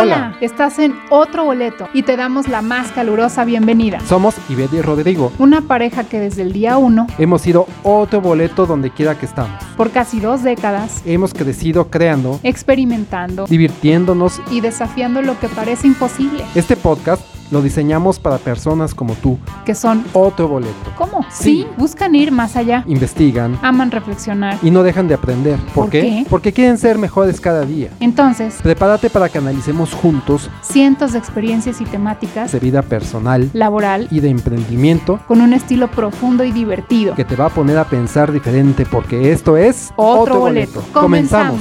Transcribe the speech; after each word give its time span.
Hola, 0.00 0.34
estás 0.40 0.78
en 0.78 0.94
otro 1.10 1.44
boleto 1.44 1.86
y 1.92 2.02
te 2.04 2.16
damos 2.16 2.48
la 2.48 2.62
más 2.62 2.90
calurosa 2.90 3.44
bienvenida. 3.44 4.00
Somos 4.00 4.34
Ivette 4.48 4.72
y 4.74 4.80
Rodrigo, 4.80 5.30
Una 5.38 5.60
pareja 5.60 6.04
que 6.04 6.18
desde 6.18 6.40
el 6.40 6.54
día 6.54 6.78
uno, 6.78 7.06
hemos 7.18 7.42
sido 7.42 7.66
otro 7.82 8.22
boleto 8.22 8.64
donde 8.64 8.90
quiera 8.90 9.18
que 9.18 9.26
estamos. 9.26 9.62
por 9.76 9.90
casi 9.90 10.18
dos 10.18 10.42
décadas, 10.42 11.02
Hemos 11.04 11.34
crecido 11.34 11.90
creando, 11.90 12.40
experimentando 12.42 13.44
divirtiéndonos. 13.46 14.40
y 14.50 14.62
desafiando 14.62 15.20
lo 15.20 15.38
que 15.38 15.48
parece 15.48 15.86
imposible, 15.86 16.44
Este 16.54 16.76
podcast 16.76 17.22
lo 17.50 17.62
diseñamos 17.62 18.18
para 18.18 18.38
personas 18.38 18.94
como 18.94 19.14
tú, 19.14 19.38
que 19.64 19.74
son 19.74 20.04
otro 20.12 20.48
boleto. 20.48 20.74
¿cómo? 20.96 21.24
Sí. 21.30 21.50
Sí, 21.50 21.66
buscan 21.76 22.14
ir 22.14 22.30
más 22.32 22.54
allá, 22.56 22.84
Investigan 22.86 23.58
aman 23.62 23.90
reflexionar. 23.90 24.58
y 24.62 24.70
no 24.70 24.82
dejan 24.82 25.08
de 25.08 25.14
aprender. 25.14 25.58
¿Por, 25.74 25.74
¿Por 25.84 25.90
qué? 25.90 26.00
qué? 26.02 26.26
Porque 26.30 26.52
quieren 26.52 26.78
ser 26.78 26.96
mejores 26.98 27.40
cada 27.40 27.62
día. 27.64 27.90
Entonces, 28.00 28.58
Prepárate 28.62 29.10
para 29.10 29.28
que 29.28 29.38
analicemos 29.38 29.92
juntos 29.94 30.48
cientos 30.62 31.12
de 31.12 31.18
experiencias 31.18 31.80
y 31.80 31.84
temáticas, 31.84 32.52
de 32.52 32.60
vida 32.60 32.82
personal 32.82 33.50
laboral, 33.52 34.06
y 34.10 34.20
de 34.20 34.28
emprendimiento 34.28 35.18
con 35.26 35.40
un 35.40 35.52
estilo 35.52 35.90
profundo 35.90 36.44
y 36.44 36.52
divertido. 36.52 37.14
que 37.14 37.24
te 37.24 37.36
va 37.36 37.46
a 37.46 37.50
poner 37.50 37.78
a 37.78 37.84
pensar 37.84 38.30
diferente 38.32 38.86
porque 38.86 39.32
esto 39.32 39.56
es 39.56 39.92
Otro 39.96 40.40
boleto. 40.40 40.82
Comenzamos. 40.92 41.60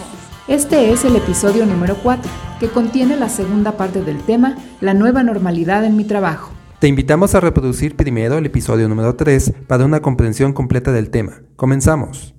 Este 0.50 0.92
es 0.92 1.06
el 1.06 1.16
episodio 1.16 1.64
número 1.68 1.96
4, 2.02 2.32
que 2.60 2.72
contiene 2.72 3.16
la 3.16 3.30
segunda 3.30 3.78
parte 3.78 4.02
del 4.02 4.26
tema 4.26 4.58
La 4.82 4.96
nueva 4.96 5.22
normalidad 5.22 5.86
en 5.86 5.96
mi 5.96 6.06
trabajo. 6.06 6.52
Te 6.80 6.88
invitamos 6.88 7.36
a 7.36 7.40
reproducir 7.40 7.96
primero 7.96 8.40
el 8.40 8.48
episodio 8.48 8.90
número 8.90 9.16
3 9.16 9.54
para 9.68 9.86
una 9.86 10.02
comprensión 10.02 10.54
completa 10.54 10.92
del 10.92 11.12
tema. 11.12 11.44
Comenzamos. 11.56 12.34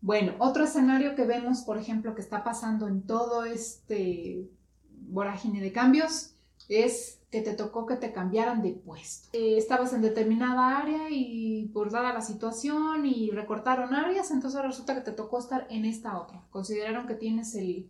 Bueno, 0.00 0.32
otro 0.38 0.64
escenario 0.64 1.14
que 1.14 1.26
vemos, 1.26 1.60
por 1.60 1.76
ejemplo, 1.76 2.14
que 2.14 2.22
está 2.22 2.42
pasando 2.42 2.88
en 2.88 3.02
todo 3.02 3.44
este 3.44 4.48
vorágine 4.90 5.60
de 5.60 5.72
cambios 5.72 6.36
es 6.70 7.19
que 7.30 7.42
te 7.42 7.54
tocó 7.54 7.86
que 7.86 7.96
te 7.96 8.12
cambiaran 8.12 8.60
de 8.60 8.72
puesto. 8.72 9.28
Eh, 9.32 9.56
estabas 9.56 9.92
en 9.92 10.02
determinada 10.02 10.78
área 10.78 11.08
y 11.10 11.70
por 11.72 11.90
dada 11.90 12.12
la 12.12 12.22
situación 12.22 13.06
y 13.06 13.30
recortaron 13.30 13.94
áreas, 13.94 14.30
entonces 14.30 14.60
resulta 14.62 14.94
que 14.94 15.00
te 15.00 15.12
tocó 15.12 15.38
estar 15.38 15.66
en 15.70 15.84
esta 15.84 16.18
otra. 16.18 16.42
Consideraron 16.50 17.06
que 17.06 17.14
tienes 17.14 17.54
el, 17.54 17.88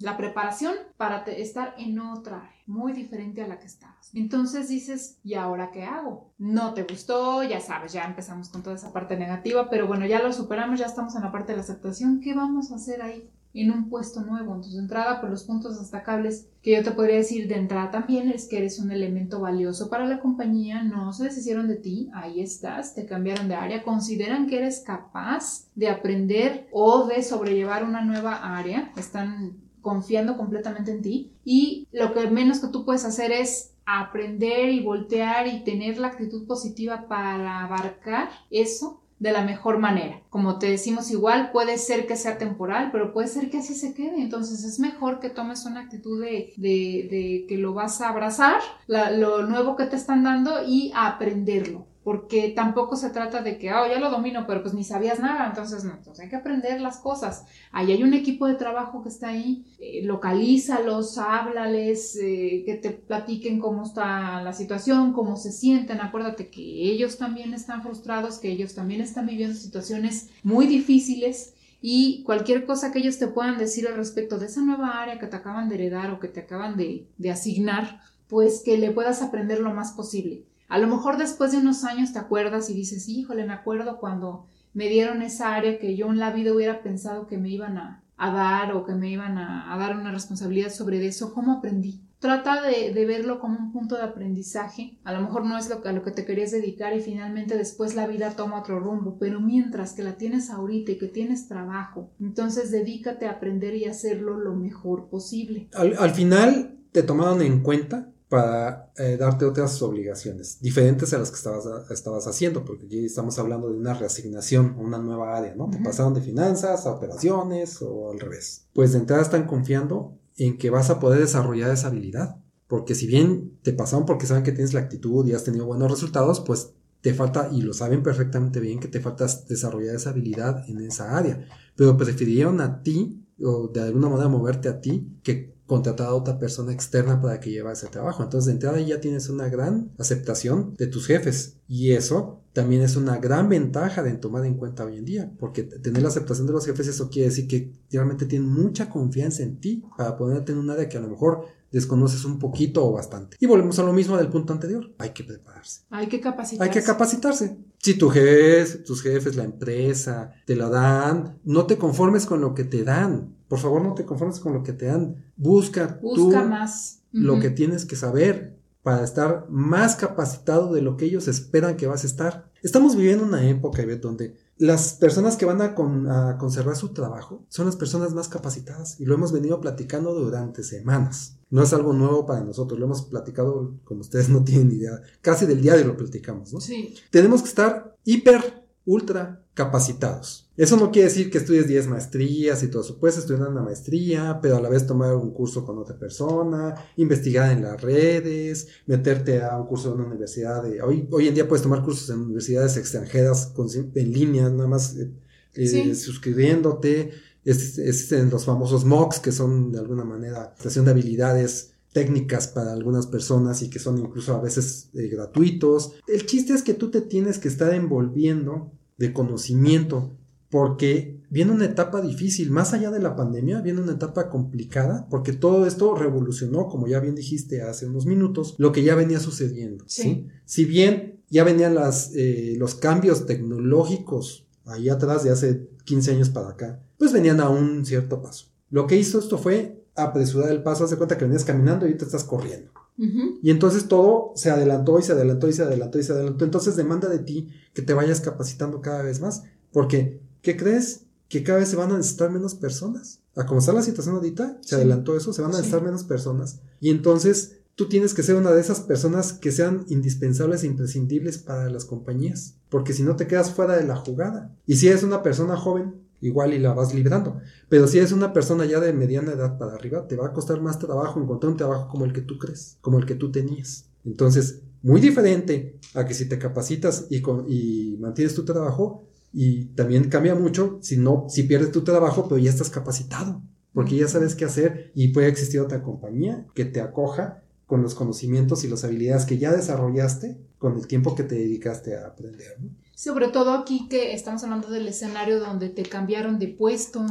la 0.00 0.16
preparación 0.16 0.74
para 0.98 1.22
estar 1.24 1.74
en 1.78 1.98
otra 1.98 2.38
área, 2.38 2.62
muy 2.66 2.92
diferente 2.92 3.42
a 3.42 3.48
la 3.48 3.58
que 3.58 3.66
estabas. 3.66 4.10
Entonces 4.12 4.68
dices, 4.68 5.18
¿y 5.24 5.34
ahora 5.34 5.70
qué 5.70 5.84
hago? 5.84 6.30
No 6.38 6.74
te 6.74 6.82
gustó, 6.82 7.42
ya 7.42 7.60
sabes, 7.60 7.92
ya 7.94 8.04
empezamos 8.04 8.50
con 8.50 8.62
toda 8.62 8.76
esa 8.76 8.92
parte 8.92 9.16
negativa, 9.16 9.70
pero 9.70 9.86
bueno, 9.86 10.06
ya 10.06 10.22
lo 10.22 10.32
superamos, 10.32 10.78
ya 10.78 10.86
estamos 10.86 11.16
en 11.16 11.22
la 11.22 11.32
parte 11.32 11.52
de 11.52 11.56
la 11.56 11.62
aceptación. 11.62 12.20
¿Qué 12.20 12.34
vamos 12.34 12.70
a 12.70 12.76
hacer 12.76 13.00
ahí? 13.02 13.30
En 13.54 13.70
un 13.70 13.88
puesto 13.88 14.20
nuevo. 14.22 14.52
Entonces, 14.54 14.74
de 14.74 14.80
entrada, 14.80 15.20
por 15.20 15.30
los 15.30 15.44
puntos 15.44 15.78
destacables 15.78 16.48
que 16.60 16.72
yo 16.72 16.82
te 16.82 16.90
podría 16.90 17.16
decir 17.16 17.46
de 17.46 17.54
entrada 17.54 17.90
también 17.90 18.28
es 18.28 18.48
que 18.48 18.58
eres 18.58 18.78
un 18.80 18.90
elemento 18.90 19.40
valioso 19.40 19.88
para 19.88 20.06
la 20.06 20.20
compañía, 20.20 20.82
no 20.82 21.12
se 21.12 21.24
deshicieron 21.24 21.68
de 21.68 21.76
ti, 21.76 22.10
ahí 22.14 22.40
estás, 22.40 22.94
te 22.94 23.06
cambiaron 23.06 23.48
de 23.48 23.54
área, 23.54 23.82
consideran 23.84 24.46
que 24.46 24.58
eres 24.58 24.80
capaz 24.80 25.68
de 25.74 25.88
aprender 25.88 26.68
o 26.72 27.06
de 27.06 27.22
sobrellevar 27.22 27.84
una 27.84 28.04
nueva 28.04 28.58
área, 28.58 28.92
están 28.96 29.58
confiando 29.80 30.36
completamente 30.36 30.90
en 30.90 31.02
ti 31.02 31.32
y 31.44 31.86
lo 31.92 32.12
que 32.14 32.28
menos 32.30 32.58
que 32.58 32.68
tú 32.68 32.84
puedes 32.84 33.04
hacer 33.04 33.30
es 33.30 33.74
aprender 33.86 34.70
y 34.70 34.82
voltear 34.82 35.46
y 35.46 35.62
tener 35.62 35.98
la 35.98 36.08
actitud 36.08 36.46
positiva 36.46 37.06
para 37.06 37.62
abarcar 37.64 38.30
eso 38.50 39.03
de 39.18 39.32
la 39.32 39.42
mejor 39.42 39.78
manera. 39.78 40.20
Como 40.30 40.58
te 40.58 40.68
decimos 40.70 41.10
igual, 41.10 41.50
puede 41.52 41.78
ser 41.78 42.06
que 42.06 42.16
sea 42.16 42.36
temporal, 42.38 42.90
pero 42.92 43.12
puede 43.12 43.28
ser 43.28 43.50
que 43.50 43.58
así 43.58 43.74
se 43.74 43.94
quede. 43.94 44.20
Entonces 44.20 44.64
es 44.64 44.78
mejor 44.80 45.20
que 45.20 45.30
tomes 45.30 45.64
una 45.66 45.80
actitud 45.80 46.20
de, 46.22 46.52
de- 46.56 47.08
de 47.10 47.46
que 47.48 47.56
lo 47.58 47.74
vas 47.74 48.00
a 48.00 48.08
abrazar, 48.10 48.60
la- 48.86 49.10
lo 49.10 49.42
nuevo 49.46 49.76
que 49.76 49.86
te 49.86 49.96
están 49.96 50.24
dando 50.24 50.64
y 50.66 50.92
a 50.94 51.06
aprenderlo. 51.08 51.86
Porque 52.04 52.50
tampoco 52.50 52.96
se 52.96 53.08
trata 53.08 53.40
de 53.40 53.56
que, 53.56 53.72
oh, 53.72 53.86
ya 53.86 53.98
lo 53.98 54.10
domino, 54.10 54.44
pero 54.46 54.62
pues 54.62 54.74
ni 54.74 54.84
sabías 54.84 55.20
nada, 55.20 55.46
entonces 55.46 55.84
no, 55.84 55.94
entonces 55.94 56.22
hay 56.22 56.28
que 56.28 56.36
aprender 56.36 56.78
las 56.82 56.98
cosas. 56.98 57.46
Ahí 57.72 57.92
hay 57.92 58.02
un 58.02 58.12
equipo 58.12 58.46
de 58.46 58.56
trabajo 58.56 59.02
que 59.02 59.08
está 59.08 59.28
ahí, 59.28 59.64
eh, 59.78 60.02
localízalos, 60.04 61.16
háblales, 61.16 62.16
eh, 62.16 62.62
que 62.66 62.74
te 62.74 62.90
platiquen 62.90 63.58
cómo 63.58 63.84
está 63.84 64.42
la 64.42 64.52
situación, 64.52 65.14
cómo 65.14 65.36
se 65.36 65.50
sienten. 65.50 66.02
Acuérdate 66.02 66.50
que 66.50 66.60
ellos 66.60 67.16
también 67.16 67.54
están 67.54 67.82
frustrados, 67.82 68.38
que 68.38 68.50
ellos 68.50 68.74
también 68.74 69.00
están 69.00 69.26
viviendo 69.26 69.56
situaciones 69.56 70.28
muy 70.42 70.66
difíciles 70.66 71.54
y 71.80 72.22
cualquier 72.24 72.66
cosa 72.66 72.92
que 72.92 72.98
ellos 72.98 73.18
te 73.18 73.28
puedan 73.28 73.56
decir 73.56 73.88
al 73.88 73.96
respecto 73.96 74.38
de 74.38 74.46
esa 74.46 74.60
nueva 74.60 75.02
área 75.02 75.18
que 75.18 75.26
te 75.26 75.36
acaban 75.36 75.70
de 75.70 75.76
heredar 75.76 76.10
o 76.10 76.20
que 76.20 76.28
te 76.28 76.40
acaban 76.40 76.76
de 76.76 77.30
asignar, 77.30 78.00
pues 78.28 78.62
que 78.62 78.78
le 78.78 78.90
puedas 78.90 79.22
aprender 79.22 79.60
lo 79.60 79.72
más 79.72 79.92
posible. 79.92 80.44
A 80.74 80.78
lo 80.78 80.88
mejor 80.88 81.18
después 81.18 81.52
de 81.52 81.58
unos 81.58 81.84
años 81.84 82.12
te 82.12 82.18
acuerdas 82.18 82.68
y 82.68 82.74
dices, 82.74 83.08
híjole, 83.08 83.46
me 83.46 83.52
acuerdo 83.52 83.98
cuando 83.98 84.48
me 84.72 84.88
dieron 84.88 85.22
esa 85.22 85.54
área 85.54 85.78
que 85.78 85.94
yo 85.94 86.10
en 86.10 86.18
la 86.18 86.32
vida 86.32 86.52
hubiera 86.52 86.82
pensado 86.82 87.28
que 87.28 87.38
me 87.38 87.48
iban 87.48 87.78
a, 87.78 88.02
dar 88.18 88.74
o 88.74 88.84
que 88.84 88.92
me 88.92 89.08
iban 89.08 89.38
a, 89.38 89.76
dar 89.78 89.96
una 89.96 90.10
responsabilidad 90.10 90.70
sobre 90.70 91.06
eso, 91.06 91.32
¿cómo 91.32 91.52
aprendí? 91.52 92.00
Trata 92.18 92.60
de, 92.60 92.90
verlo 93.06 93.38
como 93.38 93.56
un 93.56 93.70
punto 93.70 93.94
de 93.94 94.02
aprendizaje. 94.02 94.98
A 95.04 95.12
lo 95.12 95.20
mejor 95.20 95.44
no 95.44 95.56
es 95.56 95.68
lo, 95.68 95.80
a 95.86 95.92
lo 95.92 96.02
que 96.02 96.10
te 96.10 96.24
querías 96.24 96.50
dedicar 96.50 96.92
y 96.92 97.00
finalmente 97.00 97.56
después 97.56 97.94
la 97.94 98.08
vida 98.08 98.32
toma 98.32 98.58
otro 98.58 98.80
rumbo, 98.80 99.16
pero 99.20 99.40
mientras 99.40 99.92
que 99.92 100.02
la 100.02 100.16
tienes 100.16 100.50
ahorita 100.50 100.90
y 100.90 100.98
que 100.98 101.06
tienes 101.06 101.46
trabajo, 101.46 102.10
entonces 102.18 102.72
dedícate 102.72 103.28
a 103.28 103.34
aprender 103.34 103.76
y 103.76 103.84
hacerlo 103.84 104.38
lo 104.38 104.56
mejor 104.56 105.08
posible. 105.08 105.68
Al 105.72 106.10
final 106.10 106.80
te 106.90 107.04
tomaron 107.04 107.42
en 107.42 107.62
cuenta 107.62 108.08
para 108.28 108.92
eh, 108.96 109.16
darte 109.18 109.44
otras 109.44 109.80
obligaciones, 109.82 110.60
diferentes 110.60 111.12
a 111.12 111.18
las 111.18 111.30
que 111.30 111.36
estabas, 111.36 111.66
estabas 111.90 112.26
haciendo, 112.26 112.64
porque 112.64 112.86
aquí 112.86 113.04
estamos 113.04 113.38
hablando 113.38 113.68
de 113.68 113.76
una 113.76 113.94
reasignación 113.94 114.74
a 114.76 114.80
una 114.80 114.98
nueva 114.98 115.36
área, 115.36 115.54
¿no? 115.54 115.68
Te 115.70 115.78
pasaron 115.78 116.14
de 116.14 116.20
finanzas 116.20 116.86
a 116.86 116.92
operaciones 116.92 117.80
o 117.82 118.10
al 118.10 118.20
revés. 118.20 118.66
Pues 118.72 118.92
de 118.92 118.98
entrada 118.98 119.22
están 119.22 119.46
confiando 119.46 120.18
en 120.36 120.58
que 120.58 120.70
vas 120.70 120.90
a 120.90 120.98
poder 120.98 121.20
desarrollar 121.20 121.70
esa 121.70 121.88
habilidad, 121.88 122.36
porque 122.66 122.94
si 122.94 123.06
bien 123.06 123.58
te 123.62 123.72
pasaron 123.72 124.06
porque 124.06 124.26
saben 124.26 124.42
que 124.42 124.52
tienes 124.52 124.74
la 124.74 124.80
actitud 124.80 125.26
y 125.26 125.32
has 125.32 125.44
tenido 125.44 125.66
buenos 125.66 125.90
resultados, 125.90 126.40
pues 126.40 126.72
te 127.02 127.12
falta, 127.12 127.50
y 127.52 127.60
lo 127.60 127.74
saben 127.74 128.02
perfectamente 128.02 128.60
bien, 128.60 128.80
que 128.80 128.88
te 128.88 129.00
falta 129.00 129.26
desarrollar 129.46 129.94
esa 129.94 130.10
habilidad 130.10 130.68
en 130.68 130.80
esa 130.80 131.16
área, 131.16 131.46
pero 131.76 131.98
prefirieron 131.98 132.62
a 132.62 132.82
ti, 132.82 133.22
o 133.42 133.68
de 133.68 133.82
alguna 133.82 134.08
manera 134.08 134.28
moverte 134.28 134.70
a 134.70 134.80
ti, 134.80 135.20
que 135.22 135.53
contratar 135.66 136.08
a 136.08 136.14
otra 136.14 136.38
persona 136.38 136.72
externa 136.72 137.20
para 137.20 137.40
que 137.40 137.50
lleve 137.50 137.72
ese 137.72 137.86
trabajo. 137.86 138.22
Entonces, 138.22 138.46
de 138.46 138.52
entrada 138.52 138.80
ya 138.80 139.00
tienes 139.00 139.28
una 139.28 139.48
gran 139.48 139.92
aceptación 139.98 140.74
de 140.76 140.86
tus 140.86 141.06
jefes 141.06 141.56
y 141.66 141.92
eso 141.92 142.42
también 142.52 142.82
es 142.82 142.96
una 142.96 143.18
gran 143.18 143.48
ventaja 143.48 144.02
de 144.02 144.12
tomar 144.12 144.44
en 144.44 144.54
cuenta 144.54 144.84
hoy 144.84 144.98
en 144.98 145.04
día, 145.04 145.32
porque 145.40 145.64
tener 145.64 146.02
la 146.02 146.08
aceptación 146.08 146.46
de 146.46 146.52
los 146.52 146.64
jefes, 146.64 146.86
eso 146.86 147.10
quiere 147.10 147.28
decir 147.28 147.48
que 147.48 147.72
realmente 147.90 148.26
tienen 148.26 148.48
mucha 148.48 148.88
confianza 148.88 149.42
en 149.42 149.58
ti 149.58 149.84
para 149.96 150.16
ponerte 150.16 150.52
en 150.52 150.58
un 150.58 150.70
área 150.70 150.88
que 150.88 150.96
a 150.96 151.00
lo 151.00 151.08
mejor 151.08 151.46
desconoces 151.74 152.24
un 152.24 152.38
poquito 152.38 152.86
o 152.86 152.92
bastante. 152.92 153.36
Y 153.40 153.46
volvemos 153.46 153.78
a 153.80 153.82
lo 153.82 153.92
mismo 153.92 154.16
del 154.16 154.28
punto 154.28 154.52
anterior, 154.52 154.94
hay 154.96 155.10
que 155.10 155.24
prepararse. 155.24 155.82
Hay 155.90 156.06
que 156.06 156.20
capacitarse. 156.20 156.64
Hay 156.64 156.70
que 156.70 156.86
capacitarse. 156.86 157.58
Si 157.78 157.98
tu 157.98 158.08
jefe, 158.08 158.78
tus 158.78 159.02
jefes, 159.02 159.34
la 159.34 159.42
empresa, 159.42 160.30
te 160.46 160.54
lo 160.54 160.70
dan, 160.70 161.38
no 161.42 161.66
te 161.66 161.76
conformes 161.76 162.26
con 162.26 162.40
lo 162.40 162.54
que 162.54 162.62
te 162.64 162.84
dan. 162.84 163.34
Por 163.48 163.58
favor, 163.58 163.82
no 163.82 163.94
te 163.94 164.04
conformes 164.04 164.38
con 164.38 164.54
lo 164.54 164.62
que 164.62 164.72
te 164.72 164.86
dan. 164.86 165.24
Busca, 165.36 165.98
Busca 166.00 166.42
tú 166.44 166.48
más. 166.48 167.00
lo 167.10 167.40
que 167.40 167.50
tienes 167.50 167.84
que 167.84 167.96
saber 167.96 168.53
para 168.84 169.02
estar 169.02 169.46
más 169.48 169.96
capacitado 169.96 170.72
de 170.72 170.82
lo 170.82 170.96
que 170.96 171.06
ellos 171.06 171.26
esperan 171.26 171.76
que 171.76 171.88
vas 171.88 172.04
a 172.04 172.06
estar. 172.06 172.52
Estamos 172.62 172.94
viviendo 172.96 173.24
una 173.24 173.48
época, 173.48 173.82
Ivette, 173.82 174.02
donde 174.02 174.36
las 174.58 174.92
personas 174.94 175.36
que 175.36 175.46
van 175.46 175.60
a, 175.62 175.74
con- 175.74 176.08
a 176.08 176.38
conservar 176.38 176.76
su 176.76 176.90
trabajo 176.92 177.44
son 177.48 177.66
las 177.66 177.76
personas 177.76 178.14
más 178.14 178.28
capacitadas 178.28 179.00
y 179.00 179.06
lo 179.06 179.14
hemos 179.14 179.32
venido 179.32 179.60
platicando 179.60 180.14
durante 180.14 180.62
semanas. 180.62 181.38
No 181.50 181.62
es 181.62 181.72
algo 181.72 181.92
nuevo 181.92 182.26
para 182.26 182.42
nosotros, 182.44 182.78
lo 182.78 182.86
hemos 182.86 183.02
platicado 183.02 183.74
como 183.84 184.02
ustedes 184.02 184.28
no 184.34 184.44
tienen 184.44 184.70
idea, 184.70 185.00
casi 185.22 185.46
del 185.46 185.60
diario 185.62 185.86
lo 185.86 185.96
platicamos, 185.96 186.52
¿no? 186.52 186.60
Sí. 186.60 186.94
tenemos 187.10 187.42
que 187.42 187.48
estar 187.48 187.96
hiper, 188.04 188.64
ultra 188.84 189.43
capacitados. 189.54 190.50
Eso 190.56 190.76
no 190.76 190.90
quiere 190.92 191.08
decir 191.08 191.30
que 191.30 191.38
estudies 191.38 191.66
10 191.66 191.86
maestrías 191.88 192.62
y 192.62 192.68
todo 192.68 192.82
eso. 192.82 192.98
Puedes 193.00 193.18
estudiar 193.18 193.48
una 193.48 193.62
maestría, 193.62 194.38
pero 194.42 194.56
a 194.56 194.60
la 194.60 194.68
vez 194.68 194.86
tomar 194.86 195.14
un 195.16 195.32
curso 195.32 195.64
con 195.64 195.78
otra 195.78 195.98
persona, 195.98 196.74
investigar 196.96 197.50
en 197.52 197.62
las 197.62 197.80
redes, 197.80 198.68
meterte 198.86 199.42
a 199.42 199.56
un 199.58 199.66
curso 199.66 199.88
en 199.88 200.00
una 200.00 200.06
universidad. 200.08 200.62
De, 200.62 200.80
hoy, 200.82 201.08
hoy 201.10 201.28
en 201.28 201.34
día 201.34 201.48
puedes 201.48 201.62
tomar 201.62 201.82
cursos 201.82 202.08
en 202.10 202.20
universidades 202.20 202.76
extranjeras 202.76 203.46
con- 203.54 203.68
en 203.94 204.12
línea, 204.12 204.48
nada 204.50 204.68
más 204.68 204.96
eh, 204.96 205.10
eh, 205.54 205.66
Sí. 205.66 205.94
suscribiéndote. 205.94 207.10
Es- 207.44 207.78
Existen 207.78 208.30
los 208.30 208.44
famosos 208.44 208.84
MOOCs, 208.84 209.18
que 209.20 209.32
son 209.32 209.72
de 209.72 209.78
alguna 209.78 210.04
manera 210.04 210.52
estación 210.56 210.84
de 210.84 210.92
habilidades 210.92 211.70
técnicas 211.92 212.48
para 212.48 212.72
algunas 212.72 213.06
personas 213.06 213.62
y 213.62 213.70
que 213.70 213.78
son 213.78 213.98
incluso 213.98 214.34
a 214.34 214.40
veces 214.40 214.88
eh, 214.94 215.08
gratuitos. 215.08 215.92
El 216.08 216.26
chiste 216.26 216.52
es 216.52 216.62
que 216.62 216.74
tú 216.74 216.90
te 216.90 217.00
tienes 217.00 217.38
que 217.38 217.48
estar 217.48 217.72
envolviendo 217.74 218.72
de 218.96 219.12
conocimiento 219.12 220.16
porque 220.50 221.20
viene 221.30 221.50
una 221.50 221.64
etapa 221.64 222.00
difícil, 222.00 222.52
más 222.52 222.72
allá 222.74 222.92
de 222.92 223.00
la 223.00 223.16
pandemia, 223.16 223.60
viene 223.60 223.80
una 223.80 223.94
etapa 223.94 224.30
complicada, 224.30 225.08
porque 225.10 225.32
todo 225.32 225.66
esto 225.66 225.96
revolucionó, 225.96 226.68
como 226.68 226.86
ya 226.86 227.00
bien 227.00 227.16
dijiste 227.16 227.62
hace 227.62 227.86
unos 227.86 228.06
minutos, 228.06 228.54
lo 228.58 228.70
que 228.70 228.84
ya 228.84 228.94
venía 228.94 229.18
sucediendo. 229.18 229.84
¿sí? 229.88 230.28
Si 230.44 230.64
bien 230.64 231.24
ya 231.28 231.42
venían 231.42 231.74
las, 231.74 232.12
eh, 232.14 232.54
los 232.56 232.76
cambios 232.76 233.26
tecnológicos 233.26 234.46
ahí 234.64 234.88
atrás 234.88 235.24
de 235.24 235.30
hace 235.30 235.68
15 235.84 236.12
años 236.12 236.28
para 236.28 236.50
acá, 236.50 236.80
pues 236.98 237.12
venían 237.12 237.40
a 237.40 237.48
un 237.48 237.84
cierto 237.84 238.22
paso. 238.22 238.46
Lo 238.70 238.86
que 238.86 238.96
hizo 238.96 239.18
esto 239.18 239.38
fue 239.38 239.84
apresurar 239.96 240.52
el 240.52 240.62
paso, 240.62 240.84
haz 240.84 240.94
cuenta 240.94 241.18
que 241.18 241.24
venías 241.24 241.44
caminando 241.44 241.84
y 241.84 241.88
ahorita 241.88 242.04
estás 242.04 242.22
corriendo. 242.22 242.70
Y 242.96 243.50
entonces 243.50 243.88
todo 243.88 244.32
se 244.36 244.50
adelantó 244.50 244.98
y 244.98 245.02
se 245.02 245.12
adelantó 245.12 245.48
y 245.48 245.52
se 245.52 245.62
adelantó 245.62 245.98
y 245.98 246.02
se 246.04 246.12
adelantó. 246.12 246.44
Entonces 246.44 246.76
demanda 246.76 247.08
de 247.08 247.18
ti 247.18 247.48
que 247.72 247.82
te 247.82 247.94
vayas 247.94 248.20
capacitando 248.20 248.80
cada 248.80 249.02
vez 249.02 249.20
más. 249.20 249.42
Porque, 249.72 250.20
¿qué 250.42 250.56
crees? 250.56 251.06
Que 251.28 251.42
cada 251.42 251.58
vez 251.58 251.68
se 251.68 251.76
van 251.76 251.90
a 251.90 251.96
necesitar 251.96 252.30
menos 252.30 252.54
personas. 252.54 253.20
A 253.34 253.46
como 253.46 253.58
está 253.58 253.72
la 253.72 253.82
situación 253.82 254.14
ahorita, 254.14 254.58
se 254.60 254.76
adelantó 254.76 255.16
eso, 255.16 255.32
se 255.32 255.42
van 255.42 255.50
a 255.50 255.56
necesitar 255.56 255.82
menos 255.82 256.04
personas. 256.04 256.60
Y 256.80 256.90
entonces 256.90 257.56
tú 257.74 257.88
tienes 257.88 258.14
que 258.14 258.22
ser 258.22 258.36
una 258.36 258.52
de 258.52 258.60
esas 258.60 258.80
personas 258.80 259.32
que 259.32 259.50
sean 259.50 259.84
indispensables 259.88 260.62
e 260.62 260.68
imprescindibles 260.68 261.38
para 261.38 261.68
las 261.68 261.84
compañías. 261.84 262.54
Porque 262.68 262.92
si 262.92 263.02
no 263.02 263.16
te 263.16 263.26
quedas 263.26 263.50
fuera 263.50 263.76
de 263.76 263.84
la 263.84 263.96
jugada. 263.96 264.54
Y 264.66 264.76
si 264.76 264.86
eres 264.86 265.02
una 265.02 265.24
persona 265.24 265.56
joven, 265.56 266.03
igual 266.24 266.54
y 266.54 266.58
la 266.58 266.74
vas 266.74 266.94
librando. 266.94 267.38
Pero 267.68 267.86
si 267.86 267.98
eres 267.98 268.12
una 268.12 268.32
persona 268.32 268.64
ya 268.64 268.80
de 268.80 268.92
mediana 268.92 269.32
edad 269.32 269.58
para 269.58 269.74
arriba, 269.74 270.06
te 270.08 270.16
va 270.16 270.26
a 270.26 270.32
costar 270.32 270.60
más 270.60 270.78
trabajo 270.78 271.20
encontrar 271.20 271.52
un 271.52 271.58
trabajo 271.58 271.88
como 271.88 272.04
el 272.04 272.12
que 272.12 272.22
tú 272.22 272.38
crees, 272.38 272.78
como 272.80 272.98
el 272.98 273.06
que 273.06 273.14
tú 273.14 273.30
tenías. 273.30 273.90
Entonces, 274.04 274.62
muy 274.82 275.00
diferente 275.00 275.78
a 275.94 276.04
que 276.04 276.14
si 276.14 276.28
te 276.28 276.38
capacitas 276.38 277.06
y, 277.10 277.22
y 277.48 277.96
mantienes 277.98 278.34
tu 278.34 278.44
trabajo, 278.44 279.06
y 279.36 279.64
también 279.74 280.08
cambia 280.08 280.36
mucho 280.36 280.78
si 280.80 280.96
no, 280.96 281.26
si 281.28 281.42
pierdes 281.42 281.72
tu 281.72 281.82
trabajo, 281.82 282.28
pero 282.28 282.38
ya 282.38 282.50
estás 282.50 282.70
capacitado, 282.70 283.42
porque 283.72 283.96
ya 283.96 284.06
sabes 284.06 284.36
qué 284.36 284.44
hacer 284.44 284.92
y 284.94 285.08
puede 285.08 285.26
existir 285.26 285.60
otra 285.60 285.82
compañía 285.82 286.46
que 286.54 286.64
te 286.64 286.80
acoja 286.80 287.42
con 287.66 287.82
los 287.82 287.96
conocimientos 287.96 288.62
y 288.62 288.68
las 288.68 288.84
habilidades 288.84 289.24
que 289.24 289.38
ya 289.38 289.52
desarrollaste 289.52 290.38
con 290.58 290.76
el 290.76 290.86
tiempo 290.86 291.16
que 291.16 291.24
te 291.24 291.34
dedicaste 291.34 291.96
a 291.96 292.06
aprender. 292.06 292.56
¿no? 292.60 292.70
Sobre 292.94 293.28
todo 293.28 293.52
aquí 293.52 293.88
que 293.88 294.14
estamos 294.14 294.44
hablando 294.44 294.70
del 294.70 294.86
escenario 294.86 295.40
donde 295.40 295.68
te 295.68 295.82
cambiaron 295.82 296.38
de 296.38 296.48
puesto. 296.48 297.04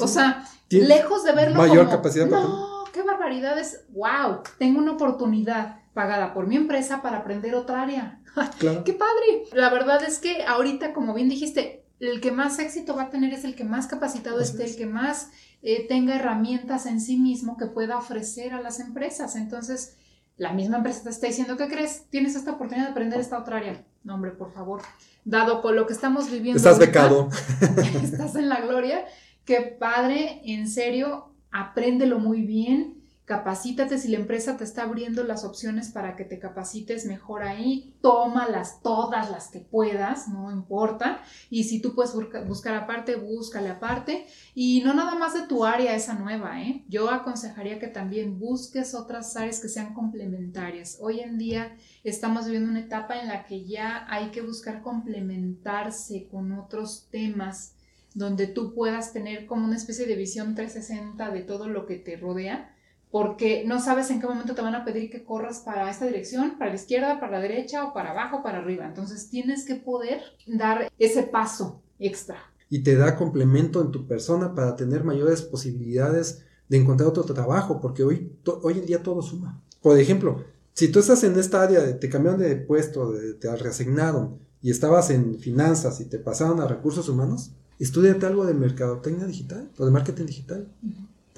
O 0.00 0.08
sea, 0.08 0.44
lejos 0.68 1.24
de 1.24 1.32
verlo 1.32 1.58
mayor 1.58 1.86
como, 1.86 1.90
capacidad 1.90 2.26
no, 2.26 2.84
qué 2.92 3.02
barbaridad 3.02 3.58
es, 3.58 3.84
wow, 3.90 4.42
tengo 4.58 4.80
una 4.80 4.92
oportunidad 4.92 5.80
pagada 5.94 6.34
por 6.34 6.46
mi 6.46 6.56
empresa 6.56 7.02
para 7.02 7.18
aprender 7.18 7.54
otra 7.54 7.82
área. 7.82 8.20
Claro. 8.58 8.84
¡Qué 8.84 8.92
padre! 8.92 9.44
La 9.52 9.68
verdad 9.68 10.00
es 10.04 10.20
que 10.20 10.44
ahorita, 10.44 10.92
como 10.92 11.12
bien 11.12 11.28
dijiste, 11.28 11.84
el 11.98 12.20
que 12.20 12.30
más 12.30 12.60
éxito 12.60 12.94
va 12.94 13.04
a 13.04 13.10
tener 13.10 13.32
es 13.32 13.42
el 13.44 13.56
que 13.56 13.64
más 13.64 13.88
capacitado 13.88 14.38
esté, 14.40 14.64
el 14.64 14.76
que 14.76 14.86
más 14.86 15.30
eh, 15.62 15.88
tenga 15.88 16.14
herramientas 16.14 16.86
en 16.86 17.00
sí 17.00 17.16
mismo 17.16 17.56
que 17.56 17.66
pueda 17.66 17.98
ofrecer 17.98 18.52
a 18.52 18.60
las 18.60 18.78
empresas. 18.78 19.34
Entonces, 19.34 19.96
la 20.36 20.52
misma 20.52 20.76
empresa 20.76 21.02
te 21.02 21.10
está 21.10 21.26
diciendo, 21.26 21.56
¿qué 21.56 21.66
crees? 21.66 22.04
Tienes 22.10 22.36
esta 22.36 22.52
oportunidad 22.52 22.86
de 22.86 22.92
aprender 22.92 23.18
esta 23.18 23.40
otra 23.40 23.56
área. 23.56 23.84
No, 24.04 24.14
hombre, 24.14 24.30
por 24.30 24.52
favor 24.52 24.82
dado 25.28 25.60
con 25.60 25.76
lo 25.76 25.86
que 25.86 25.92
estamos 25.92 26.30
viviendo. 26.30 26.56
Estás 26.56 26.78
becado. 26.78 27.28
Estás 28.02 28.34
en 28.34 28.48
la 28.48 28.60
gloria. 28.60 29.04
Qué 29.44 29.60
padre, 29.60 30.40
en 30.44 30.68
serio, 30.68 31.34
apréndelo 31.50 32.18
muy 32.18 32.42
bien 32.42 32.97
capacítate 33.28 33.98
si 33.98 34.08
la 34.08 34.16
empresa 34.16 34.56
te 34.56 34.64
está 34.64 34.84
abriendo 34.84 35.22
las 35.22 35.44
opciones 35.44 35.90
para 35.90 36.16
que 36.16 36.24
te 36.24 36.38
capacites 36.38 37.04
mejor 37.04 37.42
ahí, 37.42 37.94
tómalas 38.00 38.80
todas 38.82 39.30
las 39.30 39.48
que 39.48 39.60
puedas, 39.60 40.28
no 40.28 40.50
importa, 40.50 41.20
y 41.50 41.64
si 41.64 41.82
tú 41.82 41.94
puedes 41.94 42.14
buscar 42.46 42.74
aparte, 42.74 43.16
búscale 43.16 43.68
aparte, 43.68 44.26
y 44.54 44.80
no 44.82 44.94
nada 44.94 45.14
más 45.14 45.34
de 45.34 45.46
tu 45.46 45.66
área 45.66 45.94
esa 45.94 46.14
nueva, 46.14 46.62
¿eh? 46.62 46.86
Yo 46.88 47.10
aconsejaría 47.10 47.78
que 47.78 47.88
también 47.88 48.38
busques 48.38 48.94
otras 48.94 49.36
áreas 49.36 49.60
que 49.60 49.68
sean 49.68 49.92
complementarias. 49.92 50.96
Hoy 50.98 51.20
en 51.20 51.36
día 51.36 51.76
estamos 52.04 52.46
viviendo 52.46 52.70
una 52.70 52.80
etapa 52.80 53.20
en 53.20 53.28
la 53.28 53.44
que 53.44 53.66
ya 53.66 54.06
hay 54.08 54.30
que 54.30 54.40
buscar 54.40 54.80
complementarse 54.80 56.28
con 56.28 56.52
otros 56.52 57.08
temas 57.10 57.74
donde 58.14 58.46
tú 58.46 58.72
puedas 58.74 59.12
tener 59.12 59.44
como 59.44 59.66
una 59.66 59.76
especie 59.76 60.06
de 60.06 60.16
visión 60.16 60.54
360 60.54 61.30
de 61.30 61.42
todo 61.42 61.68
lo 61.68 61.84
que 61.84 61.96
te 61.96 62.16
rodea 62.16 62.74
porque 63.10 63.64
no 63.66 63.80
sabes 63.80 64.10
en 64.10 64.20
qué 64.20 64.26
momento 64.26 64.54
te 64.54 64.62
van 64.62 64.74
a 64.74 64.84
pedir 64.84 65.10
que 65.10 65.24
corras 65.24 65.60
para 65.60 65.90
esta 65.90 66.06
dirección, 66.06 66.58
para 66.58 66.70
la 66.70 66.76
izquierda, 66.76 67.20
para 67.20 67.32
la 67.32 67.40
derecha 67.40 67.84
o 67.84 67.94
para 67.94 68.10
abajo, 68.10 68.42
para 68.42 68.58
arriba. 68.58 68.86
Entonces 68.86 69.30
tienes 69.30 69.64
que 69.64 69.76
poder 69.76 70.20
dar 70.46 70.90
ese 70.98 71.22
paso 71.22 71.82
extra. 71.98 72.38
Y 72.68 72.82
te 72.82 72.96
da 72.96 73.16
complemento 73.16 73.80
en 73.80 73.90
tu 73.90 74.06
persona 74.06 74.54
para 74.54 74.76
tener 74.76 75.04
mayores 75.04 75.42
posibilidades 75.42 76.44
de 76.68 76.76
encontrar 76.76 77.08
otro 77.08 77.24
trabajo, 77.24 77.80
porque 77.80 78.04
hoy, 78.04 78.30
hoy 78.62 78.78
en 78.78 78.86
día 78.86 79.02
todo 79.02 79.22
suma. 79.22 79.62
Por 79.80 79.98
ejemplo, 79.98 80.44
si 80.74 80.88
tú 80.88 80.98
estás 80.98 81.24
en 81.24 81.38
esta 81.38 81.62
área, 81.62 81.80
de, 81.80 81.94
te 81.94 82.10
cambiaron 82.10 82.40
de 82.40 82.56
puesto, 82.56 83.12
de, 83.12 83.34
te 83.34 83.54
reasignaron 83.56 84.38
y 84.60 84.70
estabas 84.70 85.10
en 85.10 85.38
finanzas 85.38 86.00
y 86.00 86.04
te 86.04 86.18
pasaron 86.18 86.60
a 86.60 86.68
recursos 86.68 87.08
humanos, 87.08 87.52
estudiate 87.78 88.26
algo 88.26 88.44
de 88.44 88.54
mercadotecnia 88.54 89.26
digital 89.26 89.70
o 89.78 89.86
de 89.86 89.90
marketing 89.90 90.26
digital. 90.26 90.68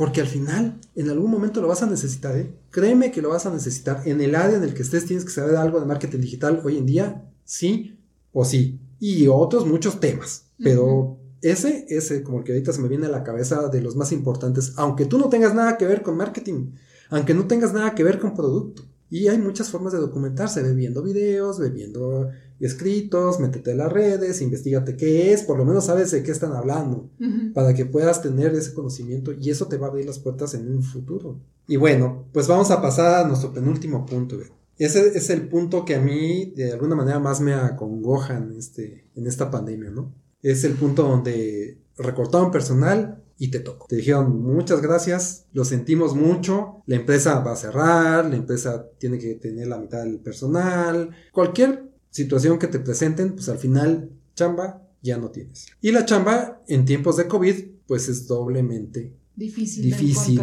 Porque 0.00 0.23
al 0.23 0.29
final, 0.29 0.81
en 0.94 1.11
algún 1.11 1.31
momento 1.31 1.61
lo 1.61 1.69
vas 1.69 1.82
a 1.82 1.87
necesitar, 1.87 2.35
¿eh? 2.35 2.50
Créeme 2.70 3.12
que 3.12 3.20
lo 3.20 3.29
vas 3.29 3.44
a 3.44 3.50
necesitar. 3.50 4.00
En 4.06 4.23
el 4.23 4.35
área 4.35 4.56
en 4.56 4.62
el 4.62 4.73
que 4.73 4.81
estés 4.81 5.05
tienes 5.05 5.26
que 5.26 5.31
saber 5.31 5.56
algo 5.56 5.79
de 5.79 5.85
marketing 5.85 6.20
digital 6.20 6.62
hoy 6.64 6.79
en 6.79 6.87
día, 6.87 7.31
sí 7.44 7.99
o 8.32 8.47
sí. 8.47 8.81
Y 8.99 9.29
otros 9.29 9.67
muchos 9.67 10.00
temas. 10.00 10.47
Pero 10.56 11.19
ese, 11.43 11.85
ese, 11.91 12.23
como 12.23 12.38
el 12.38 12.44
que 12.44 12.52
ahorita 12.52 12.73
se 12.73 12.81
me 12.81 12.88
viene 12.88 13.08
a 13.08 13.11
la 13.11 13.23
cabeza 13.23 13.69
de 13.69 13.82
los 13.82 13.94
más 13.94 14.11
importantes, 14.11 14.73
aunque 14.76 15.05
tú 15.05 15.19
no 15.19 15.29
tengas 15.29 15.55
nada 15.55 15.76
que 15.76 15.85
ver 15.85 16.00
con 16.00 16.17
marketing, 16.17 16.70
aunque 17.11 17.35
no 17.35 17.47
tengas 17.47 17.75
nada 17.75 17.94
que 17.94 18.02
ver 18.02 18.19
con 18.19 18.32
producto. 18.32 18.85
Y 19.10 19.26
hay 19.26 19.38
muchas 19.38 19.70
formas 19.70 19.92
de 19.92 19.98
documentarse, 19.98 20.62
ve 20.62 20.72
viendo 20.72 21.02
videos, 21.02 21.58
ve 21.58 21.70
viendo 21.70 22.30
escritos, 22.60 23.40
métete 23.40 23.72
en 23.72 23.78
las 23.78 23.92
redes, 23.92 24.40
investigate 24.40 24.96
qué 24.96 25.32
es, 25.32 25.42
por 25.42 25.58
lo 25.58 25.64
menos 25.64 25.86
sabes 25.86 26.12
de 26.12 26.22
qué 26.22 26.30
están 26.30 26.52
hablando, 26.52 27.10
para 27.52 27.74
que 27.74 27.86
puedas 27.86 28.22
tener 28.22 28.54
ese 28.54 28.72
conocimiento 28.72 29.32
y 29.32 29.50
eso 29.50 29.66
te 29.66 29.78
va 29.78 29.88
a 29.88 29.90
abrir 29.90 30.06
las 30.06 30.20
puertas 30.20 30.54
en 30.54 30.70
un 30.70 30.82
futuro. 30.82 31.40
Y 31.66 31.76
bueno, 31.76 32.26
pues 32.32 32.46
vamos 32.46 32.70
a 32.70 32.80
pasar 32.80 33.24
a 33.24 33.28
nuestro 33.28 33.52
penúltimo 33.52 34.06
punto. 34.06 34.36
Ese 34.78 35.16
es 35.16 35.28
el 35.30 35.48
punto 35.48 35.84
que 35.84 35.96
a 35.96 36.00
mí 36.00 36.52
de 36.56 36.72
alguna 36.72 36.94
manera 36.94 37.18
más 37.18 37.40
me 37.40 37.54
acongoja 37.54 38.36
en, 38.36 38.52
este, 38.56 39.08
en 39.16 39.26
esta 39.26 39.50
pandemia, 39.50 39.90
¿no? 39.90 40.14
Es 40.42 40.64
el 40.64 40.74
punto 40.74 41.02
donde 41.02 41.78
recortaron 41.98 42.50
personal 42.50 43.19
y 43.40 43.48
te 43.48 43.60
tocó. 43.60 43.87
Te 43.88 43.96
dijeron 43.96 44.42
muchas 44.42 44.82
gracias, 44.82 45.46
lo 45.54 45.64
sentimos 45.64 46.14
mucho, 46.14 46.82
la 46.84 46.96
empresa 46.96 47.40
va 47.40 47.52
a 47.52 47.56
cerrar, 47.56 48.28
la 48.28 48.37
empresa 48.37 48.87
tiene 48.99 49.18
que 49.18 49.35
tener 49.37 49.66
la 49.66 49.78
mitad 49.78 50.04
del 50.04 50.20
personal, 50.20 51.09
cualquier 51.32 51.90
situación 52.11 52.59
que 52.59 52.66
te 52.66 52.78
presenten, 52.80 53.32
pues 53.32 53.49
al 53.49 53.56
final 53.56 54.11
chamba 54.35 54.87
ya 55.00 55.16
no 55.16 55.30
tienes. 55.30 55.68
Y 55.80 55.90
la 55.90 56.04
chamba 56.04 56.61
en 56.68 56.85
tiempos 56.85 57.16
de 57.16 57.28
COVID, 57.28 57.54
pues 57.87 58.11
es 58.11 58.28
doblemente 58.28 59.16
difícil, 59.35 59.85
difícil 59.85 60.42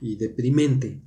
y 0.00 0.14
deprimente. 0.14 1.02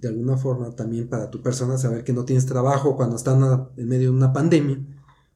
De 0.00 0.06
alguna 0.06 0.36
forma 0.36 0.70
también 0.70 1.08
para 1.08 1.32
tu 1.32 1.42
persona 1.42 1.78
saber 1.78 2.04
que 2.04 2.12
no 2.12 2.24
tienes 2.24 2.46
trabajo 2.46 2.94
cuando 2.94 3.16
están 3.16 3.42
en 3.76 3.88
medio 3.88 4.12
de 4.12 4.16
una 4.16 4.32
pandemia. 4.32 4.78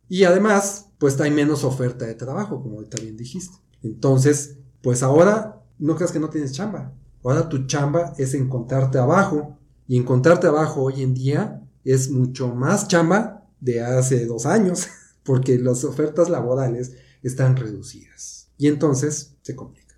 Y 0.08 0.22
además, 0.22 0.90
pues 0.98 1.20
hay 1.20 1.32
menos 1.32 1.64
oferta 1.64 2.06
de 2.06 2.14
trabajo, 2.14 2.62
como 2.62 2.76
ahorita 2.76 3.02
bien 3.02 3.16
dijiste. 3.16 3.56
Entonces, 3.82 4.58
pues 4.82 5.02
ahora 5.02 5.62
no 5.78 5.96
creas 5.96 6.12
que 6.12 6.20
no 6.20 6.30
tienes 6.30 6.52
chamba. 6.52 6.92
Ahora 7.24 7.48
tu 7.48 7.66
chamba 7.66 8.14
es 8.18 8.34
encontrarte 8.34 8.98
abajo. 8.98 9.56
Y 9.86 9.96
encontrarte 9.96 10.46
abajo 10.46 10.82
hoy 10.82 11.02
en 11.02 11.14
día 11.14 11.62
es 11.84 12.10
mucho 12.10 12.54
más 12.54 12.86
chamba 12.86 13.44
de 13.60 13.82
hace 13.82 14.24
dos 14.26 14.46
años, 14.46 14.88
porque 15.24 15.58
las 15.58 15.84
ofertas 15.84 16.28
laborales 16.28 16.92
están 17.22 17.56
reducidas. 17.56 18.48
Y 18.56 18.68
entonces 18.68 19.36
se 19.42 19.56
complica. 19.56 19.96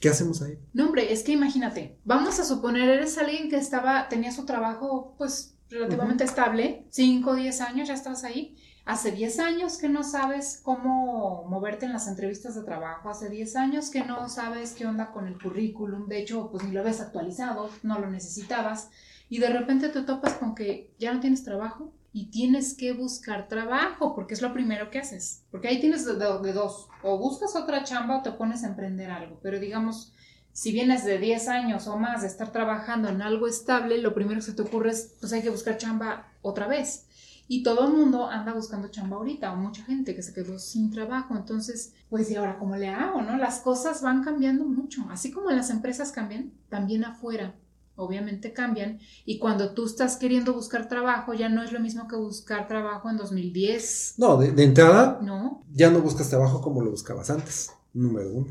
¿Qué 0.00 0.08
hacemos 0.08 0.42
ahí? 0.42 0.58
No, 0.74 0.86
hombre, 0.86 1.12
es 1.12 1.22
que 1.22 1.32
imagínate, 1.32 1.98
vamos 2.04 2.38
a 2.38 2.44
suponer, 2.44 2.88
eres 2.88 3.18
alguien 3.18 3.48
que 3.48 3.56
estaba, 3.56 4.08
tenía 4.08 4.30
su 4.30 4.44
trabajo, 4.44 5.14
pues, 5.16 5.54
relativamente 5.70 6.24
estable, 6.24 6.86
5 6.90 7.30
o 7.30 7.34
10 7.34 7.60
años, 7.60 7.88
ya 7.88 7.94
estabas 7.94 8.24
ahí. 8.24 8.56
Hace 8.88 9.12
10 9.12 9.38
años 9.40 9.76
que 9.76 9.90
no 9.90 10.02
sabes 10.02 10.62
cómo 10.62 11.44
moverte 11.44 11.84
en 11.84 11.92
las 11.92 12.08
entrevistas 12.08 12.54
de 12.54 12.62
trabajo, 12.62 13.10
hace 13.10 13.28
10 13.28 13.54
años 13.56 13.90
que 13.90 14.02
no 14.02 14.30
sabes 14.30 14.72
qué 14.72 14.86
onda 14.86 15.12
con 15.12 15.26
el 15.26 15.38
currículum, 15.38 16.08
de 16.08 16.20
hecho, 16.20 16.48
pues 16.50 16.64
ni 16.64 16.72
lo 16.72 16.82
ves 16.82 17.02
actualizado, 17.02 17.68
no 17.82 17.98
lo 17.98 18.08
necesitabas, 18.08 18.88
y 19.28 19.40
de 19.40 19.50
repente 19.50 19.90
te 19.90 20.00
topas 20.00 20.32
con 20.36 20.54
que 20.54 20.90
ya 20.98 21.12
no 21.12 21.20
tienes 21.20 21.44
trabajo, 21.44 21.92
y 22.14 22.30
tienes 22.30 22.74
que 22.74 22.94
buscar 22.94 23.46
trabajo, 23.48 24.14
porque 24.14 24.32
es 24.32 24.40
lo 24.40 24.54
primero 24.54 24.88
que 24.88 25.00
haces. 25.00 25.44
Porque 25.50 25.68
ahí 25.68 25.80
tienes 25.80 26.06
de, 26.06 26.14
dos, 26.54 26.88
o 27.02 27.18
buscas 27.18 27.56
otra 27.56 27.84
chamba 27.84 28.20
o 28.20 28.22
te 28.22 28.32
pones 28.32 28.64
a 28.64 28.68
emprender 28.68 29.10
algo. 29.10 29.38
Pero 29.42 29.60
digamos, 29.60 30.14
si 30.52 30.72
vienes 30.72 31.04
de 31.04 31.18
10 31.18 31.48
años 31.48 31.86
o 31.88 31.98
más 31.98 32.22
de 32.22 32.28
estar 32.28 32.52
trabajando 32.52 33.10
en 33.10 33.20
algo 33.20 33.46
estable, 33.46 33.98
lo 33.98 34.14
primero 34.14 34.40
que 34.40 34.46
se 34.46 34.54
te 34.54 34.62
ocurre 34.62 34.92
es, 34.92 35.14
pues 35.20 35.34
hay 35.34 35.42
que 35.42 35.50
buscar 35.50 35.76
chamba 35.76 36.32
otra 36.40 36.66
vez. 36.66 37.07
Y 37.48 37.62
todo 37.62 37.88
el 37.88 37.94
mundo 37.94 38.28
anda 38.28 38.52
buscando 38.52 38.88
chamba 38.88 39.16
ahorita 39.16 39.52
o 39.52 39.56
mucha 39.56 39.82
gente 39.82 40.14
que 40.14 40.22
se 40.22 40.34
quedó 40.34 40.58
sin 40.58 40.90
trabajo. 40.90 41.34
Entonces, 41.34 41.94
pues, 42.10 42.30
¿y 42.30 42.36
ahora 42.36 42.58
cómo 42.58 42.76
le 42.76 42.90
hago? 42.90 43.22
¿No? 43.22 43.38
Las 43.38 43.60
cosas 43.60 44.02
van 44.02 44.22
cambiando 44.22 44.66
mucho. 44.66 45.06
Así 45.10 45.30
como 45.32 45.50
las 45.50 45.70
empresas 45.70 46.12
cambian, 46.12 46.52
también 46.68 47.04
afuera 47.04 47.54
obviamente 47.98 48.52
cambian 48.52 49.00
y 49.26 49.40
cuando 49.40 49.74
tú 49.74 49.84
estás 49.84 50.16
queriendo 50.18 50.54
buscar 50.54 50.88
trabajo 50.88 51.34
ya 51.34 51.48
no 51.48 51.64
es 51.64 51.72
lo 51.72 51.80
mismo 51.80 52.06
que 52.06 52.14
buscar 52.14 52.68
trabajo 52.68 53.10
en 53.10 53.16
2010. 53.16 54.14
No, 54.18 54.36
de, 54.36 54.62
entrada 54.62 55.18
no. 55.20 55.64
ya 55.72 55.90
no 55.90 56.00
buscas 56.00 56.30
trabajo 56.30 56.60
como 56.60 56.80
lo 56.80 56.92
buscabas 56.92 57.28
antes, 57.28 57.72
número 57.92 58.30
uno. 58.32 58.46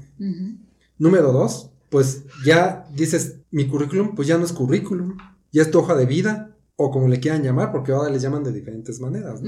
Número 0.98 1.32
dos, 1.32 1.72
pues 1.90 2.26
ya 2.46 2.86
dices, 2.94 3.38
mi 3.50 3.68
currículum 3.68 4.16
pues 4.16 4.28
ya 4.28 4.38
no 4.38 4.44
es 4.44 4.52
currículum, 4.52 5.16
ya 5.54 5.62
es 5.62 5.72
tu 5.72 5.80
hoja 5.80 5.96
de 5.96 6.06
vida 6.06 6.57
o 6.78 6.92
como 6.92 7.08
le 7.08 7.20
quieran 7.20 7.44
llamar, 7.44 7.72
porque 7.72 7.92
ahora 7.92 8.10
les 8.10 8.22
llaman 8.22 8.44
de 8.44 8.54
diferentes 8.54 9.02
maneras. 9.02 9.42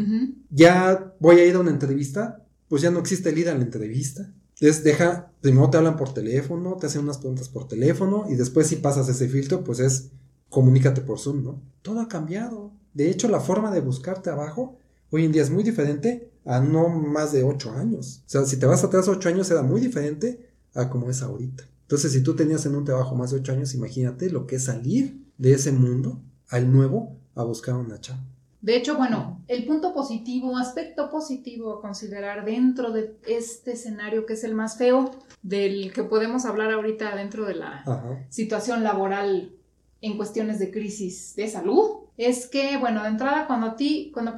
Ya 0.49 1.13
voy 1.19 1.39
a 1.39 1.45
ir 1.45 1.55
a 1.55 1.59
una 1.59 1.69
entrevista, 1.69 2.43
pues 2.67 2.81
ya 2.81 2.91
no 2.91 2.99
existe 2.99 3.29
el 3.29 3.37
ir 3.37 3.49
a 3.49 3.53
la 3.55 3.61
entrevista. 3.61 4.33
Entonces 4.59 4.83
deja, 4.83 5.31
primero 5.39 5.69
te 5.69 5.77
hablan 5.77 5.95
por 5.95 6.13
teléfono, 6.13 6.75
te 6.75 6.87
hacen 6.87 7.03
unas 7.03 7.19
preguntas 7.19 7.47
por 7.47 7.67
teléfono 7.67 8.25
y 8.29 8.35
después 8.35 8.67
si 8.67 8.77
pasas 8.77 9.07
ese 9.07 9.29
filtro, 9.29 9.63
pues 9.63 9.79
es 9.79 10.09
comunícate 10.49 11.01
por 11.01 11.19
Zoom, 11.19 11.43
¿no? 11.43 11.61
Todo 11.83 12.01
ha 12.01 12.09
cambiado. 12.09 12.73
De 12.93 13.09
hecho, 13.09 13.29
la 13.29 13.39
forma 13.39 13.71
de 13.71 13.81
buscar 13.81 14.21
trabajo 14.23 14.77
hoy 15.11 15.23
en 15.23 15.31
día 15.31 15.43
es 15.43 15.51
muy 15.51 15.63
diferente 15.63 16.31
a 16.45 16.59
no 16.59 16.89
más 16.89 17.31
de 17.31 17.43
ocho 17.43 17.71
años. 17.71 18.23
O 18.25 18.29
sea, 18.29 18.45
si 18.45 18.57
te 18.57 18.65
vas 18.65 18.83
atrás 18.83 19.07
ocho 19.07 19.29
años 19.29 19.49
era 19.51 19.61
muy 19.61 19.79
diferente 19.79 20.49
a 20.73 20.89
como 20.89 21.11
es 21.11 21.21
ahorita. 21.21 21.63
Entonces, 21.83 22.11
si 22.11 22.21
tú 22.21 22.35
tenías 22.35 22.65
en 22.65 22.75
un 22.75 22.85
trabajo 22.85 23.15
más 23.15 23.31
de 23.31 23.37
ocho 23.37 23.51
años, 23.51 23.75
imagínate 23.75 24.31
lo 24.31 24.47
que 24.47 24.55
es 24.57 24.63
salir 24.63 25.23
de 25.37 25.53
ese 25.53 25.71
mundo 25.71 26.21
al 26.49 26.71
nuevo 26.71 27.18
a 27.35 27.43
buscar 27.43 27.75
una 27.75 27.99
chamba. 27.99 28.23
De 28.61 28.75
hecho, 28.75 28.97
bueno, 28.97 29.41
el 29.47 29.65
punto 29.65 29.93
positivo, 29.93 30.57
aspecto 30.57 31.09
positivo 31.09 31.75
a 31.75 31.81
considerar 31.81 32.43
dentro 32.43 32.91
de 32.91 33.17
este 33.25 33.71
escenario 33.73 34.25
que 34.25 34.33
es 34.33 34.43
el 34.43 34.53
más 34.53 34.77
feo, 34.77 35.11
del 35.41 35.93
que 35.93 36.03
podemos 36.03 36.45
hablar 36.45 36.71
ahorita 36.71 37.15
dentro 37.15 37.45
de 37.45 37.55
la 37.55 38.25
situación 38.29 38.83
laboral 38.83 39.53
en 40.01 40.17
cuestiones 40.17 40.59
de 40.59 40.71
crisis 40.71 41.35
de 41.35 41.47
salud, 41.47 42.09
es 42.17 42.47
que, 42.47 42.75
bueno, 42.75 43.01
de 43.03 43.09
entrada 43.09 43.47
cuando 43.47 43.67
a 43.67 43.75
ti, 43.77 44.11
cuando 44.13 44.35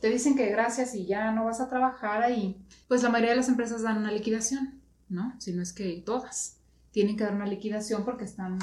te 0.00 0.10
dicen 0.10 0.36
que 0.36 0.50
gracias 0.50 0.94
y 0.94 1.06
ya 1.06 1.32
no 1.32 1.46
vas 1.46 1.60
a 1.62 1.68
trabajar 1.70 2.22
ahí, 2.22 2.58
pues 2.88 3.02
la 3.02 3.08
mayoría 3.08 3.30
de 3.30 3.38
las 3.38 3.48
empresas 3.48 3.82
dan 3.82 3.98
una 3.98 4.12
liquidación, 4.12 4.80
¿no? 5.08 5.34
Si 5.38 5.52
no 5.54 5.62
es 5.62 5.72
que 5.72 6.02
todas 6.04 6.58
tienen 6.90 7.16
que 7.16 7.24
dar 7.24 7.34
una 7.34 7.46
liquidación 7.46 8.04
porque 8.04 8.24
están 8.24 8.58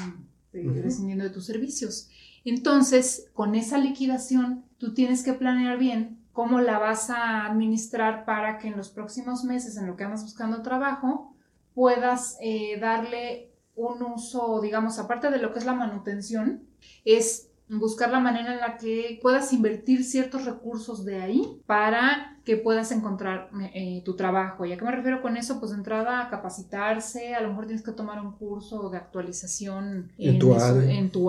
eh, 0.52 0.62
de 0.62 1.30
tus 1.30 1.46
servicios. 1.46 2.08
Entonces, 2.44 3.30
con 3.34 3.54
esa 3.54 3.78
liquidación, 3.78 4.64
tú 4.78 4.94
tienes 4.94 5.22
que 5.22 5.32
planear 5.32 5.78
bien 5.78 6.18
cómo 6.32 6.60
la 6.60 6.78
vas 6.78 7.10
a 7.10 7.46
administrar 7.46 8.24
para 8.24 8.58
que 8.58 8.68
en 8.68 8.76
los 8.76 8.90
próximos 8.90 9.44
meses, 9.44 9.76
en 9.76 9.86
lo 9.86 9.96
que 9.96 10.04
andas 10.04 10.22
buscando 10.22 10.62
trabajo, 10.62 11.34
puedas 11.74 12.38
eh, 12.40 12.78
darle 12.80 13.52
un 13.74 14.02
uso, 14.02 14.60
digamos, 14.60 14.98
aparte 14.98 15.30
de 15.30 15.38
lo 15.38 15.52
que 15.52 15.58
es 15.58 15.64
la 15.64 15.74
manutención, 15.74 16.64
es 17.04 17.50
buscar 17.68 18.10
la 18.10 18.20
manera 18.20 18.52
en 18.52 18.60
la 18.60 18.76
que 18.76 19.18
puedas 19.22 19.52
invertir 19.52 20.04
ciertos 20.04 20.44
recursos 20.44 21.04
de 21.04 21.22
ahí 21.22 21.62
para 21.66 22.38
que 22.44 22.56
puedas 22.56 22.90
encontrar 22.90 23.50
eh, 23.74 24.02
tu 24.04 24.16
trabajo. 24.16 24.64
¿Y 24.64 24.72
a 24.72 24.76
qué 24.76 24.84
me 24.84 24.90
refiero 24.90 25.22
con 25.22 25.36
eso? 25.36 25.60
Pues 25.60 25.70
de 25.70 25.78
entrada 25.78 26.22
a 26.22 26.28
capacitarse, 26.28 27.34
a 27.34 27.40
lo 27.40 27.48
mejor 27.48 27.66
tienes 27.66 27.84
que 27.84 27.92
tomar 27.92 28.20
un 28.20 28.32
curso 28.32 28.90
de 28.90 28.98
actualización 28.98 30.10
en, 30.18 30.38
tu, 30.38 30.52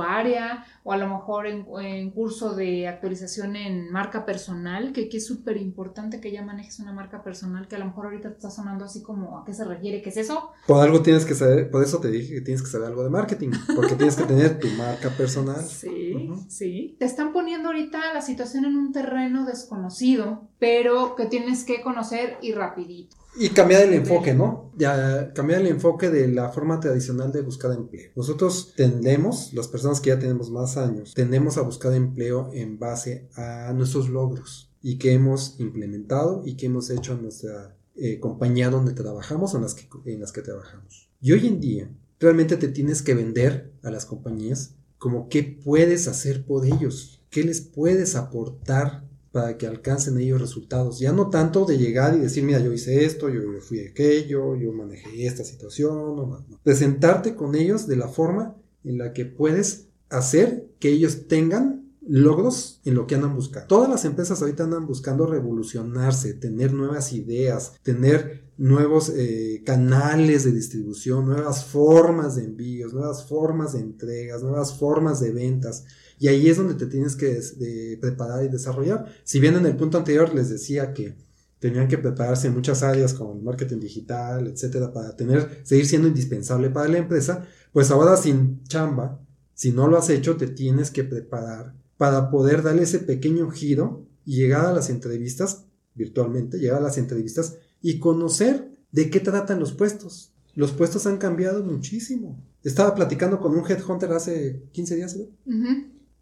área. 0.01 0.65
o 0.84 0.91
a 0.91 0.98
lo 0.98 1.08
mejor 1.08 1.46
en, 1.48 2.12
curso 2.12 2.55
de 2.55 2.88
actualización 2.88 3.55
en 3.55 3.91
marca 3.91 4.25
personal, 4.25 4.91
que, 4.91 5.08
que 5.10 5.17
es 5.17 5.27
súper 5.27 5.58
importante 5.58 6.20
que 6.20 6.32
ya 6.32 6.41
manejes 6.41 6.79
una 6.79 6.93
marca 6.93 7.24
personal, 7.24 7.67
que 7.67 7.75
a 7.75 7.79
lo 7.79 7.86
mejor 7.86 8.05
ahorita 8.05 8.29
te 8.29 8.36
está 8.36 8.50
sonando 8.50 8.86
así 8.86 9.03
como 9.03 9.38
a 9.38 9.46
qué 9.46 9.53
se 9.53 9.65
refiere, 9.65 10.01
¿qué 10.01 10.10
es 10.10 10.17
eso? 10.17 10.51
Por 10.67 10.82
algo 10.82 11.01
tienes 11.01 11.25
que 11.25 11.36
saber, 11.36 11.70
por 11.70 11.84
eso 11.84 12.00
te 12.00 12.10
dije 12.10 12.36
que 12.36 12.41
tienes 12.41 12.62
que 12.62 12.70
saber 12.70 12.88
algo 12.88 13.03
de 13.03 13.10
marketing, 13.10 13.51
porque 13.75 13.96
tienes 13.96 14.15
que 14.15 14.24
tener 14.24 14.60
tu 14.60 14.67
marca 14.70 15.10
personal. 15.10 15.63
Sí, 15.63 16.29
sí. 16.48 16.96
Te 16.98 17.05
están 17.05 17.34
poniendo 17.34 17.70
ahorita 17.70 18.13
la 18.13 18.22
situación 18.22 18.65
en 18.65 18.77
un 18.77 18.91
terreno 18.91 19.46
desconocido, 19.46 20.50
pero 20.63 21.17
que 21.17 21.25
tienes 21.25 21.65
que 21.65 21.82
conocer 21.82 22.38
y 22.41 22.53
rapidito. 22.53 23.17
Y 23.36 23.50
cambiar 23.50 23.82
el 23.82 23.93
enfoque, 23.96 24.34
¿no? 24.34 24.72
Ya, 24.77 25.34
cambiar 25.34 25.60
el 25.60 25.67
enfoque 25.67 26.10
de 26.10 26.29
la 26.29 26.51
forma 26.51 26.79
tradicional 26.79 27.34
de 27.34 27.41
buscar 27.41 27.74
empleo. 27.74 28.12
Nosotros 28.15 28.74
tendemos, 28.74 29.51
las 29.51 29.67
personas 29.67 30.00
que 30.00 30.12
ya 30.12 30.20
tenemos 30.20 30.51
más 30.51 30.77
años, 30.77 31.15
tendemos 31.15 31.58
a 31.58 31.63
buscar 31.63 31.91
empleo 31.91 32.50
en 32.53 32.79
base 32.79 33.27
a 33.36 33.74
nuestros 33.74 34.08
logros 34.08 34.72
y 34.82 34.98
que 35.00 35.12
hemos 35.12 35.60
implementado 35.60 36.43
y 36.46 36.55
que 36.55 36.67
hemos 36.67 36.89
hecho 36.89 37.12
en 37.12 37.24
nuestra 37.24 37.75
eh, 37.98 38.22
compañía 38.22 38.70
donde 38.70 38.93
trabajamos 38.93 39.53
o 39.53 39.58
en 39.58 39.63
las, 39.63 39.74
que, 39.74 39.89
en 40.05 40.22
las 40.22 40.32
que 40.32 40.43
trabajamos. 40.43 41.10
Y 41.20 41.34
hoy 41.34 41.46
en 41.46 41.60
día, 41.60 41.89
realmente 42.22 42.55
te 42.55 42.70
tienes 42.70 43.01
que 43.01 43.15
vender 43.15 43.74
a 43.84 43.91
las 43.91 44.05
compañías 44.05 44.75
como 44.98 45.27
qué 45.27 45.43
puedes 45.43 46.08
hacer 46.08 46.46
por 46.46 46.65
ellos, 46.65 47.22
qué 47.29 47.43
les 47.43 47.60
puedes 47.60 48.15
aportar 48.15 49.03
para 49.33 49.57
que 49.57 49.65
alcancen 49.65 50.19
ellos 50.19 50.39
resultados. 50.39 50.99
Ya 50.99 51.11
no 51.11 51.31
tanto 51.31 51.65
de 51.65 51.79
llegar 51.79 52.15
y 52.15 52.19
decir, 52.19 52.43
mira, 52.43 52.59
yo 52.59 52.71
hice 52.71 53.03
esto, 53.03 53.29
yo, 53.29 53.41
fui 53.61 53.79
aquello, 53.79 54.55
yo 54.55 54.71
manejé 54.71 55.25
esta 55.25 55.43
situación. 55.43 56.15
No, 56.15 56.45
Presentarte 56.61 57.35
con 57.35 57.55
ellos 57.55 57.87
de 57.87 57.95
la 57.95 58.07
forma 58.07 58.55
en 58.83 58.99
la 58.99 59.11
que 59.11 59.25
puedes 59.25 59.87
hacer 60.09 60.67
que 60.79 60.89
ellos 60.89 61.27
tengan 61.27 61.91
logros 62.05 62.79
en 62.85 62.93
lo 62.93 63.07
que 63.07 63.15
andan 63.15 63.33
buscando. 63.33 63.67
Todas 63.67 63.89
las 63.89 64.05
empresas 64.05 64.39
ahorita 64.39 64.65
andan 64.65 64.85
buscando 64.85 65.25
revolucionarse, 65.25 66.35
tener 66.35 66.71
nuevas 66.71 67.11
ideas, 67.11 67.73
tener 67.81 68.43
nuevos 68.57 69.11
eh, 69.15 69.63
canales 69.65 70.43
de 70.43 70.51
distribución, 70.51 71.25
nuevas 71.25 71.65
formas 71.65 72.35
de 72.35 72.43
envíos, 72.43 72.93
nuevas 72.93 73.27
formas 73.27 73.73
de 73.73 73.79
entregas, 73.79 74.43
nuevas 74.43 74.77
formas 74.77 75.19
de 75.19 75.31
ventas. 75.31 75.85
Y 76.23 76.29
ahí 76.29 76.47
es 76.47 76.55
donde 76.55 76.75
te 76.75 76.85
tienes 76.85 77.17
que 77.17 77.97
preparar 77.99 78.45
y 78.45 78.47
desarrollar. 78.47 79.13
Si 79.25 79.41
bien 79.41 79.55
en 79.55 79.65
el 79.65 79.75
punto 79.75 79.97
anterior 79.97 80.33
les 80.33 80.47
decía 80.47 80.93
que 80.93 81.17
tenían 81.59 81.89
que 81.89 81.97
prepararse 81.97 82.47
en 82.47 82.53
muchas 82.53 82.81
áreas 82.81 83.13
como 83.13 83.33
el 83.33 83.41
marketing 83.41 83.81
digital, 83.81 84.47
etcétera, 84.47 84.93
para 84.93 85.17
tener, 85.17 85.59
seguir 85.63 85.85
siendo 85.85 86.07
indispensable 86.07 86.69
para 86.69 86.87
la 86.87 86.99
empresa, 86.99 87.45
pues 87.73 87.91
ahora 87.91 88.15
sin 88.15 88.63
chamba, 88.63 89.19
si 89.53 89.73
no 89.73 89.89
lo 89.89 89.97
has 89.97 90.09
hecho, 90.09 90.37
te 90.37 90.47
tienes 90.47 90.91
que 90.91 91.03
preparar 91.03 91.75
para 91.97 92.29
poder 92.29 92.63
darle 92.63 92.83
ese 92.83 92.99
pequeño 92.99 93.49
giro 93.49 94.07
y 94.23 94.37
llegar 94.37 94.67
a 94.67 94.71
las 94.71 94.89
entrevistas 94.89 95.65
virtualmente, 95.93 96.57
llegar 96.57 96.77
a 96.77 96.83
las 96.83 96.97
entrevistas 96.97 97.57
y 97.81 97.99
conocer 97.99 98.71
de 98.93 99.09
qué 99.09 99.19
tratan 99.19 99.59
los 99.59 99.73
puestos. 99.73 100.31
Los 100.55 100.71
puestos 100.71 101.05
han 101.05 101.17
cambiado 101.17 101.65
muchísimo. 101.65 102.41
Estaba 102.63 102.95
platicando 102.95 103.41
con 103.41 103.57
un 103.57 103.69
headhunter 103.69 104.13
hace 104.13 104.63
15 104.71 104.95
días, 104.95 105.17
¿no? 105.17 105.25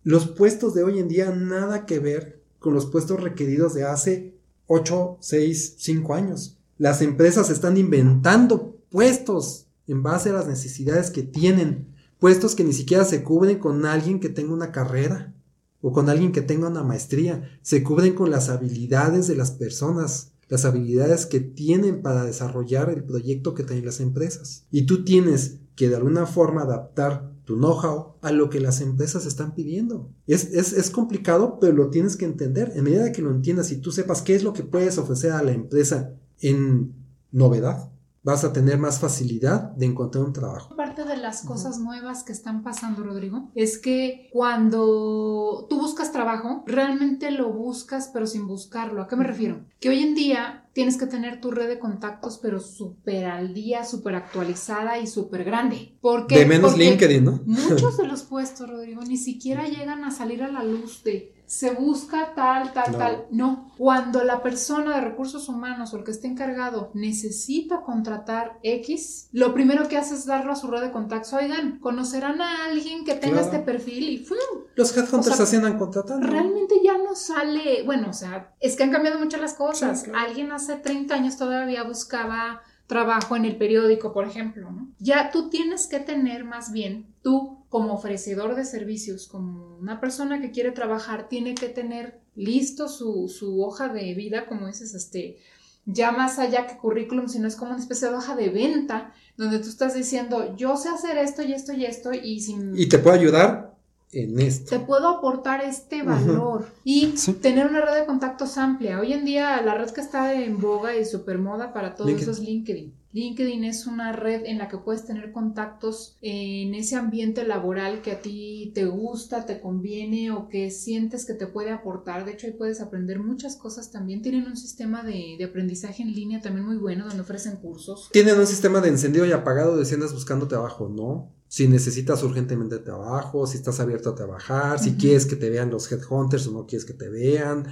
Los 0.04 0.28
puestos 0.28 0.74
de 0.74 0.84
hoy 0.84 0.98
en 0.98 1.08
día 1.08 1.30
nada 1.30 1.86
que 1.86 2.00
ver 2.00 2.42
con 2.58 2.74
los 2.74 2.88
puestos 2.88 3.22
requeridos 3.22 3.76
de 3.76 3.84
hace 3.84 4.34
8, 4.66 5.18
6, 5.20 5.76
5 5.78 6.14
años. 6.16 6.58
Las 6.80 7.04
empresas 7.04 7.52
están 7.52 7.78
inventando 7.78 8.80
puestos 8.90 9.68
en 9.88 10.02
base 10.02 10.32
a 10.32 10.34
las 10.34 10.48
necesidades 10.48 11.12
que 11.12 11.22
tienen, 11.22 11.88
puestos 12.18 12.56
que 12.56 12.64
ni 12.64 12.74
siquiera 12.74 13.06
se 13.06 13.24
cubren 13.24 13.60
con 13.60 13.86
alguien 13.86 14.20
que 14.20 14.30
tenga 14.30 14.54
una 14.54 14.72
carrera 14.72 15.36
o 15.82 15.92
con 15.92 16.10
alguien 16.10 16.32
que 16.32 16.42
tenga 16.42 16.68
una 16.68 16.84
maestría, 16.84 17.60
se 17.62 17.84
cubren 17.84 18.16
con 18.16 18.32
las 18.32 18.50
habilidades 18.50 19.28
de 19.28 19.36
las 19.36 19.52
personas, 19.52 20.32
las 20.48 20.66
habilidades 20.66 21.28
que 21.28 21.40
tienen 21.42 22.02
para 22.02 22.24
desarrollar 22.24 22.90
el 22.90 23.04
proyecto 23.04 23.54
que 23.54 23.64
tienen 23.64 23.86
las 23.86 24.00
empresas. 24.00 24.66
Y 24.72 24.88
tú 24.88 25.04
tienes 25.04 25.58
que 25.76 25.90
de 25.90 25.96
alguna 25.96 26.26
forma 26.26 26.64
adaptar 26.64 27.31
know-how 27.56 28.16
a 28.22 28.32
lo 28.32 28.50
que 28.50 28.60
las 28.60 28.82
empresas 28.82 29.26
están 29.26 29.54
pidiendo. 29.54 30.12
Es, 30.28 30.52
es, 30.52 30.90
complicado, 30.90 31.58
pero 31.60 31.74
lo 31.74 31.90
tienes 31.90 32.18
que 32.18 32.26
entender. 32.26 32.72
En 32.76 32.84
medida 32.84 33.12
que 33.12 33.22
lo 33.22 33.32
entiendas 33.32 33.72
y 33.72 33.78
tú 33.78 33.92
sepas 33.92 34.22
qué 34.22 34.36
es 34.36 34.44
lo 34.44 34.54
que 34.54 34.64
puedes 34.64 34.98
ofrecer 34.98 35.32
a 35.32 35.44
la 35.44 35.52
empresa 35.52 36.14
en 36.40 36.94
novedad, 37.32 37.92
vas 38.24 38.44
a 38.44 38.54
tener 38.54 38.78
más 38.78 39.00
facilidad 39.00 39.72
de 39.72 39.88
encontrar 39.88 40.24
un 40.24 40.34
trabajo. 40.34 40.76
Parte 40.76 41.04
de 41.04 41.18
las 41.18 41.44
cosas 41.44 41.80
nuevas 41.80 42.24
que 42.24 42.32
están 42.32 42.64
pasando, 42.64 43.04
Rodrigo, 43.04 43.52
es 43.56 43.78
que 43.80 44.30
cuando 44.32 45.66
tú 45.70 45.80
buscas 45.80 46.12
trabajo, 46.12 46.64
realmente 46.68 47.32
lo 47.32 47.52
buscas 47.52 48.10
pero 48.14 48.28
sin 48.28 48.48
buscarlo. 48.48 49.02
¿A 49.02 49.08
qué 49.08 49.16
me 49.16 49.26
refiero? 49.26 49.66
Que 49.80 49.90
hoy 49.90 50.00
en 50.00 50.16
día 50.16 50.70
tienes 50.74 50.98
que 50.98 51.08
tener 51.08 51.42
tu 51.42 51.52
red 51.52 51.68
de 51.68 51.80
contactos 51.80 52.40
pero 52.42 52.60
súper 52.60 53.26
al 53.26 53.54
día, 53.54 53.84
súper 53.84 54.16
actualizada 54.16 55.00
y 55.00 55.08
súper 55.08 55.44
grande. 55.44 55.98
Porque, 56.02 56.38
de 56.38 56.46
menos 56.46 56.78
LinkedIn, 56.78 57.24
¿no? 57.24 57.42
Muchos 57.46 57.98
de 57.98 58.08
los 58.08 58.24
puestos, 58.24 58.70
Rodrigo, 58.70 59.02
ni 59.02 59.18
siquiera 59.18 59.68
llegan 59.68 60.04
a 60.04 60.12
salir 60.12 60.44
a 60.44 60.52
la 60.52 60.64
luz 60.64 61.04
de 61.04 61.41
se 61.52 61.72
busca 61.72 62.34
tal, 62.34 62.72
tal, 62.72 62.94
No. 62.94 62.98
tal. 62.98 63.26
No, 63.30 63.72
cuando 63.78 64.24
la 64.24 64.42
persona 64.42 64.96
de 64.96 65.02
recursos 65.02 65.50
humanos 65.50 65.94
o 65.94 65.98
el 65.98 66.06
que 66.06 66.12
esté 66.12 66.28
encargado 66.28 66.92
necesita 66.94 67.82
contratar 67.82 68.58
X, 68.64 69.28
lo 69.34 69.54
primero 69.54 69.90
que 69.90 69.98
hace 69.98 70.14
es 70.14 70.26
darlo 70.26 70.54
a 70.54 70.56
su 70.56 70.68
red 70.68 70.80
de 70.80 70.92
contactos. 70.92 71.34
Oigan, 71.34 71.80
conocerán 71.80 72.40
a 72.42 72.64
alguien 72.68 73.04
que 73.04 73.16
tenga 73.16 73.40
Claro. 73.42 73.48
este 73.48 73.60
perfil 73.60 74.10
y 74.10 74.18
¡fum! 74.20 74.38
Los 74.76 74.96
headhunters 74.96 75.38
O 75.42 75.46
sea, 75.46 75.78
contratando. 75.78 76.26
realmente 76.26 76.76
ya 76.82 76.98
no 76.98 77.16
sale, 77.16 77.84
bueno, 77.84 78.12
o 78.12 78.14
sea, 78.14 78.54
es 78.62 78.78
que 78.78 78.84
han 78.84 78.92
cambiado 78.92 79.20
mucho 79.20 79.36
las 79.36 79.54
cosas. 79.54 80.00
Sí, 80.04 80.06
claro. 80.10 80.26
Alguien 80.30 80.54
hace 80.54 80.78
30 80.78 81.16
años 81.16 81.36
todavía 81.36 81.84
buscaba 81.84 82.62
trabajo 82.92 83.38
en 83.38 83.46
el 83.46 83.56
periódico, 83.56 84.12
por 84.12 84.28
ejemplo, 84.28 84.70
¿no? 84.70 84.90
Ya 85.00 85.32
tú 85.32 85.50
tienes 85.50 85.88
que 85.88 86.02
tener 86.02 86.44
más 86.44 86.74
bien, 86.74 87.06
tú 87.24 87.64
como 87.70 87.94
ofrecedor 87.94 88.56
de 88.56 88.66
servicios, 88.66 89.30
como 89.30 89.78
una 89.78 90.02
persona 90.02 90.42
que 90.42 90.52
quiere 90.52 90.72
trabajar, 90.72 91.30
tiene 91.30 91.56
que 91.56 91.70
tener 91.70 92.20
listo 92.36 92.90
su, 92.90 93.30
su 93.30 93.64
hoja 93.64 93.88
de 93.88 94.14
vida, 94.14 94.46
como 94.46 94.68
dices, 94.68 94.94
este, 94.94 95.38
ya 95.86 96.12
más 96.12 96.38
allá 96.38 96.68
que 96.68 96.76
currículum, 96.76 97.30
sino 97.30 97.48
es 97.48 97.56
como 97.56 97.72
una 97.72 97.80
especie 97.80 98.10
de 98.10 98.16
hoja 98.16 98.36
de 98.36 98.50
venta, 98.50 99.14
donde 99.38 99.60
tú 99.60 99.70
estás 99.70 99.94
diciendo, 99.94 100.54
yo 100.58 100.76
sé 100.76 100.90
hacer 100.90 101.18
esto 101.18 101.44
y 101.44 101.54
esto 101.54 101.72
y 101.72 101.86
esto, 101.86 102.12
y 102.12 102.42
si 102.42 102.58
Y 102.76 102.90
te 102.90 103.00
puedo 103.00 103.16
ayudar 103.16 103.71
en 104.14 104.40
esto. 104.40 104.70
te 104.78 104.80
puedo 104.86 105.08
aportar 105.08 105.62
este 105.64 106.04
valor 106.04 106.68
y 106.84 107.14
Sí. 107.18 107.34
tener 107.34 107.68
una 107.68 107.82
red 107.86 108.00
de 108.02 108.06
contactos 108.06 108.58
amplia. 108.58 109.00
Hoy 109.00 109.14
en 109.14 109.26
día 109.26 109.62
la 109.62 109.76
red 109.76 109.90
que 109.92 110.02
está 110.02 110.34
en 110.34 110.60
boga 110.60 110.96
y 110.98 111.06
super 111.06 111.38
moda 111.38 111.74
para 111.74 111.96
todo 111.96 112.08
LinkedIn. 112.08 112.30
eso 112.30 112.42
es 112.42 112.48
LinkedIn. 112.48 112.94
LinkedIn 113.14 113.66
es 113.66 113.88
una 113.88 114.14
red 114.14 114.46
en 114.46 114.58
la 114.58 114.70
que 114.70 114.78
puedes 114.78 115.06
tener 115.06 115.34
contactos 115.34 116.18
en 116.22 116.74
ese 116.76 116.96
ambiente 116.96 117.46
laboral 117.46 118.02
que 118.02 118.12
a 118.14 118.22
ti 118.22 118.72
te 118.74 118.86
gusta, 118.86 119.46
te 119.46 119.60
conviene 119.60 120.32
o 120.32 120.48
que 120.48 120.72
sientes 120.72 121.26
que 121.26 121.34
te 121.34 121.46
puede 121.46 121.72
aportar. 121.72 122.24
De 122.24 122.32
hecho, 122.32 122.48
ahí 122.48 122.54
puedes 122.54 122.80
aprender 122.80 123.20
muchas 123.20 123.58
cosas 123.58 123.92
también. 123.92 124.22
Tienen 124.22 124.46
un 124.46 124.56
sistema 124.56 125.04
de, 125.04 125.36
de 125.38 125.44
aprendizaje 125.44 126.04
en 126.04 126.14
línea 126.14 126.40
también 126.40 126.66
muy 126.66 126.78
bueno 126.78 127.06
donde 127.06 127.22
ofrecen 127.22 127.58
cursos. 127.58 128.10
Tienen 128.14 128.40
un 128.40 128.48
sistema 128.48 128.80
de 128.80 128.88
encendido 128.88 129.26
y 129.26 129.34
apagado 129.34 129.76
de 129.76 129.84
si 129.84 129.96
andas 129.96 130.14
buscando 130.14 130.48
trabajo, 130.48 130.88
¿no? 130.88 131.34
Si 131.52 131.68
necesitas 131.68 132.24
urgentemente 132.24 132.78
trabajo, 132.78 133.46
si 133.46 133.58
estás 133.58 133.82
abierto 133.82 134.12
a 134.12 134.16
trabajar, 134.16 134.80
si 134.80 134.94
quieres 134.94 135.26
que 135.26 135.36
te 135.36 135.50
vean 135.50 135.70
los 135.70 135.92
headhunters 135.92 136.48
o 136.48 136.54
no 136.54 136.66
quieres 136.66 136.86
que 136.86 136.94
te 136.94 137.10
vean, 137.10 137.66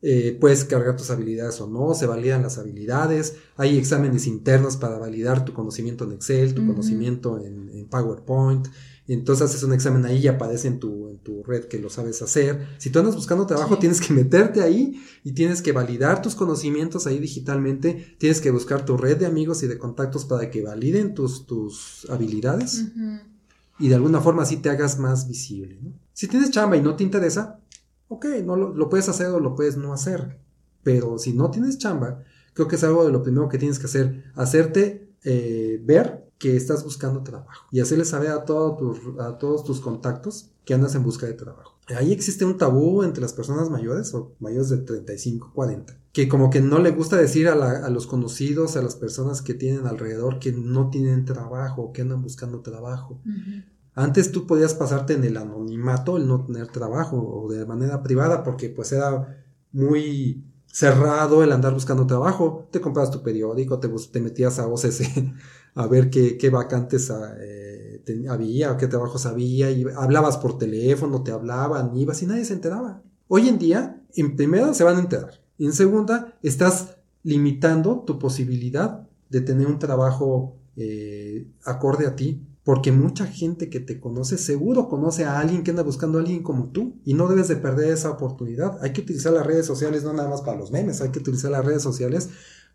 eh, 0.00 0.38
puedes 0.40 0.64
cargar 0.64 0.96
tus 0.96 1.10
habilidades 1.10 1.60
o 1.60 1.66
no, 1.66 1.92
se 1.94 2.06
validan 2.06 2.42
las 2.42 2.56
habilidades, 2.56 3.34
hay 3.56 3.78
exámenes 3.78 4.28
internos 4.28 4.76
para 4.76 4.96
validar 4.98 5.44
tu 5.44 5.54
conocimiento 5.54 6.04
en 6.04 6.12
Excel, 6.12 6.54
tu 6.54 6.64
conocimiento 6.68 7.44
en, 7.44 7.68
en 7.70 7.88
PowerPoint, 7.88 8.68
entonces 9.14 9.48
haces 9.50 9.62
un 9.62 9.72
examen 9.72 10.04
ahí 10.04 10.18
y 10.18 10.28
aparece 10.28 10.68
en 10.68 10.78
tu, 10.80 11.08
en 11.08 11.18
tu 11.18 11.42
red 11.44 11.64
que 11.66 11.78
lo 11.78 11.90
sabes 11.90 12.20
hacer. 12.22 12.66
Si 12.78 12.90
tú 12.90 12.98
andas 12.98 13.14
buscando 13.14 13.46
trabajo, 13.46 13.74
Sí. 13.74 13.80
tienes 13.80 14.00
que 14.00 14.12
meterte 14.12 14.62
ahí 14.62 15.00
y 15.22 15.32
tienes 15.32 15.62
que 15.62 15.72
validar 15.72 16.22
tus 16.22 16.34
conocimientos 16.34 17.06
ahí 17.06 17.18
digitalmente, 17.18 18.16
tienes 18.18 18.40
que 18.40 18.50
buscar 18.50 18.84
tu 18.84 18.96
red 18.96 19.16
de 19.16 19.26
amigos 19.26 19.62
y 19.62 19.68
de 19.68 19.78
contactos 19.78 20.24
para 20.24 20.50
que 20.50 20.62
validen 20.62 21.14
tus, 21.14 21.46
tus 21.46 22.06
habilidades 22.10 22.86
y 23.78 23.88
de 23.88 23.94
alguna 23.94 24.20
forma 24.20 24.42
así 24.42 24.56
te 24.56 24.70
hagas 24.70 24.98
más 24.98 25.28
visible. 25.28 25.78
¿no? 25.82 25.92
Si 26.12 26.26
tienes 26.28 26.50
chamba 26.50 26.76
y 26.76 26.82
no 26.82 26.96
te 26.96 27.04
interesa, 27.04 27.60
ok, 28.08 28.26
no 28.44 28.56
lo, 28.56 28.74
lo 28.74 28.88
puedes 28.88 29.08
hacer 29.08 29.28
o 29.28 29.40
lo 29.40 29.54
puedes 29.54 29.76
no 29.76 29.92
hacer. 29.92 30.38
Pero 30.82 31.18
si 31.18 31.32
no 31.32 31.50
tienes 31.50 31.78
chamba, 31.78 32.22
creo 32.54 32.68
que 32.68 32.76
es 32.76 32.84
algo 32.84 33.04
de 33.04 33.12
lo 33.12 33.22
primero 33.22 33.48
que 33.48 33.58
tienes 33.58 33.78
que 33.78 33.86
hacer, 33.86 34.24
hacerte 34.34 35.10
eh, 35.24 35.80
ver 35.84 36.25
que 36.38 36.56
estás 36.56 36.84
buscando 36.84 37.22
trabajo 37.22 37.66
y 37.70 37.80
hacerle 37.80 38.04
saber 38.04 38.30
a, 38.30 38.44
todo 38.44 38.76
tus- 38.76 39.18
a 39.20 39.38
todos 39.38 39.64
tus 39.64 39.80
contactos 39.80 40.50
que 40.64 40.74
andas 40.74 40.94
en 40.94 41.02
busca 41.02 41.26
de 41.26 41.32
trabajo. 41.34 41.72
Ahí 41.96 42.12
existe 42.12 42.44
un 42.44 42.58
tabú 42.58 43.04
entre 43.04 43.22
las 43.22 43.32
personas 43.32 43.70
mayores 43.70 44.12
o 44.12 44.32
mayores 44.40 44.68
de 44.70 44.78
35, 44.78 45.52
40, 45.54 45.96
que 46.12 46.28
como 46.28 46.50
que 46.50 46.60
no 46.60 46.78
le 46.80 46.90
gusta 46.90 47.16
decir 47.16 47.46
a, 47.48 47.54
la- 47.54 47.86
a 47.86 47.90
los 47.90 48.06
conocidos, 48.08 48.76
a 48.76 48.82
las 48.82 48.96
personas 48.96 49.40
que 49.40 49.54
tienen 49.54 49.86
alrededor 49.86 50.38
que 50.40 50.52
no 50.52 50.90
tienen 50.90 51.24
trabajo, 51.24 51.92
que 51.92 52.02
andan 52.02 52.22
buscando 52.22 52.60
trabajo. 52.60 53.20
Antes 53.94 54.30
tú 54.32 54.46
podías 54.46 54.74
pasarte 54.74 55.14
en 55.14 55.24
el 55.24 55.36
anonimato, 55.38 56.16
el 56.18 56.26
no 56.28 56.44
tener 56.44 56.66
trabajo 56.68 57.16
o 57.16 57.50
de 57.50 57.64
manera 57.64 58.02
privada, 58.02 58.42
porque 58.42 58.68
pues 58.68 58.92
era 58.92 59.42
muy 59.72 60.44
cerrado 60.66 61.42
el 61.42 61.52
andar 61.52 61.72
buscando 61.72 62.06
trabajo. 62.06 62.68
Te 62.70 62.80
comprabas 62.80 63.10
tu 63.10 63.22
periódico, 63.22 63.78
te, 63.78 63.88
te 63.88 64.20
metías 64.20 64.58
a 64.58 64.66
OCC 64.66 65.32
a 65.76 65.86
ver 65.86 66.10
qué, 66.10 66.36
qué 66.36 66.50
vacantes 66.50 67.10
ah, 67.10 67.36
eh, 67.38 68.02
había 68.28 68.76
qué 68.76 68.86
trabajos 68.86 69.26
había 69.26 69.70
y 69.70 69.84
hablabas 69.96 70.38
por 70.38 70.58
teléfono, 70.58 71.22
te 71.22 71.32
hablaban, 71.32 71.96
ibas 71.96 72.22
y 72.22 72.26
nadie 72.26 72.44
se 72.44 72.54
enteraba. 72.54 73.02
Hoy 73.28 73.48
en 73.48 73.58
día, 73.58 74.02
en 74.14 74.36
primera 74.36 74.72
se 74.74 74.84
van 74.84 74.96
a 74.96 75.00
enterar. 75.00 75.40
En 75.58 75.72
segunda, 75.72 76.36
estás 76.42 76.96
limitando 77.22 78.04
tu 78.06 78.18
posibilidad 78.18 79.08
de 79.28 79.40
tener 79.40 79.66
un 79.66 79.78
trabajo 79.78 80.56
eh, 80.76 81.48
acorde 81.64 82.06
a 82.06 82.14
ti 82.14 82.46
porque 82.62 82.90
mucha 82.90 83.26
gente 83.26 83.70
que 83.70 83.80
te 83.80 84.00
conoce 84.00 84.38
seguro 84.38 84.88
conoce 84.88 85.24
a 85.24 85.38
alguien 85.38 85.62
que 85.62 85.70
anda 85.70 85.82
buscando 85.82 86.18
a 86.18 86.20
alguien 86.20 86.42
como 86.42 86.70
tú 86.70 87.00
y 87.04 87.14
no 87.14 87.28
debes 87.28 87.48
de 87.48 87.56
perder 87.56 87.90
esa 87.90 88.10
oportunidad. 88.10 88.78
Hay 88.82 88.92
que 88.92 89.02
utilizar 89.02 89.32
las 89.32 89.46
redes 89.46 89.66
sociales 89.66 90.04
no 90.04 90.12
nada 90.12 90.28
más 90.28 90.42
para 90.42 90.58
los 90.58 90.70
memes, 90.70 91.00
hay 91.00 91.10
que 91.10 91.18
utilizar 91.18 91.50
las 91.50 91.64
redes 91.64 91.82
sociales 91.82 92.30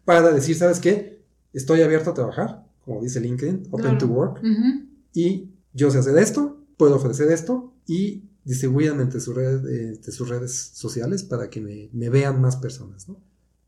para 0.05 0.31
decir, 0.31 0.55
¿sabes 0.55 0.79
qué? 0.79 1.23
Estoy 1.53 1.81
abierto 1.81 2.11
a 2.11 2.13
trabajar, 2.13 2.70
como 2.85 3.01
dice 3.01 3.19
LinkedIn, 3.19 3.67
Open 3.71 3.81
Claro. 3.81 3.97
to 3.99 4.07
Work, 4.07 4.41
y 5.13 5.49
yo 5.73 5.91
sé 5.91 5.99
hacer 5.99 6.17
esto, 6.17 6.57
puedo 6.77 6.95
ofrecer 6.95 7.31
esto 7.31 7.73
y 7.87 8.23
distribuyan 8.43 8.99
entre, 9.01 9.19
su 9.19 9.33
red- 9.33 9.65
entre 9.89 10.11
sus 10.11 10.27
redes 10.29 10.53
sociales 10.73 11.23
para 11.23 11.49
que 11.49 11.61
me, 11.61 11.89
me 11.93 12.09
vean 12.09 12.41
más 12.41 12.55
personas, 12.57 13.07
¿no? 13.07 13.19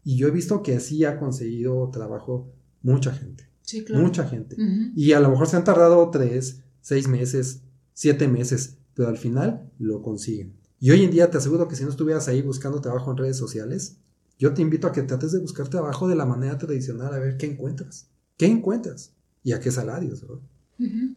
Y 0.04 0.17
yo 0.17 0.28
he 0.28 0.32
visto 0.32 0.63
que 0.63 0.76
así 0.76 1.06
ha 1.06 1.17
conseguido 1.19 1.89
trabajo 1.91 2.52
mucha 2.82 3.13
gente, 3.13 3.47
Sí, 3.62 3.84
claro. 3.86 4.04
mucha 4.04 4.28
gente. 4.28 4.58
Y 4.95 5.13
a 5.13 5.19
lo 5.19 5.30
mejor 5.30 5.47
se 5.47 5.56
han 5.58 5.63
tardado 5.63 6.10
tres, 6.10 6.62
seis 6.82 7.08
meses, 7.08 7.62
siete 7.93 8.28
meses, 8.28 8.78
pero 8.95 9.08
al 9.10 9.17
final 9.17 9.71
lo 9.80 10.02
consiguen. 10.02 10.54
Y 10.80 10.91
hoy 10.91 11.04
en 11.04 11.12
día 11.12 11.30
te 11.32 11.38
aseguro 11.38 11.67
que 11.69 11.76
si 11.78 11.84
no 11.86 11.89
estuvieras 11.89 12.28
ahí 12.28 12.41
buscando 12.41 12.82
trabajo 12.82 13.12
en 13.12 13.17
redes 13.17 13.38
sociales, 13.38 13.97
yo 14.38 14.54
te 14.54 14.62
invito 14.62 14.88
a 14.88 14.91
que 14.91 15.04
trates 15.04 15.32
de 15.32 15.39
buscar 15.39 15.69
trabajo 15.69 16.08
de 16.10 16.15
la 16.15 16.26
manera 16.26 16.58
tradicional 16.58 17.13
a 17.13 17.19
ver 17.19 17.38
qué 17.38 17.45
encuentras. 17.45 18.08
¿Qué 18.38 18.46
encuentras? 18.48 19.13
Y 19.43 19.52
a 19.54 19.60
qué 19.60 19.72
salarios, 19.72 20.22
¿verdad? 20.22 20.43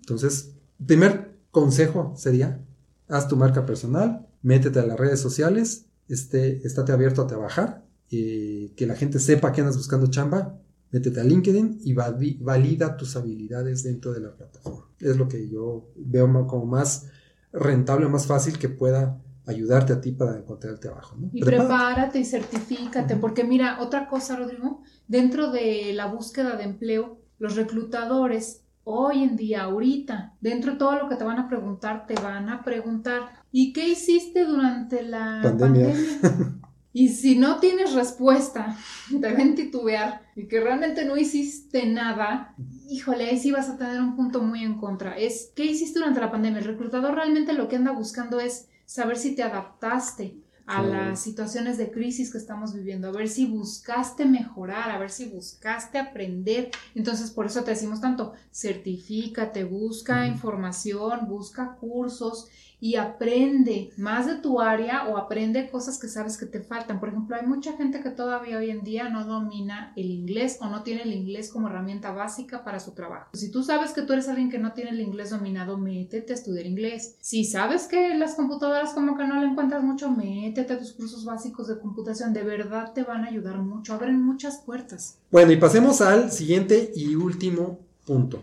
Entonces, 0.01 0.53
primer 0.85 1.37
consejo 1.51 2.13
sería, 2.17 2.61
haz 3.09 3.29
tu 3.29 3.37
marca 3.37 3.65
personal, 3.67 4.27
métete 4.43 4.79
a 4.81 4.87
las 4.87 4.99
redes 4.99 5.21
sociales, 5.21 5.87
esté, 6.09 6.67
estate 6.67 6.93
abierto 6.93 7.23
a 7.23 7.27
trabajar, 7.27 7.85
y 8.09 8.69
que 8.71 8.87
la 8.87 8.95
gente 8.95 9.19
sepa 9.19 9.53
que 9.53 9.61
andas 9.63 9.77
buscando 9.77 10.07
chamba, 10.09 10.61
métete 10.93 11.21
a 11.21 11.25
LinkedIn 11.25 11.81
y 11.83 11.95
vali- 11.95 12.39
valida 12.41 12.97
tus 12.97 13.17
habilidades 13.17 13.83
dentro 13.83 14.13
de 14.13 14.21
la 14.21 14.37
plataforma. 14.37 14.89
Es 15.01 15.17
lo 15.17 15.27
que 15.29 15.49
yo 15.49 15.89
veo 15.97 16.47
como 16.47 16.67
más 16.67 17.07
rentable, 17.53 18.09
más 18.09 18.27
fácil 18.27 18.59
que 18.59 18.69
pueda 18.69 19.21
ayudarte 19.47 19.93
a 19.93 20.01
ti 20.01 20.13
para 20.13 20.37
encontrar 20.37 20.75
el 20.75 20.81
trabajo. 20.81 21.17
¿no? 21.17 21.31
Y 21.33 21.41
Prepárate. 21.43 21.67
prepárate 21.69 22.19
y 22.21 22.25
certifícate, 22.25 23.15
Ujú. 23.15 23.21
porque 23.21 23.45
mira, 23.45 23.81
otra 23.81 24.09
cosa, 24.09 24.37
Rodrigo, 24.37 24.83
dentro 25.09 25.51
de 25.51 25.93
la 25.95 26.07
búsqueda 26.07 26.57
de 26.57 26.65
empleo, 26.65 27.19
los 27.39 27.57
reclutadores 27.57 28.63
hoy 28.85 29.23
en 29.25 29.37
día, 29.37 29.63
ahorita, 29.65 30.35
dentro 30.41 30.73
de 30.73 30.79
todo 30.79 30.97
lo 30.97 31.09
que 31.09 31.17
te 31.17 31.25
van 31.25 31.39
a 31.39 31.49
preguntar, 31.49 32.07
te 32.07 32.15
van 32.15 32.49
a 32.49 32.63
preguntar, 32.63 33.31
¿y 33.51 33.73
qué 33.73 33.89
hiciste 33.89 34.45
durante 34.45 35.03
la 35.03 35.41
Pandemia. 35.43 35.87
pandemia? 35.89 36.53
Y 36.93 37.11
si 37.11 37.37
no 37.39 37.59
tienes 37.61 37.93
respuesta, 37.93 38.75
te 39.21 39.33
ven 39.35 39.55
titubear 39.55 40.23
y 40.35 40.49
que 40.49 40.61
realmente 40.61 41.05
no 41.05 41.19
hiciste 41.19 41.85
nada, 41.85 42.55
híjole, 42.89 43.27
ahí 43.27 43.39
sí 43.39 43.51
vas 43.53 43.69
a 43.69 43.77
tener 43.77 44.01
un 44.01 44.17
punto 44.17 44.41
muy 44.41 44.63
en 44.65 44.79
contra. 44.79 45.15
Es, 45.19 45.53
¿qué 45.55 45.67
hiciste 45.67 45.99
durante 45.99 46.21
la 46.21 46.31
pandemia? 46.31 46.61
El 46.61 46.65
reclutador 46.65 47.15
realmente 47.15 47.53
lo 47.53 47.69
que 47.69 47.77
anda 47.77 47.93
buscando 47.93 48.41
es 48.41 48.71
saber 48.87 49.19
si 49.19 49.35
te 49.35 49.43
adaptaste 49.43 50.37
a 50.67 50.83
las 50.83 51.21
situaciones 51.21 51.79
de 51.79 51.93
crisis 51.93 52.33
que 52.33 52.39
estamos 52.39 52.75
viviendo, 52.75 53.09
a 53.09 53.13
ver 53.13 53.29
si 53.29 53.47
buscaste 53.47 54.25
mejorar, 54.25 54.91
a 54.91 54.99
ver 54.99 55.11
si 55.11 55.27
buscaste 55.27 55.97
aprender. 55.99 56.71
Entonces, 56.97 57.31
por 57.31 57.47
eso 57.47 57.63
te 57.63 57.71
decimos 57.71 58.01
tanto, 58.01 58.33
certifícate, 58.51 59.63
busca 59.63 60.27
información, 60.27 61.29
busca 61.29 61.77
cursos 61.77 62.49
y 62.81 62.97
aprende 62.97 63.91
más 63.97 64.27
de 64.27 64.37
tu 64.37 64.61
área 64.61 65.09
o 65.09 65.17
aprende 65.17 65.71
cosas 65.71 65.99
que 65.99 66.09
sabes 66.09 66.37
que 66.37 66.47
te 66.47 66.61
faltan. 66.61 67.01
Por 67.01 67.09
ejemplo, 67.09 67.37
hay 67.37 67.47
mucha 67.47 67.77
gente 67.77 68.03
que 68.03 68.11
todavía 68.11 68.59
hoy 68.59 68.71
en 68.71 68.85
día 68.85 69.09
no 69.09 69.25
domina 69.25 69.93
el 69.97 70.11
inglés 70.11 70.59
o 70.61 70.69
no 70.69 70.83
tiene 70.83 71.03
el 71.03 71.13
inglés 71.13 71.51
como 71.51 71.69
herramienta 71.69 72.13
básica 72.13 72.65
para 72.65 72.81
su 72.81 72.93
trabajo. 72.93 73.31
Si 73.35 73.51
tú 73.51 73.63
sabes 73.63 73.93
que 73.93 74.03
tú 74.03 74.13
eres 74.13 74.29
alguien 74.29 74.51
que 74.51 74.59
no 74.59 74.73
tiene 74.73 74.91
el 74.91 75.01
inglés 75.01 75.31
dominado, 75.31 75.79
métete 75.79 76.33
a 76.33 76.37
estudiar 76.37 76.67
inglés. 76.67 77.17
Si 77.21 77.45
sabes 77.45 77.87
que 77.87 78.15
las 78.17 78.35
computadoras 78.35 78.93
como 78.93 79.17
que 79.17 79.27
no 79.27 79.41
le 79.41 79.47
encuentras 79.47 79.83
mucho, 79.83 80.11
métete 80.11 80.75
a 80.75 80.79
tus 80.79 80.93
cursos 80.93 81.25
básicos 81.25 81.69
de 81.69 81.79
computación. 81.79 82.33
De 82.33 82.43
verdad 82.43 82.93
te 82.93 83.03
van 83.03 83.25
a 83.25 83.29
ayudar 83.29 83.59
mucho, 83.59 83.95
abren 83.95 84.23
muchas 84.23 84.59
puertas. 84.59 85.19
Bueno, 85.31 85.53
y 85.53 85.57
pasemos 85.57 86.01
al 86.01 86.31
siguiente 86.31 86.93
y 86.95 87.15
último 87.15 87.79
punto. 88.05 88.43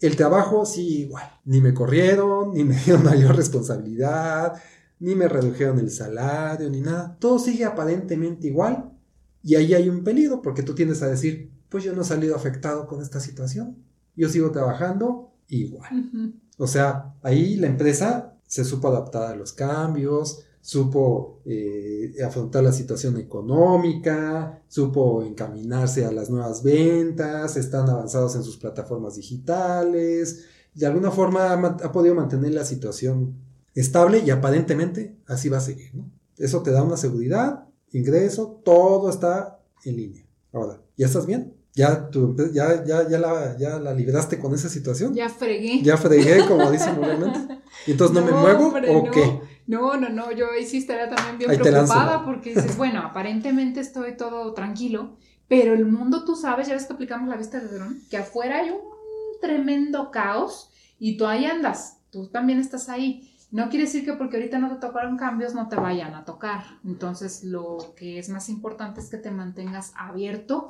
El 0.00 0.16
trabajo 0.16 0.66
sí 0.66 1.00
igual. 1.00 1.24
Ni 1.44 1.60
me 1.60 1.72
corrieron, 1.72 2.52
ni 2.52 2.64
me 2.64 2.76
dieron 2.76 3.04
mayor 3.04 3.36
responsabilidad. 3.36 4.60
ni 4.98 5.14
me 5.14 5.28
redujeron 5.28 5.78
el 5.78 5.90
salario, 5.90 6.70
ni 6.70 6.80
nada. 6.80 7.16
Todo 7.18 7.38
sigue 7.38 7.64
aparentemente 7.64 8.46
igual. 8.46 8.90
Y 9.42 9.54
ahí 9.54 9.74
hay 9.74 9.88
un 9.88 10.02
peligro, 10.02 10.42
porque 10.42 10.62
tú 10.62 10.74
tienes 10.74 11.02
a 11.02 11.08
decir, 11.08 11.50
pues 11.68 11.84
yo 11.84 11.94
no 11.94 12.02
he 12.02 12.04
salido 12.04 12.34
afectado 12.34 12.86
con 12.86 13.00
esta 13.02 13.20
situación. 13.20 13.76
Yo 14.16 14.28
sigo 14.28 14.50
trabajando 14.50 15.32
igual. 15.48 16.34
O 16.58 16.66
sea, 16.66 17.14
ahí 17.22 17.56
la 17.56 17.66
empresa 17.66 18.34
se 18.46 18.64
supo 18.64 18.88
adaptar 18.88 19.32
a 19.32 19.36
los 19.36 19.52
cambios, 19.52 20.45
supo 20.66 21.42
eh, 21.44 22.12
afrontar 22.26 22.64
la 22.64 22.72
situación 22.72 23.16
económica, 23.18 24.64
supo 24.66 25.22
encaminarse 25.22 26.04
a 26.04 26.10
las 26.10 26.28
nuevas 26.28 26.64
ventas, 26.64 27.56
están 27.56 27.88
avanzados 27.88 28.34
en 28.34 28.42
sus 28.42 28.56
plataformas 28.56 29.14
digitales, 29.14 30.46
de 30.74 30.86
alguna 30.86 31.12
forma 31.12 31.52
ha, 31.52 31.92
podido 31.92 32.16
mantener 32.16 32.52
la 32.52 32.64
situación 32.64 33.36
estable 33.76 34.24
y 34.26 34.30
aparentemente 34.30 35.16
así 35.28 35.48
va 35.48 35.58
a 35.58 35.60
seguir. 35.60 35.92
Eso 36.36 36.64
te 36.64 36.72
da 36.72 36.82
una 36.82 36.96
seguridad, 36.96 37.68
ingreso, 37.92 38.60
todo 38.64 39.08
está 39.08 39.60
en 39.84 39.96
línea. 39.96 40.26
Ahora, 40.52 40.82
¿ya 40.96 41.06
estás 41.06 41.26
bien? 41.26 41.55
¿Ya, 41.76 42.08
tú, 42.08 42.34
ya, 42.54 42.82
ya, 42.86 43.06
ya, 43.06 43.18
la, 43.18 43.54
ya 43.58 43.78
la 43.78 43.92
libraste 43.92 44.38
con 44.38 44.54
esa 44.54 44.70
situación? 44.70 45.12
Ya 45.12 45.28
fregué. 45.28 45.82
Ya 45.82 45.98
fregué, 45.98 46.46
como 46.46 46.70
dicen 46.70 46.98
normalmente. 46.98 47.58
¿Y 47.86 47.90
entonces 47.92 48.16
no, 48.16 48.24
me 48.24 48.32
muevo 48.32 48.68
o 48.68 49.10
qué? 49.10 49.42
No, 49.66 49.94
no, 49.98 50.08
no, 50.08 50.32
yo 50.32 50.52
ahí 50.52 50.64
sí 50.64 50.78
estaría 50.78 51.10
también 51.10 51.36
bien 51.36 51.60
preocupada 51.60 52.24
porque 52.24 52.54
dices, 52.54 52.76
bueno, 52.78 53.00
aparentemente 53.00 53.80
estoy 53.80 54.16
todo 54.16 54.54
tranquilo, 54.54 55.18
pero 55.48 55.74
el 55.74 55.84
mundo, 55.84 56.24
tú 56.24 56.34
sabes, 56.34 56.66
ya 56.66 56.72
ves 56.72 56.86
que 56.86 56.94
aplicamos 56.94 57.28
la 57.28 57.36
vista 57.36 57.60
de 57.60 57.68
dron, 57.68 58.00
que 58.08 58.16
afuera 58.16 58.60
hay 58.60 58.70
un 58.70 58.80
tremendo 59.42 60.10
caos 60.10 60.70
y 60.98 61.18
tú 61.18 61.26
ahí 61.26 61.44
andas, 61.44 61.98
tú 62.10 62.28
también 62.28 62.58
estás 62.58 62.88
ahí. 62.88 63.34
No 63.50 63.68
quiere 63.68 63.84
decir 63.84 64.02
que 64.02 64.14
porque 64.14 64.38
ahorita 64.38 64.58
no 64.58 64.72
te 64.72 64.86
tocaron 64.86 65.18
cambios 65.18 65.54
no 65.54 65.68
te 65.68 65.76
vayan 65.76 66.14
a 66.14 66.24
tocar. 66.24 66.64
Entonces, 66.86 67.44
lo 67.44 67.92
que 67.96 68.18
es 68.18 68.30
más 68.30 68.48
importante 68.48 69.00
es 69.00 69.10
que 69.10 69.18
te 69.18 69.30
mantengas 69.30 69.92
abierto 69.94 70.68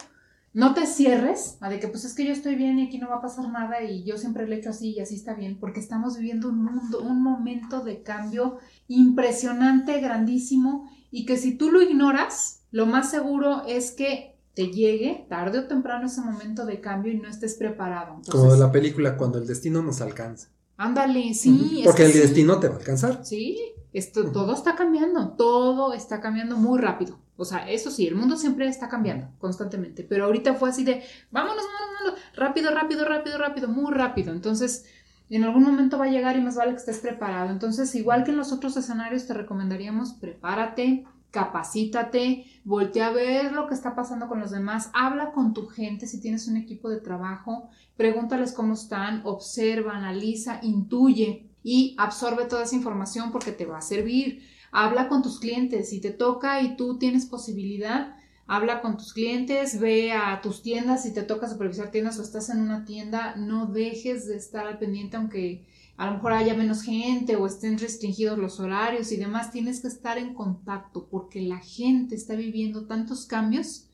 no 0.56 0.72
te 0.72 0.86
cierres 0.86 1.58
a 1.60 1.68
de 1.68 1.78
que 1.78 1.86
pues 1.86 2.06
es 2.06 2.14
que 2.14 2.24
yo 2.24 2.32
estoy 2.32 2.54
bien 2.54 2.78
y 2.78 2.86
aquí 2.86 2.96
no 2.96 3.10
va 3.10 3.16
a 3.16 3.20
pasar 3.20 3.46
nada 3.50 3.82
y 3.82 4.04
yo 4.04 4.16
siempre 4.16 4.48
le 4.48 4.56
echo 4.56 4.70
así 4.70 4.92
y 4.92 5.00
así 5.00 5.14
está 5.14 5.34
bien, 5.34 5.58
porque 5.60 5.80
estamos 5.80 6.16
viviendo 6.16 6.48
un 6.48 6.64
mundo, 6.64 7.02
un 7.02 7.22
momento 7.22 7.84
de 7.84 8.02
cambio 8.02 8.56
impresionante, 8.88 10.00
grandísimo 10.00 10.90
y 11.10 11.26
que 11.26 11.36
si 11.36 11.58
tú 11.58 11.70
lo 11.70 11.82
ignoras, 11.82 12.62
lo 12.70 12.86
más 12.86 13.10
seguro 13.10 13.64
es 13.66 13.92
que 13.92 14.38
te 14.54 14.68
llegue 14.68 15.26
tarde 15.28 15.58
o 15.58 15.66
temprano 15.68 16.06
ese 16.06 16.22
momento 16.22 16.64
de 16.64 16.80
cambio 16.80 17.12
y 17.12 17.18
no 17.18 17.28
estés 17.28 17.56
preparado. 17.56 18.22
Como 18.30 18.50
de 18.50 18.58
la 18.58 18.72
película 18.72 19.18
cuando 19.18 19.36
el 19.36 19.46
destino 19.46 19.82
nos 19.82 20.00
alcanza. 20.00 20.48
Ándale, 20.78 21.34
sí. 21.34 21.82
Porque 21.84 22.06
el 22.06 22.14
destino 22.14 22.58
te 22.60 22.68
va 22.68 22.76
a 22.76 22.78
alcanzar. 22.78 23.26
Sí, 23.26 23.58
esto, 23.92 24.32
todo 24.32 24.54
está 24.54 24.74
cambiando, 24.74 25.32
todo 25.32 25.92
está 25.92 26.22
cambiando 26.22 26.56
muy 26.56 26.80
rápido. 26.80 27.18
O 27.36 27.44
sea, 27.44 27.70
eso 27.70 27.90
sí, 27.90 28.06
el 28.06 28.14
mundo 28.14 28.36
siempre 28.36 28.66
está 28.66 28.88
cambiando 28.88 29.28
constantemente, 29.38 30.02
pero 30.02 30.24
ahorita 30.24 30.54
fue 30.54 30.70
así 30.70 30.84
de, 30.84 31.02
vámonos, 31.30 31.64
vámonos, 31.64 31.96
vámonos, 32.00 32.20
rápido, 32.34 32.70
rápido, 32.72 33.04
rápido, 33.04 33.38
rápido, 33.38 33.68
muy 33.68 33.92
rápido. 33.92 34.32
Entonces, 34.32 34.86
en 35.28 35.44
algún 35.44 35.64
momento 35.64 35.98
va 35.98 36.06
a 36.06 36.10
llegar 36.10 36.36
y 36.36 36.40
más 36.40 36.56
vale 36.56 36.72
que 36.72 36.78
estés 36.78 36.98
preparado. 36.98 37.50
Entonces, 37.50 37.94
igual 37.94 38.24
que 38.24 38.30
en 38.30 38.36
los 38.36 38.52
otros 38.52 38.76
escenarios, 38.76 39.26
te 39.26 39.34
recomendaríamos 39.34 40.14
prepárate, 40.14 41.04
capacítate, 41.30 42.46
voltea 42.64 43.08
a 43.08 43.12
ver 43.12 43.52
lo 43.52 43.66
que 43.66 43.74
está 43.74 43.94
pasando 43.94 44.28
con 44.28 44.40
los 44.40 44.50
demás, 44.50 44.90
habla 44.94 45.32
con 45.32 45.52
tu 45.52 45.66
gente 45.66 46.06
si 46.06 46.20
tienes 46.20 46.48
un 46.48 46.56
equipo 46.56 46.88
de 46.88 47.00
trabajo, 47.00 47.68
pregúntales 47.96 48.52
cómo 48.52 48.72
están, 48.72 49.20
observa, 49.24 49.96
analiza, 49.96 50.60
intuye 50.62 51.50
y 51.62 51.94
absorbe 51.98 52.46
toda 52.46 52.62
esa 52.62 52.76
información 52.76 53.32
porque 53.32 53.52
te 53.52 53.66
va 53.66 53.78
a 53.78 53.82
servir 53.82 54.42
habla 54.78 55.08
con 55.08 55.22
tus 55.22 55.40
clientes, 55.40 55.88
si 55.88 56.02
te 56.02 56.10
toca 56.10 56.60
y 56.60 56.76
tú 56.76 56.98
tienes 56.98 57.24
posibilidad, 57.24 58.14
habla 58.46 58.82
con 58.82 58.98
tus 58.98 59.14
clientes, 59.14 59.80
ve 59.80 60.12
a 60.12 60.42
tus 60.42 60.62
tiendas, 60.62 61.04
si 61.04 61.14
te 61.14 61.22
toca 61.22 61.48
supervisar 61.48 61.90
tiendas 61.90 62.18
o 62.18 62.22
estás 62.22 62.50
en 62.50 62.60
una 62.60 62.84
tienda, 62.84 63.36
no 63.36 63.64
dejes 63.64 64.26
de 64.26 64.36
estar 64.36 64.66
al 64.66 64.78
pendiente 64.78 65.16
aunque 65.16 65.66
a 65.96 66.04
lo 66.04 66.12
mejor 66.12 66.34
haya 66.34 66.52
menos 66.52 66.82
gente 66.82 67.36
o 67.36 67.46
estén 67.46 67.78
restringidos 67.78 68.38
los 68.38 68.60
horarios 68.60 69.12
y 69.12 69.16
demás, 69.16 69.50
tienes 69.50 69.80
que 69.80 69.88
estar 69.88 70.18
en 70.18 70.34
contacto 70.34 71.08
porque 71.08 71.40
la 71.40 71.60
gente 71.60 72.14
está 72.14 72.34
viviendo 72.34 72.84
tantos 72.84 73.24
cambios 73.24 73.88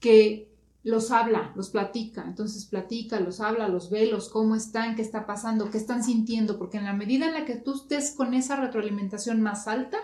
que 0.00 0.54
los 0.84 1.10
habla, 1.10 1.52
los 1.54 1.68
platica, 1.68 2.24
entonces 2.26 2.64
platica, 2.64 3.20
los 3.20 3.40
habla, 3.40 3.68
los 3.68 3.90
ve, 3.90 4.06
los 4.06 4.30
cómo 4.30 4.56
están, 4.56 4.96
qué 4.96 5.02
está 5.02 5.26
pasando, 5.26 5.70
qué 5.70 5.76
están 5.76 6.02
sintiendo, 6.02 6.58
porque 6.58 6.78
en 6.78 6.84
la 6.84 6.94
medida 6.94 7.26
en 7.26 7.34
la 7.34 7.44
que 7.44 7.56
tú 7.56 7.74
estés 7.74 8.12
con 8.12 8.32
esa 8.32 8.56
retroalimentación 8.56 9.42
más 9.42 9.68
alta, 9.68 9.98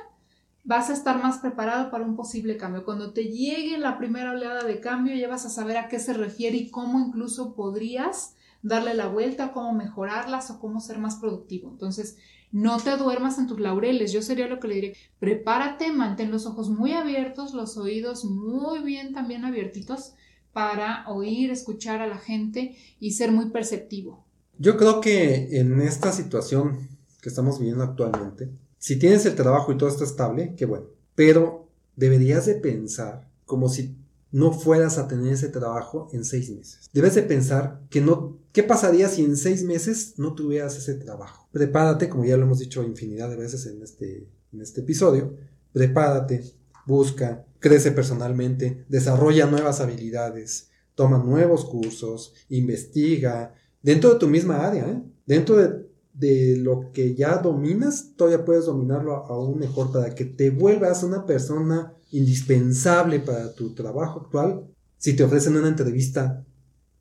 vas 0.70 0.88
a 0.88 0.92
estar 0.92 1.20
más 1.20 1.38
preparado 1.38 1.90
para 1.90 2.04
un 2.04 2.14
posible 2.14 2.56
cambio. 2.56 2.84
Cuando 2.84 3.12
te 3.12 3.24
llegue 3.24 3.76
la 3.76 3.98
primera 3.98 4.30
oleada 4.30 4.62
de 4.62 4.78
cambio, 4.78 5.16
ya 5.16 5.26
vas 5.26 5.44
a 5.44 5.50
saber 5.50 5.76
a 5.76 5.88
qué 5.88 5.98
se 5.98 6.12
refiere 6.12 6.56
y 6.56 6.70
cómo 6.70 7.00
incluso 7.00 7.56
podrías 7.56 8.36
darle 8.62 8.94
la 8.94 9.08
vuelta, 9.08 9.50
cómo 9.50 9.72
mejorarlas 9.72 10.48
o 10.52 10.60
cómo 10.60 10.78
ser 10.78 10.98
más 10.98 11.16
productivo. 11.16 11.70
Entonces, 11.72 12.18
no 12.52 12.78
te 12.78 12.96
duermas 12.96 13.36
en 13.38 13.48
tus 13.48 13.58
laureles. 13.58 14.12
Yo 14.12 14.22
sería 14.22 14.46
lo 14.46 14.60
que 14.60 14.68
le 14.68 14.74
diré. 14.76 14.96
Prepárate, 15.18 15.90
mantén 15.90 16.30
los 16.30 16.46
ojos 16.46 16.70
muy 16.70 16.92
abiertos, 16.92 17.52
los 17.52 17.76
oídos 17.76 18.24
muy 18.24 18.78
bien 18.78 19.12
también 19.12 19.44
abiertitos 19.44 20.14
para 20.52 21.04
oír, 21.08 21.50
escuchar 21.50 22.00
a 22.00 22.06
la 22.06 22.18
gente 22.18 22.76
y 23.00 23.10
ser 23.14 23.32
muy 23.32 23.50
perceptivo. 23.50 24.24
Yo 24.56 24.76
creo 24.76 25.00
que 25.00 25.58
en 25.58 25.80
esta 25.80 26.12
situación 26.12 26.90
que 27.20 27.28
estamos 27.28 27.58
viviendo 27.58 27.82
actualmente, 27.82 28.50
si 28.80 28.98
tienes 28.98 29.26
el 29.26 29.36
trabajo 29.36 29.70
y 29.70 29.76
todo 29.76 29.90
está 29.90 30.04
estable, 30.04 30.54
qué 30.56 30.64
bueno, 30.64 30.86
pero 31.14 31.68
deberías 31.96 32.46
de 32.46 32.54
pensar 32.54 33.28
como 33.44 33.68
si 33.68 33.94
no 34.32 34.52
fueras 34.52 34.96
a 34.96 35.06
tener 35.06 35.34
ese 35.34 35.48
trabajo 35.48 36.08
en 36.12 36.24
seis 36.24 36.50
meses. 36.50 36.88
Debes 36.92 37.14
de 37.14 37.22
pensar 37.22 37.82
que 37.90 38.00
no, 38.00 38.38
¿qué 38.52 38.62
pasaría 38.62 39.08
si 39.08 39.22
en 39.22 39.36
seis 39.36 39.64
meses 39.64 40.14
no 40.16 40.34
tuvieras 40.34 40.78
ese 40.78 40.94
trabajo? 40.94 41.46
Prepárate, 41.52 42.08
como 42.08 42.24
ya 42.24 42.38
lo 42.38 42.44
hemos 42.44 42.58
dicho 42.58 42.82
infinidad 42.82 43.28
de 43.28 43.36
veces 43.36 43.66
en 43.66 43.82
este, 43.82 44.26
en 44.50 44.62
este 44.62 44.80
episodio, 44.80 45.34
prepárate, 45.72 46.42
busca, 46.86 47.44
crece 47.58 47.92
personalmente, 47.92 48.86
desarrolla 48.88 49.44
nuevas 49.46 49.80
habilidades, 49.80 50.70
toma 50.94 51.18
nuevos 51.18 51.66
cursos, 51.66 52.32
investiga, 52.48 53.52
dentro 53.82 54.14
de 54.14 54.18
tu 54.18 54.26
misma 54.26 54.66
área, 54.66 54.88
¿eh? 54.88 55.02
dentro 55.26 55.56
de, 55.56 55.89
lo 56.20 56.92
que 56.92 57.14
ya 57.14 57.38
dominas, 57.38 58.12
todavía 58.16 58.44
puedes 58.44 58.66
dominarlo 58.66 59.14
aún 59.26 59.58
mejor 59.58 59.92
para 59.92 60.14
que 60.14 60.24
te 60.24 60.50
vuelvas 60.50 61.02
una 61.02 61.26
persona 61.26 61.94
indispensable 62.10 63.20
para 63.20 63.54
tu 63.54 63.74
trabajo 63.74 64.20
actual. 64.20 64.66
Si 64.98 65.14
te 65.14 65.24
ofrecen 65.24 65.56
una 65.56 65.68
entrevista 65.68 66.44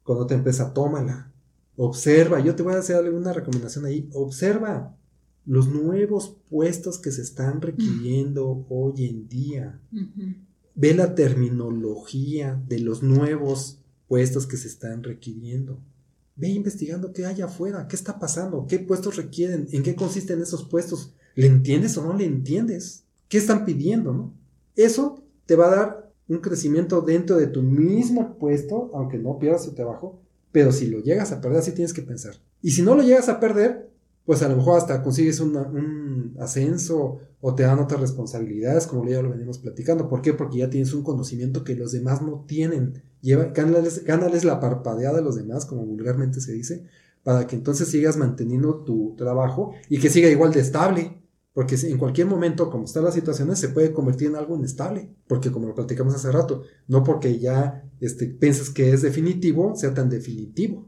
con 0.04 0.18
otra 0.18 0.38
empresa, 0.38 0.74
tómala. 0.74 1.32
Observa, 1.76 2.40
yo 2.40 2.56
te 2.56 2.64
voy 2.64 2.74
a 2.74 2.80
hacer 2.80 2.96
alguna 2.96 3.34
recomendación 3.34 3.86
ahí. 3.86 4.10
Observa, 4.14 4.96
los 5.46 5.68
nuevos 5.68 6.38
puestos 6.50 7.00
que 7.00 7.12
se 7.12 7.22
están 7.22 7.62
requiriendo 7.62 8.66
hoy 8.70 9.06
en 9.06 9.28
día. 9.28 9.82
Ve 10.76 10.94
la 10.94 11.16
terminología 11.16 12.62
de 12.68 12.80
los 12.80 13.02
nuevos 13.02 13.80
puestos 14.08 14.46
que 14.46 14.58
se 14.58 14.68
están 14.68 15.04
requiriendo. 15.04 15.80
Ve 16.40 16.48
investigando 16.48 17.12
qué 17.12 17.26
hay 17.26 17.42
afuera, 17.42 17.86
qué 17.90 17.98
está 17.98 18.18
pasando, 18.18 18.66
qué 18.66 18.80
puestos 18.80 19.18
requieren, 19.18 19.68
en 19.74 19.84
qué 19.84 19.94
consisten 19.94 20.42
esos 20.42 20.64
puestos. 20.64 21.14
¿Le 21.36 21.48
entiendes 21.48 21.98
o 21.98 22.04
no 22.04 22.14
le 22.14 22.24
entiendes? 22.24 23.04
¿Qué 23.28 23.38
están 23.38 23.66
pidiendo? 23.66 24.14
¿no? 24.14 24.34
Eso 24.78 25.22
te 25.46 25.58
va 25.58 25.68
a 25.68 25.76
dar 25.76 26.14
un 26.30 26.38
crecimiento 26.38 27.02
dentro 27.02 27.36
de 27.36 27.48
tu 27.48 27.62
mismo 27.62 28.38
puesto, 28.38 28.90
aunque 28.94 29.18
no 29.18 29.38
pierdas 29.38 29.66
tu 29.66 29.74
trabajo, 29.74 30.22
pero 30.54 30.72
si 30.72 30.88
lo 30.88 31.00
llegas 31.00 31.34
a 31.34 31.42
perder, 31.42 31.60
así 31.60 31.74
tienes 31.74 31.94
que 31.94 32.04
pensar. 32.04 32.36
Y 32.62 32.72
si 32.72 32.84
no 32.84 32.96
lo 32.96 33.04
llegas 33.04 33.28
a 33.28 33.40
perder, 33.42 33.89
pues 34.30 34.44
a 34.44 34.48
lo 34.48 34.58
mejor 34.58 34.78
hasta 34.78 35.02
consigues 35.02 35.40
un 35.40 36.36
ascenso 36.40 37.18
o 37.42 37.56
te 37.56 37.64
dan 37.64 37.80
otras 37.80 38.00
responsabilidades, 38.00 38.86
como 38.86 39.04
ya 39.10 39.24
lo 39.24 39.32
venimos 39.32 39.58
platicando. 39.58 40.08
¿Por 40.08 40.22
qué? 40.22 40.34
Porque 40.34 40.60
ya 40.60 40.70
tienes 40.70 40.94
un 40.94 41.02
conocimiento 41.02 41.64
que 41.64 41.74
los 41.74 41.94
demás 41.94 42.22
no 42.22 42.46
tienen. 42.48 43.02
Lleva, 43.22 43.46
gánales, 43.46 44.44
la 44.44 44.60
parpadeada 44.60 45.18
de 45.18 45.24
los 45.24 45.36
demás, 45.36 45.66
como 45.66 45.84
vulgarmente 45.84 46.42
se 46.42 46.54
dice, 46.54 46.86
para 47.24 47.48
que 47.48 47.56
entonces 47.56 47.88
sigas 47.88 48.18
manteniendo 48.18 48.84
tu 48.84 49.16
trabajo 49.18 49.74
y 49.90 49.98
que 49.98 50.12
siga 50.12 50.30
igual 50.30 50.54
de 50.54 50.60
estable. 50.60 51.24
Porque 51.52 51.76
en 51.82 51.98
cualquier 51.98 52.28
momento, 52.28 52.70
como 52.70 52.84
están 52.84 53.06
las 53.06 53.16
situaciones, 53.16 53.58
se 53.58 53.70
puede 53.70 53.92
convertir 53.94 54.28
en 54.28 54.36
algo 54.36 54.56
inestable. 54.56 55.10
Porque 55.26 55.52
como 55.52 55.66
lo 55.66 55.74
platicamos 55.74 56.14
hace 56.14 56.32
rato, 56.32 56.62
no 56.88 57.04
porque 57.04 57.40
ya 57.40 57.84
este, 58.00 58.38
que 58.38 58.94
es 58.94 59.02
definitivo, 59.02 59.76
sea 59.76 59.96
tan 59.96 60.08
definitivo 60.08 60.88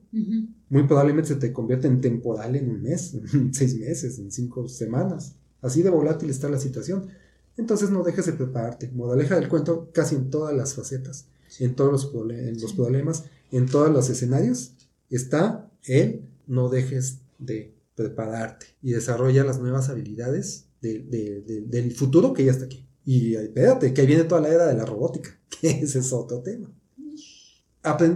muy 0.71 0.83
probablemente 0.83 1.27
se 1.27 1.35
te 1.35 1.51
convierte 1.51 1.87
en 1.87 1.99
temporal 1.99 2.55
en 2.55 2.69
un 2.69 2.81
mes, 2.81 3.13
en 3.13 3.53
seis 3.53 3.77
meses, 3.77 4.17
en 4.19 4.31
cinco 4.31 4.69
semanas. 4.69 5.35
Así 5.61 5.83
de 5.83 5.89
volátil 5.89 6.29
está 6.29 6.49
la 6.49 6.59
situación. 6.59 7.09
Entonces 7.57 7.89
no 7.89 8.03
dejes 8.03 8.25
de 8.25 8.33
prepararte. 8.33 8.89
Modaleja 8.93 9.35
del 9.35 9.49
cuento 9.49 9.91
casi 9.93 10.15
en 10.15 10.29
todas 10.29 10.55
las 10.55 10.73
facetas, 10.73 11.27
en 11.59 11.75
todos 11.75 11.91
los, 11.91 12.13
los 12.61 12.73
problemas, 12.73 13.25
en 13.51 13.65
todos 13.65 13.91
los 13.91 14.09
escenarios, 14.09 14.71
está 15.09 15.69
el 15.83 16.21
no 16.47 16.69
dejes 16.69 17.17
de 17.37 17.75
prepararte 17.95 18.67
y 18.81 18.91
desarrolla 18.91 19.43
las 19.43 19.59
nuevas 19.59 19.89
habilidades 19.89 20.67
del 20.79 21.91
futuro 21.91 22.31
que 22.31 22.45
ya 22.45 22.51
está 22.51 22.65
aquí. 22.65 22.87
Y 23.03 23.35
espérate, 23.35 23.93
que 23.93 23.99
ahí 23.99 24.07
viene 24.07 24.23
toda 24.23 24.39
la 24.39 24.47
era 24.47 24.67
de 24.67 24.75
la 24.75 24.85
robótica, 24.85 25.37
que 25.59 25.69
ese 25.69 25.99
es 25.99 26.13
otro 26.13 26.39
tema. 26.39 26.71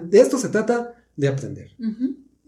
de 0.09 0.19
esto 0.21 0.37
se 0.37 0.47
trata 0.47 0.95
de 1.17 1.27
aprender. 1.27 1.71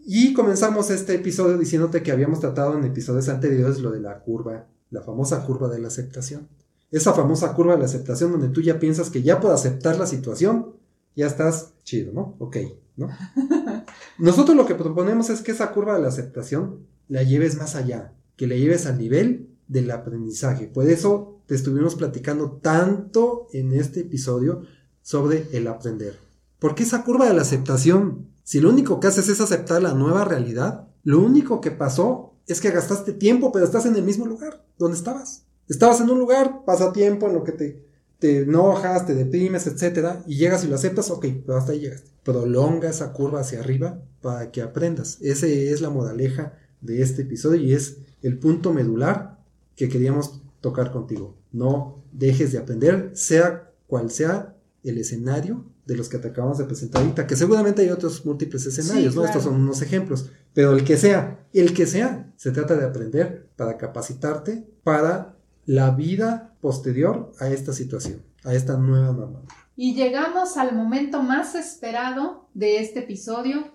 Y 0.09 0.33
comenzamos 0.33 0.89
este 0.89 1.15
episodio 1.15 1.57
diciéndote 1.57 2.01
que 2.01 2.13
habíamos 2.13 2.39
tratado 2.39 2.77
en 2.77 2.85
episodios 2.85 3.27
anteriores 3.27 3.79
lo 3.79 3.91
de 3.91 3.99
la 3.99 4.19
curva, 4.19 4.65
la 4.89 5.01
famosa 5.01 5.45
curva 5.45 5.67
de 5.67 5.79
la 5.79 5.89
aceptación. 5.89 6.47
Esa 6.91 7.11
famosa 7.11 7.53
curva 7.53 7.73
de 7.73 7.79
la 7.79 7.87
aceptación 7.87 8.31
donde 8.31 8.47
tú 8.47 8.61
ya 8.61 8.79
piensas 8.79 9.09
que 9.09 9.21
ya 9.21 9.41
puedo 9.41 9.53
aceptar 9.53 9.99
la 9.99 10.07
situación, 10.07 10.75
ya 11.13 11.27
estás 11.27 11.73
chido, 11.83 12.13
¿no? 12.13 12.37
Ok, 12.39 12.55
¿no? 12.95 13.09
Nosotros 14.17 14.55
lo 14.55 14.65
que 14.65 14.75
proponemos 14.75 15.29
es 15.29 15.41
que 15.41 15.51
esa 15.51 15.73
curva 15.73 15.95
de 15.95 16.03
la 16.03 16.07
aceptación 16.07 16.87
la 17.09 17.23
lleves 17.23 17.57
más 17.57 17.75
allá, 17.75 18.13
que 18.37 18.47
la 18.47 18.55
lleves 18.55 18.85
al 18.85 18.97
nivel 18.97 19.49
del 19.67 19.91
aprendizaje. 19.91 20.67
Por 20.67 20.87
eso 20.87 21.41
te 21.47 21.55
estuvimos 21.55 21.95
platicando 21.95 22.51
tanto 22.61 23.47
en 23.51 23.73
este 23.73 23.99
episodio 23.99 24.61
sobre 25.01 25.49
el 25.51 25.67
aprender. 25.67 26.17
Porque 26.59 26.83
esa 26.83 27.03
curva 27.03 27.27
de 27.27 27.33
la 27.33 27.41
aceptación, 27.41 28.36
si 28.47 28.61
lo 28.61 28.69
único 28.69 29.01
que 29.01 29.07
haces 29.07 29.27
es 29.27 29.41
aceptar 29.41 29.83
la 29.83 29.93
nueva 29.93 30.23
realidad, 30.23 30.87
lo 31.03 31.19
único 31.19 31.59
que 31.59 31.69
pasó 31.69 32.33
es 32.47 32.61
que 32.61 32.71
gastaste 32.71 33.11
tiempo, 33.11 33.51
pero 33.51 33.65
estás 33.65 33.85
en 33.85 33.97
el 33.97 34.03
mismo 34.03 34.25
lugar 34.25 34.65
donde 34.79 34.95
estabas. 34.95 35.43
Estabas 35.67 35.99
en 35.99 36.09
un 36.09 36.17
lugar, 36.17 36.63
pasa 36.63 36.93
tiempo 36.93 37.27
en 37.27 37.33
lo 37.33 37.43
que 37.43 37.51
te, 37.51 37.85
te 38.19 38.43
enojas, 38.43 39.05
te 39.05 39.15
deprimes, 39.15 39.67
etcétera, 39.67 40.23
y 40.27 40.37
llegas 40.37 40.63
y 40.63 40.69
lo 40.69 40.75
aceptas, 40.75 41.11
ok, 41.11 41.25
pero 41.45 41.57
hasta 41.57 41.73
ahí 41.73 41.81
llegaste. 41.81 42.09
Prolonga 42.23 42.89
esa 42.89 43.11
curva 43.11 43.41
hacia 43.41 43.59
arriba 43.59 44.01
para 44.21 44.49
que 44.49 44.61
aprendas. 44.61 45.17
Esa 45.19 45.47
es 45.47 45.81
la 45.81 45.89
moraleja 45.89 46.57
de 46.79 47.01
este 47.01 47.23
episodio 47.23 47.61
y 47.61 47.73
es 47.73 47.97
el 48.21 48.39
punto 48.39 48.71
medular 48.71 49.43
que 49.75 49.89
queríamos 49.89 50.41
tocar 50.61 50.93
contigo. 50.93 51.35
No 51.51 52.01
dejes 52.13 52.53
de 52.53 52.59
aprender, 52.59 53.11
sea 53.13 53.73
cual 53.87 54.09
sea 54.09 54.55
el 54.85 54.99
escenario 54.99 55.65
de 55.87 55.95
los 55.95 56.09
que 56.09 56.17
te 56.17 56.27
acabamos 56.27 56.57
de 56.57 56.65
presentar 56.65 57.01
ahorita, 57.01 57.25
que 57.25 57.37
seguramente 57.37 57.81
hay 57.81 57.89
otros 57.89 58.25
múltiples 58.25 58.65
escenarios, 58.65 59.15
¿no? 59.15 59.23
Estos 59.23 59.43
son 59.43 59.55
unos 59.55 59.81
ejemplos, 59.81 60.29
pero 60.53 60.73
el 60.73 60.83
que 60.83 60.97
sea, 60.97 61.47
el 61.53 61.73
que 61.73 61.87
sea, 61.87 62.33
se 62.35 62.51
trata 62.51 62.75
de 62.75 62.85
aprender 62.85 63.49
para 63.55 63.77
capacitarte 63.77 64.67
para 64.83 65.37
la 65.65 65.91
vida 65.91 66.55
posterior 66.59 67.31
a 67.39 67.47
esta 67.47 67.71
situación, 67.71 68.21
a 68.43 68.53
esta 68.53 68.75
nueva 68.75 69.13
normalidad. 69.13 69.53
Y 69.77 69.95
llegamos 69.95 70.57
al 70.57 70.75
momento 70.75 71.23
más 71.23 71.55
esperado 71.55 72.49
de 72.53 72.79
este 72.79 72.99
episodio, 72.99 73.71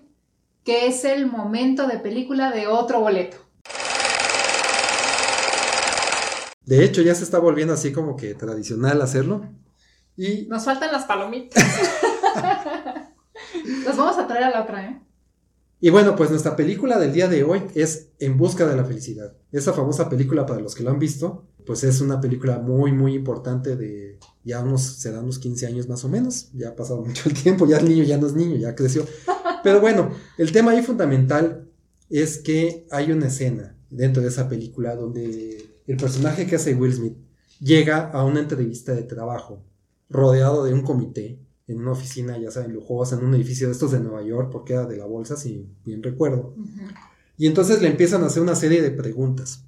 que 0.63 0.85
es 0.85 1.05
el 1.05 1.25
momento 1.25 1.87
de 1.87 1.97
película 1.97 2.51
de 2.51 2.67
otro 2.67 2.99
boleto. 2.99 3.37
De 6.63 6.85
hecho, 6.85 7.01
ya 7.01 7.15
se 7.15 7.23
está 7.23 7.39
volviendo 7.39 7.73
así 7.73 7.91
como 7.91 8.15
que 8.15 8.35
tradicional 8.35 9.01
hacerlo. 9.01 9.45
Y... 10.15 10.45
Nos 10.47 10.65
faltan 10.65 10.91
las 10.91 11.05
palomitas. 11.05 11.63
las 13.85 13.97
vamos 13.97 14.17
a 14.17 14.27
traer 14.27 14.45
a 14.45 14.49
la 14.51 14.63
otra, 14.63 14.85
¿eh? 14.85 15.01
Y 15.83 15.89
bueno, 15.89 16.15
pues 16.15 16.29
nuestra 16.29 16.55
película 16.55 16.97
del 16.97 17.11
día 17.11 17.27
de 17.27 17.43
hoy 17.43 17.63
es 17.75 18.07
En 18.17 18.37
Busca 18.37 18.65
de 18.65 18.77
la 18.77 18.85
Felicidad. 18.85 19.35
Esa 19.51 19.73
famosa 19.73 20.07
película, 20.07 20.45
para 20.45 20.61
los 20.61 20.75
que 20.75 20.83
lo 20.83 20.91
han 20.91 20.97
visto, 20.97 21.45
pues 21.65 21.83
es 21.83 21.99
una 21.99 22.21
película 22.21 22.57
muy, 22.57 22.93
muy 22.93 23.13
importante 23.13 23.75
de 23.75 24.17
ya 24.45 24.61
unos, 24.61 24.81
serán 24.81 25.25
unos 25.25 25.39
15 25.39 25.67
años 25.67 25.89
más 25.89 26.05
o 26.05 26.07
menos. 26.07 26.51
Ya 26.53 26.69
ha 26.69 26.75
pasado 26.77 27.01
mucho 27.05 27.27
el 27.27 27.35
tiempo, 27.35 27.67
ya 27.67 27.79
el 27.79 27.89
niño 27.89 28.05
ya 28.05 28.17
no 28.17 28.27
es 28.27 28.33
niño, 28.33 28.55
ya 28.55 28.75
creció. 28.75 29.05
Pero 29.61 29.81
bueno, 29.81 30.09
el 30.37 30.53
tema 30.53 30.71
ahí 30.71 30.81
fundamental 30.81 31.67
es 32.09 32.37
que 32.37 32.87
hay 32.89 33.11
una 33.11 33.27
escena 33.27 33.75
dentro 33.89 34.21
de 34.21 34.29
esa 34.29 34.47
película 34.47 34.95
donde 34.95 35.81
el 35.85 35.97
personaje 35.97 36.47
que 36.47 36.55
hace 36.55 36.75
Will 36.75 36.93
Smith 36.93 37.17
llega 37.59 38.09
a 38.09 38.23
una 38.23 38.39
entrevista 38.39 38.93
de 38.93 39.03
trabajo 39.03 39.65
rodeado 40.13 40.63
de 40.63 40.73
un 40.73 40.83
comité 40.83 41.39
en 41.67 41.79
una 41.79 41.91
oficina, 41.91 42.37
ya 42.37 42.51
saben, 42.51 42.73
lujosa, 42.73 43.17
en 43.17 43.25
un 43.25 43.35
edificio 43.35 43.67
de 43.67 43.73
estos 43.73 43.91
de 43.91 43.99
Nueva 43.99 44.21
York, 44.21 44.49
porque 44.51 44.73
era 44.73 44.85
de 44.85 44.97
la 44.97 45.05
bolsa, 45.05 45.35
si 45.37 45.69
bien 45.85 46.03
recuerdo. 46.03 46.55
Y 47.37 47.47
entonces 47.47 47.81
le 47.81 47.87
empiezan 47.87 48.23
a 48.23 48.27
hacer 48.27 48.41
una 48.41 48.55
serie 48.55 48.81
de 48.81 48.91
preguntas, 48.91 49.65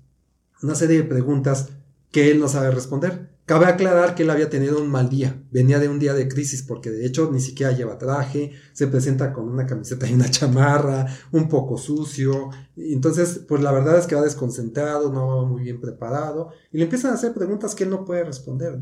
una 0.62 0.76
serie 0.76 0.98
de 0.98 1.04
preguntas 1.04 1.70
que 2.12 2.32
él 2.32 2.40
no 2.40 2.48
sabe 2.48 2.72
responder. 2.72 3.34
Cabe 3.46 3.68
aclarar 3.68 4.16
que 4.16 4.24
él 4.24 4.32
había 4.32 4.50
tenido 4.50 4.82
un 4.82 4.90
mal 4.90 5.08
día, 5.08 5.40
venía 5.52 5.78
de 5.78 5.88
un 5.88 6.00
día 6.00 6.16
de 6.16 6.28
crisis 6.28 6.64
porque 6.64 6.90
de 6.90 7.06
hecho 7.06 7.30
ni 7.32 7.40
siquiera 7.40 7.74
lleva 7.74 8.00
traje, 8.00 8.54
se 8.74 8.88
presenta 8.88 9.34
con 9.34 9.48
una 9.48 9.68
camiseta 9.68 10.08
y 10.08 10.16
una 10.16 10.30
chamarra, 10.32 11.06
un 11.32 11.48
poco 11.48 11.78
sucio, 11.78 12.50
entonces 12.76 13.42
pues 13.48 13.62
la 13.62 13.72
verdad 13.72 14.00
es 14.00 14.08
que 14.08 14.16
va 14.16 14.24
desconcentrado, 14.24 15.14
no 15.14 15.28
va 15.28 15.46
muy 15.46 15.62
bien 15.62 15.80
preparado 15.80 16.50
y 16.72 16.80
le 16.80 16.86
empiezan 16.86 17.12
a 17.12 17.16
hacer 17.16 17.36
preguntas 17.36 17.76
que 17.76 17.84
él 17.84 17.92
no 17.92 18.04
puede 18.04 18.24
responder. 18.24 18.80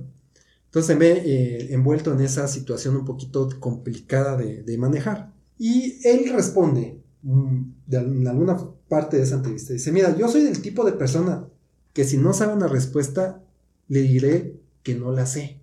Entonces 0.73 0.87
se 0.87 0.99
ve 0.99 1.21
eh, 1.23 1.67
envuelto 1.71 2.11
en 2.11 2.21
esa 2.21 2.47
situación 2.47 2.95
un 2.95 3.05
poquito 3.05 3.47
complicada 3.59 4.35
de, 4.35 4.77
manejar. 4.79 5.31
Y 5.59 5.99
él 6.03 6.33
responde 6.33 6.99
mm, 7.21 7.61
en 7.91 8.27
alguna 8.27 8.57
parte 8.87 9.17
de 9.17 9.23
esa 9.23 9.35
entrevista, 9.35 9.73
dice, 9.73 9.91
mira, 9.91 10.17
yo 10.17 10.27
soy 10.27 10.41
del 10.41 10.63
tipo 10.63 10.83
de 10.83 10.93
persona 10.93 11.47
que 11.93 12.05
si 12.05 12.17
no 12.17 12.33
sabe 12.33 12.53
una 12.53 12.67
respuesta, 12.67 13.43
le 13.87 14.01
diré 14.01 14.59
que 14.81 14.95
no 14.95 15.11
la 15.11 15.27
sé, 15.27 15.59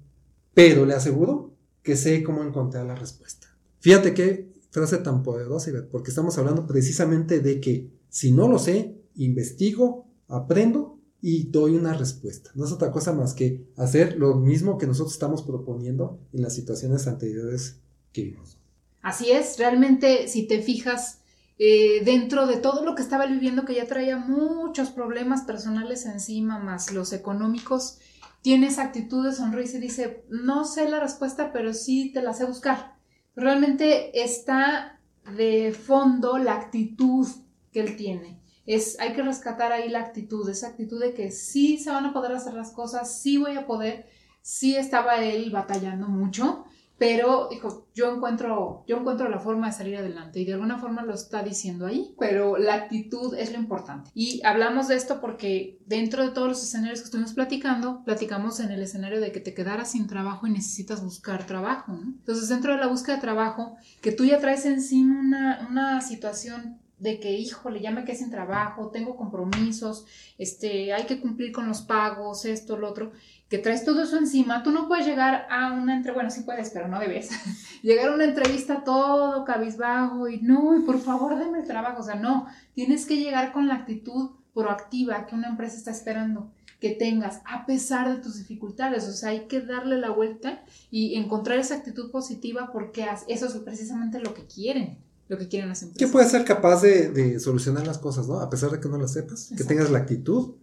pero 0.55 0.87
le 0.87 0.94
aseguro 0.94 1.57
que 1.83 1.96
sé 1.96 2.23
cómo 2.23 2.44
encontrar 2.44 2.87
la 2.87 2.94
respuesta. 2.94 3.49
Fíjate 3.81 4.14
qué 4.14 4.53
frase 4.70 4.99
tan 4.99 5.25
poderosa, 5.25 5.73
porque 5.90 6.11
estamos 6.11 6.38
hablando 6.38 6.68
precisamente 6.68 7.40
de 7.40 7.61
que 7.61 7.90
si 8.11 8.31
no 8.31 8.46
lo 8.46 8.61
sé, 8.61 8.94
investigo, 9.16 10.07
aprendo 10.29 11.00
y 11.22 11.50
doy 11.50 11.76
una 11.76 11.94
respuesta. 11.94 12.50
No 12.54 12.64
es 12.64 12.72
otra 12.72 12.90
cosa 12.90 13.12
más 13.12 13.35
que 13.35 13.66
hacer 13.76 14.16
lo 14.16 14.37
mismo 14.37 14.78
que 14.78 14.87
nosotros 14.87 15.12
estamos 15.12 15.42
proponiendo 15.42 16.18
en 16.33 16.42
las 16.42 16.54
situaciones 16.54 17.06
anteriores 17.06 17.80
que 18.12 18.24
vimos. 18.24 18.59
Así 19.02 19.30
es, 19.30 19.59
realmente 19.59 20.28
si 20.28 20.46
te 20.46 20.61
fijas 20.62 21.20
eh, 21.59 22.02
dentro 22.04 22.46
de 22.46 22.56
todo 22.56 22.85
lo 22.85 22.94
que 22.94 23.02
estaba 23.02 23.26
viviendo, 23.26 23.64
que 23.64 23.74
ya 23.74 23.87
traía 23.87 24.16
muchos 24.16 24.90
problemas 24.90 25.42
personales 25.42 26.06
encima, 26.06 26.59
más 26.59 26.92
los 26.92 27.12
económicos, 27.12 27.98
tiene 28.42 28.68
esa 28.68 28.85
actitud 28.85 29.24
de 29.26 29.35
sonrisa 29.35 29.76
y 29.76 29.80
dice, 29.80 30.24
no 30.30 30.64
sé 30.64 30.88
la 30.88 31.00
respuesta, 31.00 31.52
pero 31.52 31.74
sí 31.74 32.12
te 32.12 32.22
la 32.22 32.33
sé 32.33 32.46
buscar. 32.46 32.96
Realmente 33.37 34.22
está 34.22 35.00
de 35.37 35.72
fondo 35.72 36.38
la 36.38 36.54
actitud 36.54 37.28
que 37.72 37.80
él 37.80 37.96
tiene. 37.96 38.39
Es, 38.66 38.99
hay 39.01 39.14
que 39.14 39.23
rescatar 39.23 39.73
ahí 39.73 39.88
la 39.88 40.01
actitud, 40.01 40.49
esa 40.49 40.68
actitud 40.68 41.01
de 41.01 41.14
que 41.14 41.31
sí 41.31 41.79
se 41.79 41.90
van 41.90 42.07
a 42.07 42.12
poder 42.12 42.33
hacer 42.33 42.55
las 42.55 42.73
cosas, 42.73 43.20
sí 43.20 43.38
voy 43.38 43.57
a 43.57 43.66
poder, 43.66 44.07
sí 44.42 44.77
estaba 44.77 45.23
él 45.23 45.51
batallando 45.51 46.09
mucho, 46.09 46.64
pero 47.01 47.49
dijo, 47.51 47.88
yo 47.94 48.14
encuentro, 48.14 48.85
yo 48.87 48.99
encuentro 48.99 49.31
la 49.31 49.38
forma 49.38 49.68
de 49.68 49.73
salir 49.73 49.96
adelante 49.96 50.38
y 50.38 50.44
de 50.44 50.53
alguna 50.53 50.77
forma 50.77 51.01
lo 51.01 51.14
está 51.14 51.42
diciendo 51.42 51.87
ahí, 51.87 52.14
pero 52.18 52.59
la 52.59 52.75
actitud 52.75 53.35
es 53.35 53.51
lo 53.53 53.59
importante. 53.59 54.11
Y 54.14 54.42
hablamos 54.44 54.88
de 54.88 54.96
esto 54.96 55.18
porque 55.18 55.79
dentro 55.87 56.23
de 56.23 56.33
todos 56.33 56.49
los 56.49 56.62
escenarios 56.62 57.01
que 57.01 57.07
estuvimos 57.07 57.33
platicando, 57.33 58.05
platicamos 58.05 58.61
en 58.61 58.70
el 58.70 58.83
escenario 58.83 59.18
de 59.18 59.33
que 59.33 59.40
te 59.40 59.55
quedaras 59.55 59.92
sin 59.92 60.09
trabajo 60.09 60.46
y 60.46 60.51
necesitas 60.51 61.03
buscar 61.03 61.46
trabajo, 61.46 61.92
¿no? 61.92 62.03
Entonces 62.03 62.51
dentro 62.51 62.75
de 62.75 62.81
la 62.81 62.88
búsqueda 62.88 63.14
de 63.14 63.23
trabajo, 63.23 63.79
que 64.03 64.12
tú 64.12 64.27
ya 64.27 64.38
traes 64.38 64.66
encima 64.66 65.20
una, 65.20 65.68
una 65.70 66.03
situación 66.03 66.80
de 67.01 67.19
que, 67.19 67.33
híjole, 67.33 67.81
ya 67.81 67.91
me 67.91 68.05
quedé 68.05 68.17
sin 68.17 68.31
trabajo, 68.31 68.91
tengo 68.91 69.17
compromisos, 69.17 70.05
este, 70.37 70.93
hay 70.93 71.05
que 71.05 71.19
cumplir 71.19 71.51
con 71.51 71.67
los 71.67 71.81
pagos, 71.81 72.45
esto, 72.45 72.77
lo 72.77 72.89
otro, 72.91 73.13
que 73.49 73.59
traes 73.59 73.85
todo 73.85 74.03
eso 74.03 74.19
encima, 74.19 74.63
tú 74.63 74.71
no 74.71 74.87
puedes 74.87 75.07
llegar 75.07 75.47
a 75.51 75.73
una 75.73 75.97
entrevista, 75.97 76.13
bueno, 76.13 76.31
sí 76.31 76.43
puedes, 76.43 76.71
pero 76.71 76.89
no 76.89 77.01
debes, 77.01 77.31
llegar 77.83 78.11
a 78.11 78.15
una 78.15 78.25
entrevista 78.25 78.85
todo 78.85 79.45
cabizbajo 79.47 80.29
y 80.29 80.41
no, 80.43 80.77
y 80.77 80.83
por 80.83 81.01
favor 81.01 81.39
denme 81.39 81.61
el 81.61 81.67
trabajo, 81.67 82.01
o 82.01 82.05
sea, 82.05 82.17
no, 82.17 82.47
tienes 82.75 83.07
que 83.07 83.17
llegar 83.17 83.53
con 83.53 83.67
la 83.67 83.77
actitud 83.77 84.33
proactiva 84.53 85.27
que 85.27 85.35
una 85.35 85.49
empresa 85.49 85.77
está 85.77 85.91
esperando 85.91 86.53
que 86.81 86.91
tengas 86.91 87.43
a 87.45 87.67
pesar 87.67 88.11
de 88.11 88.23
tus 88.23 88.39
dificultades, 88.39 89.07
o 89.07 89.13
sea, 89.13 89.31
hay 89.31 89.47
que 89.47 89.61
darle 89.61 89.99
la 89.99 90.11
vuelta 90.11 90.63
y 90.91 91.15
encontrar 91.15 91.59
esa 91.59 91.77
actitud 91.77 92.11
positiva 92.11 92.71
porque 92.73 93.07
eso 93.29 93.47
es 93.47 93.53
precisamente 93.59 94.19
lo 94.19 94.33
que 94.35 94.47
quieren 94.47 95.10
lo 95.31 95.38
que 95.38 95.47
quieren 95.47 95.69
las 95.69 95.81
empresas. 95.83 95.99
Que 96.07 96.12
puedes 96.12 96.33
ser 96.33 96.45
capaz 96.45 96.83
de, 96.83 97.38
solucionar 97.38 97.87
las 97.87 97.99
cosas, 97.99 98.27
¿no? 98.27 98.40
A 98.40 98.51
pesar 98.51 98.73
de 98.73 98.81
que 98.81 98.88
no 98.88 98.99
las 98.99 99.12
sepas, 99.12 99.53
que 99.57 99.62
tengas 99.62 99.88
la 99.88 99.99
actitud 99.99 100.57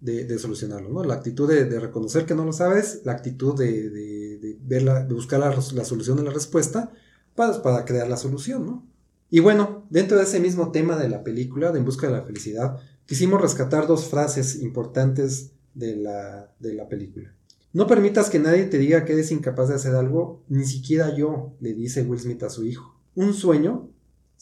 de, 0.00 0.38
solucionarlo, 0.38 0.88
¿no? 0.88 1.04
La 1.04 1.14
actitud 1.14 1.46
de, 1.46 1.78
reconocer 1.78 2.24
que 2.24 2.34
no 2.34 2.46
lo 2.46 2.54
sabes, 2.54 3.02
la 3.04 3.12
actitud 3.12 3.54
de, 3.54 4.58
ver 4.62 5.06
de 5.06 5.14
buscar 5.14 5.40
la, 5.40 5.84
solución 5.84 6.16
de 6.16 6.22
la 6.22 6.30
respuesta 6.30 6.90
para, 7.34 7.62
para 7.62 7.84
crear 7.84 8.08
la 8.08 8.16
solución, 8.16 8.64
¿no? 8.64 8.86
Y 9.28 9.40
bueno, 9.40 9.86
dentro 9.90 10.16
de 10.16 10.24
ese 10.24 10.40
mismo 10.40 10.72
tema 10.72 10.96
de 10.96 11.10
la 11.10 11.22
película, 11.22 11.70
de 11.70 11.80
En 11.80 11.84
Busca 11.84 12.06
de 12.06 12.14
la 12.14 12.22
Felicidad, 12.22 12.78
quisimos 13.04 13.42
rescatar 13.42 13.86
dos 13.86 14.06
frases 14.06 14.62
importantes 14.62 15.50
de 15.74 15.96
la, 15.96 16.50
de 16.60 16.72
la 16.72 16.88
película. 16.88 17.34
No 17.74 17.86
permitas 17.86 18.30
que 18.30 18.38
nadie 18.38 18.64
te 18.64 18.78
diga 18.78 19.04
que 19.04 19.12
eres 19.12 19.32
incapaz 19.32 19.68
de 19.68 19.74
hacer 19.74 19.94
algo, 19.96 20.42
ni 20.48 20.64
siquiera 20.64 21.14
yo, 21.14 21.56
le 21.60 21.74
dice 21.74 22.02
Will 22.02 22.20
Smith 22.20 22.42
a 22.44 22.48
su 22.48 22.64
hijo. 22.64 22.98
Un 23.16 23.34
sueño 23.34 23.90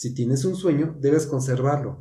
si 0.03 0.11
tienes 0.11 0.45
un 0.45 0.57
sueño, 0.57 0.97
debes 1.01 1.27
conservarlo. 1.27 1.99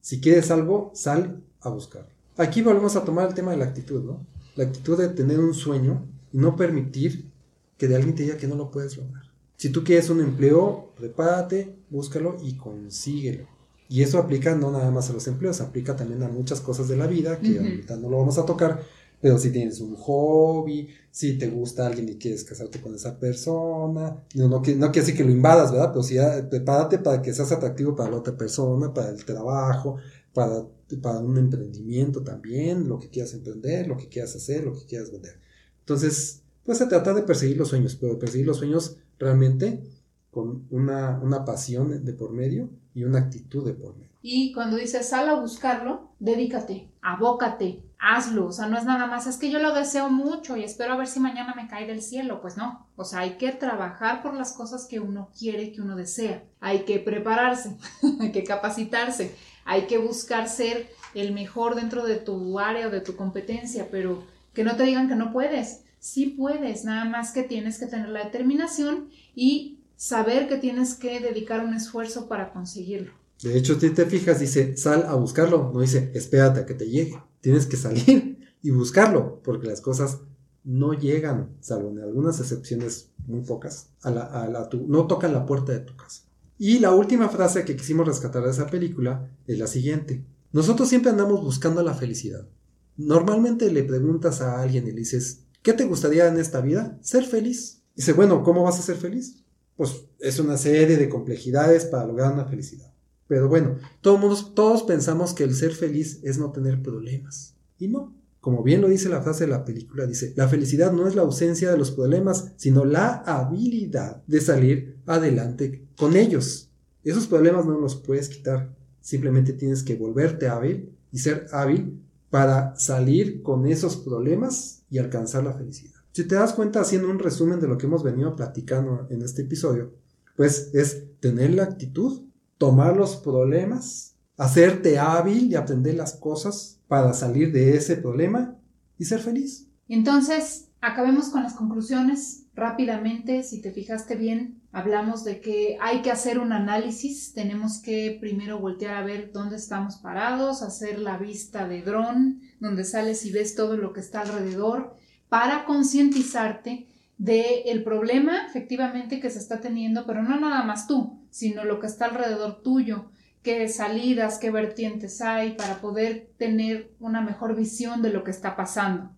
Si 0.00 0.20
quieres 0.20 0.50
algo, 0.50 0.90
sal 0.92 1.40
a 1.60 1.68
buscarlo. 1.68 2.08
Aquí 2.36 2.62
volvemos 2.62 2.96
a 2.96 3.04
tomar 3.04 3.28
el 3.28 3.34
tema 3.34 3.52
de 3.52 3.58
la 3.58 3.66
actitud, 3.66 4.02
¿no? 4.02 4.26
La 4.56 4.64
actitud 4.64 4.98
de 4.98 5.10
tener 5.10 5.38
un 5.38 5.54
sueño 5.54 6.04
y 6.32 6.38
no 6.38 6.56
permitir 6.56 7.30
que 7.78 7.86
de 7.86 7.94
alguien 7.94 8.16
te 8.16 8.24
diga 8.24 8.38
que 8.38 8.48
no 8.48 8.56
lo 8.56 8.72
puedes 8.72 8.96
lograr. 8.96 9.22
Si 9.56 9.70
tú 9.70 9.84
quieres 9.84 10.10
un 10.10 10.20
empleo, 10.20 10.90
prepárate, 10.96 11.76
búscalo 11.90 12.38
y 12.42 12.56
consíguelo. 12.56 13.46
Y 13.88 14.02
eso 14.02 14.18
aplica 14.18 14.56
no 14.56 14.72
nada 14.72 14.90
más 14.90 15.10
a 15.10 15.12
los 15.12 15.28
empleos, 15.28 15.60
aplica 15.60 15.94
también 15.94 16.24
a 16.24 16.28
muchas 16.28 16.60
cosas 16.60 16.88
de 16.88 16.96
la 16.96 17.06
vida 17.06 17.38
que 17.38 17.60
ahorita 17.60 17.94
no 17.98 18.10
lo 18.10 18.18
vamos 18.18 18.36
a 18.38 18.46
tocar, 18.46 18.82
pero 19.24 19.38
si 19.38 19.50
tienes 19.50 19.80
un 19.80 19.96
hobby, 19.96 20.86
si 21.10 21.38
te 21.38 21.48
gusta 21.48 21.86
alguien 21.86 22.10
y 22.10 22.18
quieres 22.18 22.44
casarte 22.44 22.78
con 22.78 22.94
esa 22.94 23.18
persona, 23.18 24.22
no, 24.34 24.48
no, 24.48 24.60
quiere 24.60 24.76
decir 24.92 25.16
que 25.16 25.24
lo 25.24 25.30
invadas, 25.30 25.72
¿verdad? 25.72 25.92
Pero 25.92 26.02
si 26.02 26.16
prepárate 26.50 26.98
para 26.98 27.22
que 27.22 27.32
seas 27.32 27.50
atractivo 27.50 27.96
para 27.96 28.10
la 28.10 28.18
otra 28.18 28.36
persona, 28.36 28.92
para 28.92 29.08
el 29.08 29.24
trabajo, 29.24 29.96
para, 30.34 30.66
para 31.00 31.20
un 31.20 31.38
emprendimiento 31.38 32.22
también, 32.22 32.86
lo 32.86 32.98
que 32.98 33.08
quieras 33.08 33.32
emprender, 33.32 33.86
lo 33.86 33.96
que 33.96 34.10
quieras 34.10 34.36
hacer, 34.36 34.62
lo 34.62 34.74
que 34.74 34.84
quieras 34.84 35.10
vender. 35.10 35.40
Entonces, 35.80 36.42
pues 36.62 36.76
se 36.76 36.86
trata 36.86 37.14
de 37.14 37.22
perseguir 37.22 37.56
los 37.56 37.68
sueños, 37.68 37.96
pero 37.98 38.12
de 38.12 38.20
perseguir 38.20 38.46
los 38.46 38.58
sueños 38.58 38.98
realmente 39.18 39.84
con 40.30 40.66
una, 40.68 41.18
una 41.22 41.46
pasión 41.46 42.04
de 42.04 42.12
por 42.12 42.30
medio 42.30 42.68
y 42.94 43.04
una 43.04 43.20
actitud 43.20 43.64
de 43.64 43.72
por 43.72 43.96
medio. 43.96 44.12
Y 44.26 44.52
cuando 44.52 44.78
dices 44.78 45.08
sal 45.08 45.28
a 45.28 45.38
buscarlo, 45.38 46.08
dedícate, 46.18 46.88
abócate, 47.02 47.82
hazlo. 48.04 48.46
O 48.46 48.52
sea, 48.52 48.66
no 48.66 48.78
es 48.78 48.84
nada 48.84 49.06
más, 49.06 49.26
es 49.26 49.36
que 49.36 49.50
yo 49.50 49.58
lo 49.58 49.72
deseo 49.72 50.10
mucho 50.10 50.56
y 50.56 50.62
espero 50.62 50.92
a 50.92 50.96
ver 50.96 51.06
si 51.06 51.20
mañana 51.20 51.54
me 51.54 51.68
cae 51.68 51.86
del 51.86 52.02
cielo. 52.02 52.40
Pues 52.40 52.56
no. 52.56 52.86
O 52.96 53.04
sea, 53.04 53.20
hay 53.20 53.36
que 53.38 53.52
trabajar 53.52 54.22
por 54.22 54.34
las 54.34 54.52
cosas 54.52 54.86
que 54.86 55.00
uno 55.00 55.30
quiere, 55.36 55.72
que 55.72 55.80
uno 55.80 55.96
desea. 55.96 56.44
Hay 56.60 56.80
que 56.80 56.98
prepararse, 56.98 57.76
hay 58.20 58.32
que 58.32 58.44
capacitarse, 58.44 59.34
hay 59.64 59.86
que 59.86 59.98
buscar 59.98 60.48
ser 60.48 60.90
el 61.14 61.32
mejor 61.32 61.74
dentro 61.74 62.04
de 62.04 62.16
tu 62.16 62.58
área 62.58 62.88
o 62.88 62.90
de 62.90 63.00
tu 63.00 63.16
competencia, 63.16 63.88
pero 63.90 64.24
que 64.52 64.64
no 64.64 64.76
te 64.76 64.84
digan 64.84 65.08
que 65.08 65.16
no 65.16 65.32
puedes. 65.32 65.82
Sí 65.98 66.26
puedes, 66.26 66.84
nada 66.84 67.06
más 67.06 67.32
que 67.32 67.42
tienes 67.44 67.78
que 67.78 67.86
tener 67.86 68.10
la 68.10 68.24
determinación 68.24 69.08
y 69.34 69.80
saber 69.96 70.48
que 70.48 70.58
tienes 70.58 70.94
que 70.94 71.20
dedicar 71.20 71.64
un 71.64 71.72
esfuerzo 71.72 72.28
para 72.28 72.52
conseguirlo. 72.52 73.12
De 73.42 73.56
hecho, 73.56 73.78
si 73.78 73.90
te 73.90 74.06
fijas, 74.06 74.40
dice, 74.40 74.76
sal 74.76 75.06
a 75.08 75.14
buscarlo, 75.14 75.70
no 75.72 75.80
dice, 75.80 76.10
espérate 76.14 76.60
a 76.60 76.66
que 76.66 76.74
te 76.74 76.88
llegue. 76.88 77.18
Tienes 77.44 77.66
que 77.66 77.76
salir 77.76 78.38
y 78.62 78.70
buscarlo, 78.70 79.42
porque 79.44 79.66
las 79.66 79.82
cosas 79.82 80.20
no 80.64 80.94
llegan, 80.94 81.58
salvo 81.60 81.90
en 81.90 81.98
algunas 81.98 82.40
excepciones 82.40 83.10
muy 83.26 83.42
pocas, 83.42 83.90
a 84.00 84.10
la, 84.10 84.68
tu, 84.70 84.86
no 84.88 85.06
tocan 85.06 85.34
la 85.34 85.44
puerta 85.44 85.72
de 85.72 85.80
tu 85.80 85.94
casa. 85.94 86.22
Y 86.56 86.78
la 86.78 86.94
última 86.94 87.28
frase 87.28 87.66
que 87.66 87.76
quisimos 87.76 88.06
rescatar 88.08 88.44
de 88.44 88.50
esa 88.50 88.68
película 88.68 89.30
es 89.46 89.58
la 89.58 89.66
siguiente. 89.66 90.24
Nosotros 90.52 90.88
siempre 90.88 91.10
andamos 91.10 91.42
buscando 91.42 91.82
la 91.82 91.92
felicidad. 91.92 92.48
Normalmente 92.96 93.70
le 93.70 93.82
preguntas 93.82 94.40
a 94.40 94.62
alguien 94.62 94.88
y 94.88 94.92
le 94.92 95.00
dices, 95.00 95.42
¿qué 95.60 95.74
te 95.74 95.84
gustaría 95.84 96.26
en 96.28 96.38
esta 96.38 96.62
vida? 96.62 96.98
Ser 97.02 97.24
feliz. 97.24 97.82
dice, 97.94 98.14
bueno, 98.14 98.42
¿cómo 98.42 98.62
vas 98.62 98.78
a 98.78 98.82
ser 98.82 98.96
feliz? 98.96 99.44
Pues 99.76 100.06
es 100.18 100.38
una 100.38 100.56
serie 100.56 100.96
de 100.96 101.10
complejidades 101.10 101.84
para 101.84 102.06
lograr 102.06 102.32
una 102.32 102.46
felicidad. 102.46 102.93
Pero 103.26 103.48
bueno, 103.48 103.78
todos, 104.00 104.54
todos 104.54 104.82
pensamos 104.82 105.32
que 105.32 105.44
el 105.44 105.54
ser 105.54 105.72
feliz 105.72 106.20
es 106.22 106.38
no 106.38 106.52
tener 106.52 106.82
problemas. 106.82 107.54
Y 107.78 107.88
no. 107.88 108.14
Como 108.40 108.62
bien 108.62 108.82
lo 108.82 108.88
dice 108.88 109.08
la 109.08 109.22
frase 109.22 109.44
de 109.44 109.50
la 109.50 109.64
película, 109.64 110.06
dice, 110.06 110.34
la 110.36 110.48
felicidad 110.48 110.92
no 110.92 111.08
es 111.08 111.14
la 111.14 111.22
ausencia 111.22 111.70
de 111.70 111.78
los 111.78 111.90
problemas, 111.90 112.52
sino 112.56 112.84
la 112.84 113.14
habilidad 113.24 114.22
de 114.26 114.40
salir 114.42 114.98
adelante 115.06 115.88
con 115.96 116.14
ellos. 116.14 116.70
Esos 117.02 117.26
problemas 117.26 117.64
no 117.64 117.78
los 117.78 117.96
puedes 117.96 118.28
quitar, 118.28 118.74
simplemente 119.00 119.54
tienes 119.54 119.82
que 119.82 119.96
volverte 119.96 120.48
hábil 120.48 120.94
y 121.10 121.18
ser 121.20 121.46
hábil 121.52 122.02
para 122.28 122.76
salir 122.76 123.42
con 123.42 123.66
esos 123.66 123.96
problemas 123.96 124.82
y 124.90 124.98
alcanzar 124.98 125.44
la 125.44 125.54
felicidad. 125.54 126.00
Si 126.12 126.24
te 126.24 126.34
das 126.34 126.52
cuenta, 126.52 126.80
haciendo 126.80 127.08
un 127.08 127.18
resumen 127.18 127.60
de 127.60 127.68
lo 127.68 127.78
que 127.78 127.86
hemos 127.86 128.02
venido 128.02 128.36
platicando 128.36 129.06
en 129.08 129.22
este 129.22 129.42
episodio, 129.42 129.94
pues 130.36 130.70
es 130.74 131.18
tener 131.20 131.54
la 131.54 131.64
actitud 131.64 132.24
tomar 132.58 132.96
los 132.96 133.16
problemas, 133.16 134.16
hacerte 134.36 134.98
hábil 134.98 135.50
y 135.50 135.54
aprender 135.54 135.94
las 135.94 136.14
cosas 136.14 136.80
para 136.88 137.12
salir 137.12 137.52
de 137.52 137.76
ese 137.76 137.96
problema 137.96 138.56
y 138.98 139.04
ser 139.04 139.20
feliz. 139.20 139.68
Entonces, 139.88 140.68
acabemos 140.80 141.28
con 141.28 141.42
las 141.42 141.54
conclusiones 141.54 142.46
rápidamente. 142.54 143.42
Si 143.42 143.60
te 143.60 143.72
fijaste 143.72 144.16
bien, 144.16 144.62
hablamos 144.72 145.24
de 145.24 145.40
que 145.40 145.76
hay 145.80 146.02
que 146.02 146.10
hacer 146.10 146.38
un 146.38 146.52
análisis. 146.52 147.32
Tenemos 147.34 147.78
que 147.78 148.16
primero 148.20 148.58
voltear 148.58 148.94
a 148.94 149.04
ver 149.04 149.32
dónde 149.32 149.56
estamos 149.56 149.96
parados, 149.96 150.62
hacer 150.62 150.98
la 150.98 151.18
vista 151.18 151.68
de 151.68 151.82
dron, 151.82 152.40
donde 152.60 152.84
sales 152.84 153.24
y 153.26 153.32
ves 153.32 153.54
todo 153.54 153.76
lo 153.76 153.92
que 153.92 154.00
está 154.00 154.20
alrededor, 154.20 154.96
para 155.28 155.64
concientizarte 155.64 156.88
del 157.18 157.84
problema 157.84 158.46
efectivamente 158.46 159.20
que 159.20 159.30
se 159.30 159.38
está 159.38 159.60
teniendo, 159.60 160.04
pero 160.06 160.22
no 160.22 160.38
nada 160.38 160.62
más 160.64 160.86
tú, 160.86 161.20
sino 161.30 161.64
lo 161.64 161.80
que 161.80 161.86
está 161.86 162.06
alrededor 162.06 162.62
tuyo, 162.62 163.10
qué 163.42 163.68
salidas, 163.68 164.38
qué 164.38 164.50
vertientes 164.50 165.20
hay 165.20 165.52
para 165.52 165.80
poder 165.80 166.30
tener 166.38 166.92
una 166.98 167.20
mejor 167.20 167.54
visión 167.54 168.02
de 168.02 168.10
lo 168.10 168.24
que 168.24 168.30
está 168.30 168.56
pasando. 168.56 169.10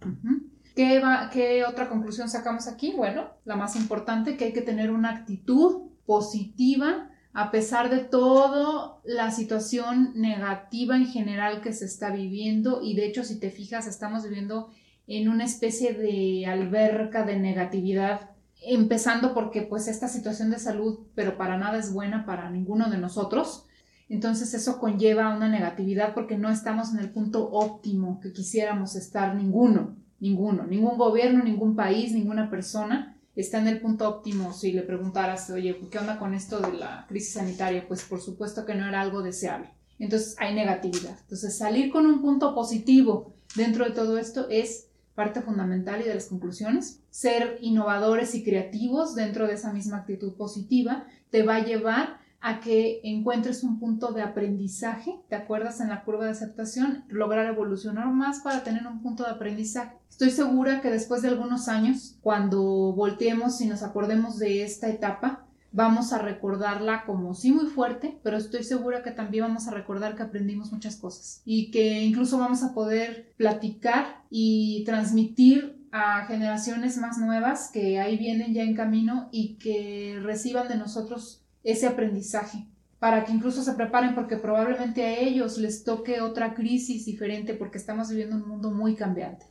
¿Qué, 0.74 1.02
¿Qué 1.32 1.64
otra 1.64 1.88
conclusión 1.88 2.28
sacamos 2.28 2.68
aquí? 2.68 2.92
Bueno, 2.94 3.30
la 3.44 3.56
más 3.56 3.76
importante, 3.76 4.36
que 4.36 4.46
hay 4.46 4.52
que 4.52 4.62
tener 4.62 4.90
una 4.90 5.10
actitud 5.10 5.90
positiva 6.04 7.08
a 7.36 7.50
pesar 7.50 7.90
de 7.90 7.98
toda 7.98 8.98
la 9.04 9.30
situación 9.30 10.12
negativa 10.14 10.96
en 10.96 11.06
general 11.06 11.60
que 11.60 11.74
se 11.74 11.84
está 11.84 12.10
viviendo 12.10 12.80
y 12.82 12.94
de 12.94 13.04
hecho 13.04 13.24
si 13.24 13.38
te 13.38 13.50
fijas 13.50 13.86
estamos 13.86 14.24
viviendo 14.24 14.70
en 15.06 15.28
una 15.28 15.44
especie 15.44 15.94
de 15.94 16.46
alberca 16.46 17.24
de 17.24 17.38
negatividad, 17.38 18.30
empezando 18.62 19.34
porque 19.34 19.62
pues 19.62 19.88
esta 19.88 20.08
situación 20.08 20.50
de 20.50 20.58
salud, 20.58 21.00
pero 21.14 21.36
para 21.36 21.56
nada 21.56 21.78
es 21.78 21.92
buena 21.92 22.26
para 22.26 22.50
ninguno 22.50 22.90
de 22.90 22.98
nosotros. 22.98 23.66
Entonces 24.08 24.54
eso 24.54 24.78
conlleva 24.78 25.34
una 25.34 25.48
negatividad 25.48 26.14
porque 26.14 26.38
no 26.38 26.50
estamos 26.50 26.92
en 26.92 27.00
el 27.00 27.10
punto 27.10 27.50
óptimo 27.50 28.20
que 28.20 28.32
quisiéramos 28.32 28.94
estar 28.96 29.34
ninguno, 29.34 29.96
ninguno, 30.20 30.64
ningún 30.66 30.96
gobierno, 30.96 31.42
ningún 31.42 31.76
país, 31.76 32.12
ninguna 32.12 32.50
persona 32.50 33.16
está 33.36 33.58
en 33.58 33.68
el 33.68 33.80
punto 33.80 34.08
óptimo 34.08 34.52
si 34.52 34.72
le 34.72 34.82
preguntaras, 34.82 35.50
oye, 35.50 35.78
¿qué 35.90 35.98
onda 35.98 36.18
con 36.18 36.34
esto 36.34 36.58
de 36.60 36.72
la 36.72 37.04
crisis 37.06 37.34
sanitaria? 37.34 37.86
Pues 37.86 38.02
por 38.02 38.20
supuesto 38.20 38.64
que 38.64 38.74
no 38.74 38.88
era 38.88 39.02
algo 39.02 39.22
deseable. 39.22 39.70
Entonces 39.98 40.36
hay 40.38 40.54
negatividad. 40.54 41.18
Entonces 41.20 41.56
salir 41.56 41.90
con 41.90 42.06
un 42.06 42.22
punto 42.22 42.54
positivo 42.54 43.34
dentro 43.54 43.84
de 43.84 43.90
todo 43.90 44.18
esto 44.18 44.48
es 44.48 44.85
parte 45.16 45.40
fundamental 45.40 46.00
y 46.00 46.04
de 46.04 46.14
las 46.14 46.26
conclusiones. 46.26 47.00
Ser 47.10 47.58
innovadores 47.60 48.36
y 48.36 48.44
creativos 48.44 49.16
dentro 49.16 49.48
de 49.48 49.54
esa 49.54 49.72
misma 49.72 49.96
actitud 49.96 50.34
positiva 50.34 51.06
te 51.30 51.42
va 51.42 51.56
a 51.56 51.64
llevar 51.64 52.24
a 52.40 52.60
que 52.60 53.00
encuentres 53.02 53.64
un 53.64 53.80
punto 53.80 54.12
de 54.12 54.22
aprendizaje, 54.22 55.18
¿te 55.28 55.34
acuerdas 55.34 55.80
en 55.80 55.88
la 55.88 56.04
curva 56.04 56.26
de 56.26 56.30
aceptación? 56.30 57.04
Lograr 57.08 57.46
evolucionar 57.46 58.06
más 58.12 58.40
para 58.40 58.62
tener 58.62 58.86
un 58.86 59.02
punto 59.02 59.24
de 59.24 59.30
aprendizaje. 59.30 59.96
Estoy 60.08 60.30
segura 60.30 60.80
que 60.80 60.90
después 60.90 61.22
de 61.22 61.28
algunos 61.28 61.66
años, 61.66 62.18
cuando 62.20 62.62
volteemos 62.92 63.60
y 63.62 63.66
nos 63.66 63.82
acordemos 63.82 64.38
de 64.38 64.62
esta 64.62 64.88
etapa, 64.88 65.45
vamos 65.72 66.12
a 66.12 66.18
recordarla 66.18 67.04
como 67.04 67.34
sí 67.34 67.52
muy 67.52 67.66
fuerte, 67.66 68.18
pero 68.22 68.36
estoy 68.36 68.64
segura 68.64 69.02
que 69.02 69.10
también 69.10 69.44
vamos 69.44 69.68
a 69.68 69.72
recordar 69.72 70.16
que 70.16 70.22
aprendimos 70.22 70.72
muchas 70.72 70.96
cosas 70.96 71.42
y 71.44 71.70
que 71.70 72.02
incluso 72.02 72.38
vamos 72.38 72.62
a 72.62 72.72
poder 72.74 73.32
platicar 73.36 74.22
y 74.30 74.84
transmitir 74.84 75.76
a 75.92 76.26
generaciones 76.26 76.96
más 76.98 77.18
nuevas 77.18 77.70
que 77.72 77.98
ahí 77.98 78.16
vienen 78.16 78.52
ya 78.52 78.62
en 78.62 78.74
camino 78.74 79.28
y 79.32 79.54
que 79.54 80.18
reciban 80.22 80.68
de 80.68 80.76
nosotros 80.76 81.42
ese 81.64 81.86
aprendizaje 81.86 82.66
para 82.98 83.24
que 83.24 83.32
incluso 83.32 83.62
se 83.62 83.72
preparen 83.72 84.14
porque 84.14 84.36
probablemente 84.36 85.04
a 85.04 85.18
ellos 85.18 85.58
les 85.58 85.84
toque 85.84 86.20
otra 86.20 86.54
crisis 86.54 87.04
diferente 87.04 87.54
porque 87.54 87.78
estamos 87.78 88.08
viviendo 88.08 88.36
un 88.36 88.48
mundo 88.48 88.70
muy 88.70 88.94
cambiante. 88.94 89.46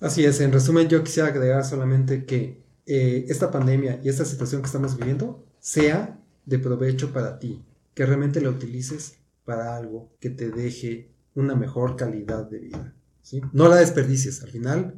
Así 0.00 0.24
es, 0.24 0.40
en 0.40 0.52
resumen 0.52 0.88
yo 0.88 1.02
quisiera 1.02 1.28
agregar 1.28 1.64
solamente 1.64 2.24
que 2.24 2.62
eh, 2.86 3.26
esta 3.28 3.50
pandemia 3.50 4.00
y 4.02 4.08
esta 4.08 4.24
situación 4.24 4.62
que 4.62 4.66
estamos 4.66 4.96
viviendo 4.96 5.44
sea 5.66 6.16
de 6.44 6.60
provecho 6.60 7.12
para 7.12 7.40
ti, 7.40 7.60
que 7.92 8.06
realmente 8.06 8.40
la 8.40 8.50
utilices 8.50 9.18
para 9.44 9.76
algo 9.76 10.12
que 10.20 10.30
te 10.30 10.52
deje 10.52 11.10
una 11.34 11.56
mejor 11.56 11.96
calidad 11.96 12.48
de 12.48 12.60
vida. 12.60 12.94
¿sí? 13.20 13.40
No 13.52 13.66
la 13.66 13.74
desperdicies, 13.74 14.44
al 14.44 14.50
final 14.50 14.94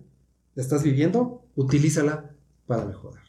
la 0.54 0.62
estás 0.62 0.83
viviendo, 0.83 1.42
utilízala 1.57 2.35
para 2.66 2.85
mejorar. 2.85 3.22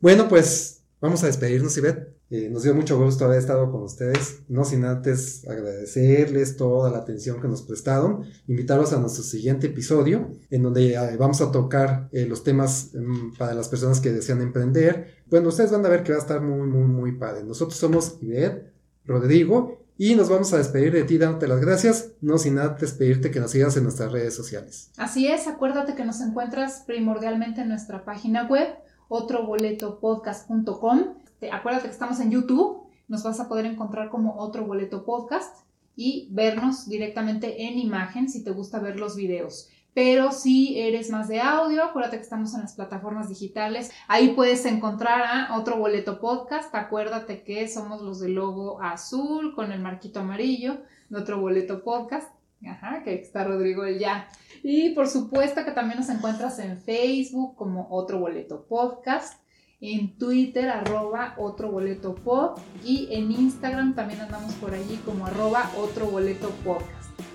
Bueno, 0.00 0.28
pues 0.28 0.82
vamos 1.00 1.22
a 1.22 1.28
despedirnos, 1.28 1.78
Ivette. 1.78 2.14
Eh, 2.30 2.48
nos 2.48 2.62
dio 2.62 2.76
mucho 2.76 2.96
gusto 2.96 3.24
haber 3.24 3.40
estado 3.40 3.72
con 3.72 3.82
ustedes, 3.82 4.44
no 4.48 4.64
sin 4.64 4.84
antes 4.84 5.44
agradecerles 5.48 6.56
toda 6.56 6.88
la 6.88 6.98
atención 6.98 7.40
que 7.40 7.48
nos 7.48 7.62
prestaron, 7.62 8.24
invitarlos 8.46 8.92
a 8.92 9.00
nuestro 9.00 9.24
siguiente 9.24 9.66
episodio, 9.66 10.30
en 10.48 10.62
donde 10.62 10.94
eh, 10.94 11.16
vamos 11.18 11.40
a 11.40 11.50
tocar 11.50 12.08
eh, 12.12 12.26
los 12.26 12.44
temas 12.44 12.92
mm, 12.94 13.36
para 13.36 13.52
las 13.52 13.68
personas 13.68 13.98
que 13.98 14.12
desean 14.12 14.42
emprender. 14.42 15.24
Bueno, 15.28 15.48
ustedes 15.48 15.72
van 15.72 15.84
a 15.84 15.88
ver 15.88 16.04
que 16.04 16.12
va 16.12 16.18
a 16.18 16.20
estar 16.20 16.40
muy, 16.40 16.68
muy, 16.68 16.84
muy 16.84 17.18
padre. 17.18 17.42
Nosotros 17.42 17.76
somos 17.76 18.18
Ivette, 18.20 18.72
Rodrigo, 19.04 19.80
Y 19.98 20.14
nos 20.14 20.28
vamos 20.30 20.52
a 20.54 20.58
despedir 20.58 20.92
de 20.92 21.02
ti 21.02 21.18
dándote 21.18 21.48
las 21.48 21.60
gracias, 21.60 22.12
no 22.22 22.38
sin 22.38 22.54
nada 22.54 22.78
despedirte 22.80 23.30
que 23.30 23.40
nos 23.40 23.50
sigas 23.50 23.76
en 23.76 23.82
nuestras 23.82 24.10
redes 24.12 24.34
sociales. 24.34 24.92
Así 24.96 25.26
es, 25.26 25.46
acuérdate 25.46 25.94
que 25.94 26.06
nos 26.06 26.22
encuentras 26.22 26.84
primordialmente 26.86 27.60
en 27.60 27.68
nuestra 27.68 28.02
página 28.04 28.48
web, 28.48 28.68
otroboletopodcast.com. 29.08 31.19
Acuérdate 31.48 31.86
que 31.86 31.92
estamos 31.92 32.20
en 32.20 32.30
YouTube, 32.30 32.86
nos 33.08 33.22
vas 33.22 33.40
a 33.40 33.48
poder 33.48 33.66
encontrar 33.66 34.10
como 34.10 34.38
otro 34.38 34.66
boleto 34.66 35.04
podcast 35.04 35.64
y 35.96 36.28
vernos 36.30 36.88
directamente 36.88 37.66
en 37.66 37.78
imagen 37.78 38.28
si 38.28 38.44
te 38.44 38.50
gusta 38.50 38.78
ver 38.78 38.98
los 38.98 39.16
videos. 39.16 39.68
Pero 39.92 40.30
si 40.30 40.78
eres 40.78 41.10
más 41.10 41.26
de 41.28 41.40
audio, 41.40 41.82
acuérdate 41.82 42.16
que 42.16 42.22
estamos 42.22 42.54
en 42.54 42.60
las 42.60 42.74
plataformas 42.74 43.28
digitales. 43.28 43.90
Ahí 44.06 44.34
puedes 44.34 44.64
encontrar 44.64 45.50
otro 45.52 45.78
boleto 45.78 46.20
podcast. 46.20 46.72
Acuérdate 46.74 47.42
que 47.42 47.66
somos 47.66 48.00
los 48.00 48.20
del 48.20 48.34
logo 48.34 48.80
azul 48.80 49.54
con 49.54 49.72
el 49.72 49.80
marquito 49.80 50.20
amarillo 50.20 50.78
de 51.08 51.18
otro 51.18 51.40
boleto 51.40 51.82
podcast. 51.82 52.32
Ajá, 52.64 53.02
que 53.02 53.14
está 53.14 53.42
Rodrigo 53.42 53.84
el 53.84 53.98
ya. 53.98 54.28
Y 54.62 54.90
por 54.90 55.08
supuesto 55.08 55.64
que 55.64 55.72
también 55.72 55.98
nos 55.98 56.08
encuentras 56.08 56.58
en 56.60 56.78
Facebook 56.78 57.56
como 57.56 57.88
otro 57.90 58.20
boleto 58.20 58.66
podcast 58.68 59.40
en 59.80 60.16
Twitter 60.18 60.68
arroba 60.68 61.34
otro 61.38 61.70
boleto 61.70 62.14
pod 62.14 62.58
y 62.84 63.08
en 63.10 63.32
Instagram 63.32 63.94
también 63.94 64.20
andamos 64.20 64.52
por 64.54 64.74
allí 64.74 65.00
como 65.04 65.26
arroba 65.26 65.70
otro 65.78 66.06
boleto 66.06 66.50
podcast. 66.64 66.90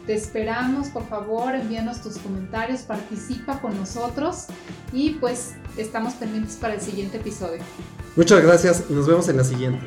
Te 0.06 0.14
esperamos, 0.14 0.90
por 0.90 1.08
favor, 1.08 1.56
envíanos 1.56 2.02
tus 2.02 2.20
comentarios, 2.20 2.82
participa 2.82 3.60
con 3.60 3.76
nosotros 3.76 4.46
y 4.94 5.12
pues 5.12 5.56
estamos 5.78 6.14
pendientes 6.14 6.58
para 6.58 6.76
el 6.76 6.82
siguiente 6.82 7.18
episodio. 7.18 7.62
Muchas 8.16 8.44
gracias 8.44 8.86
y 8.90 8.94
nos 8.94 9.08
vemos 9.08 9.28
en 9.28 9.38
la 9.38 9.44
siguiente. 9.44 9.80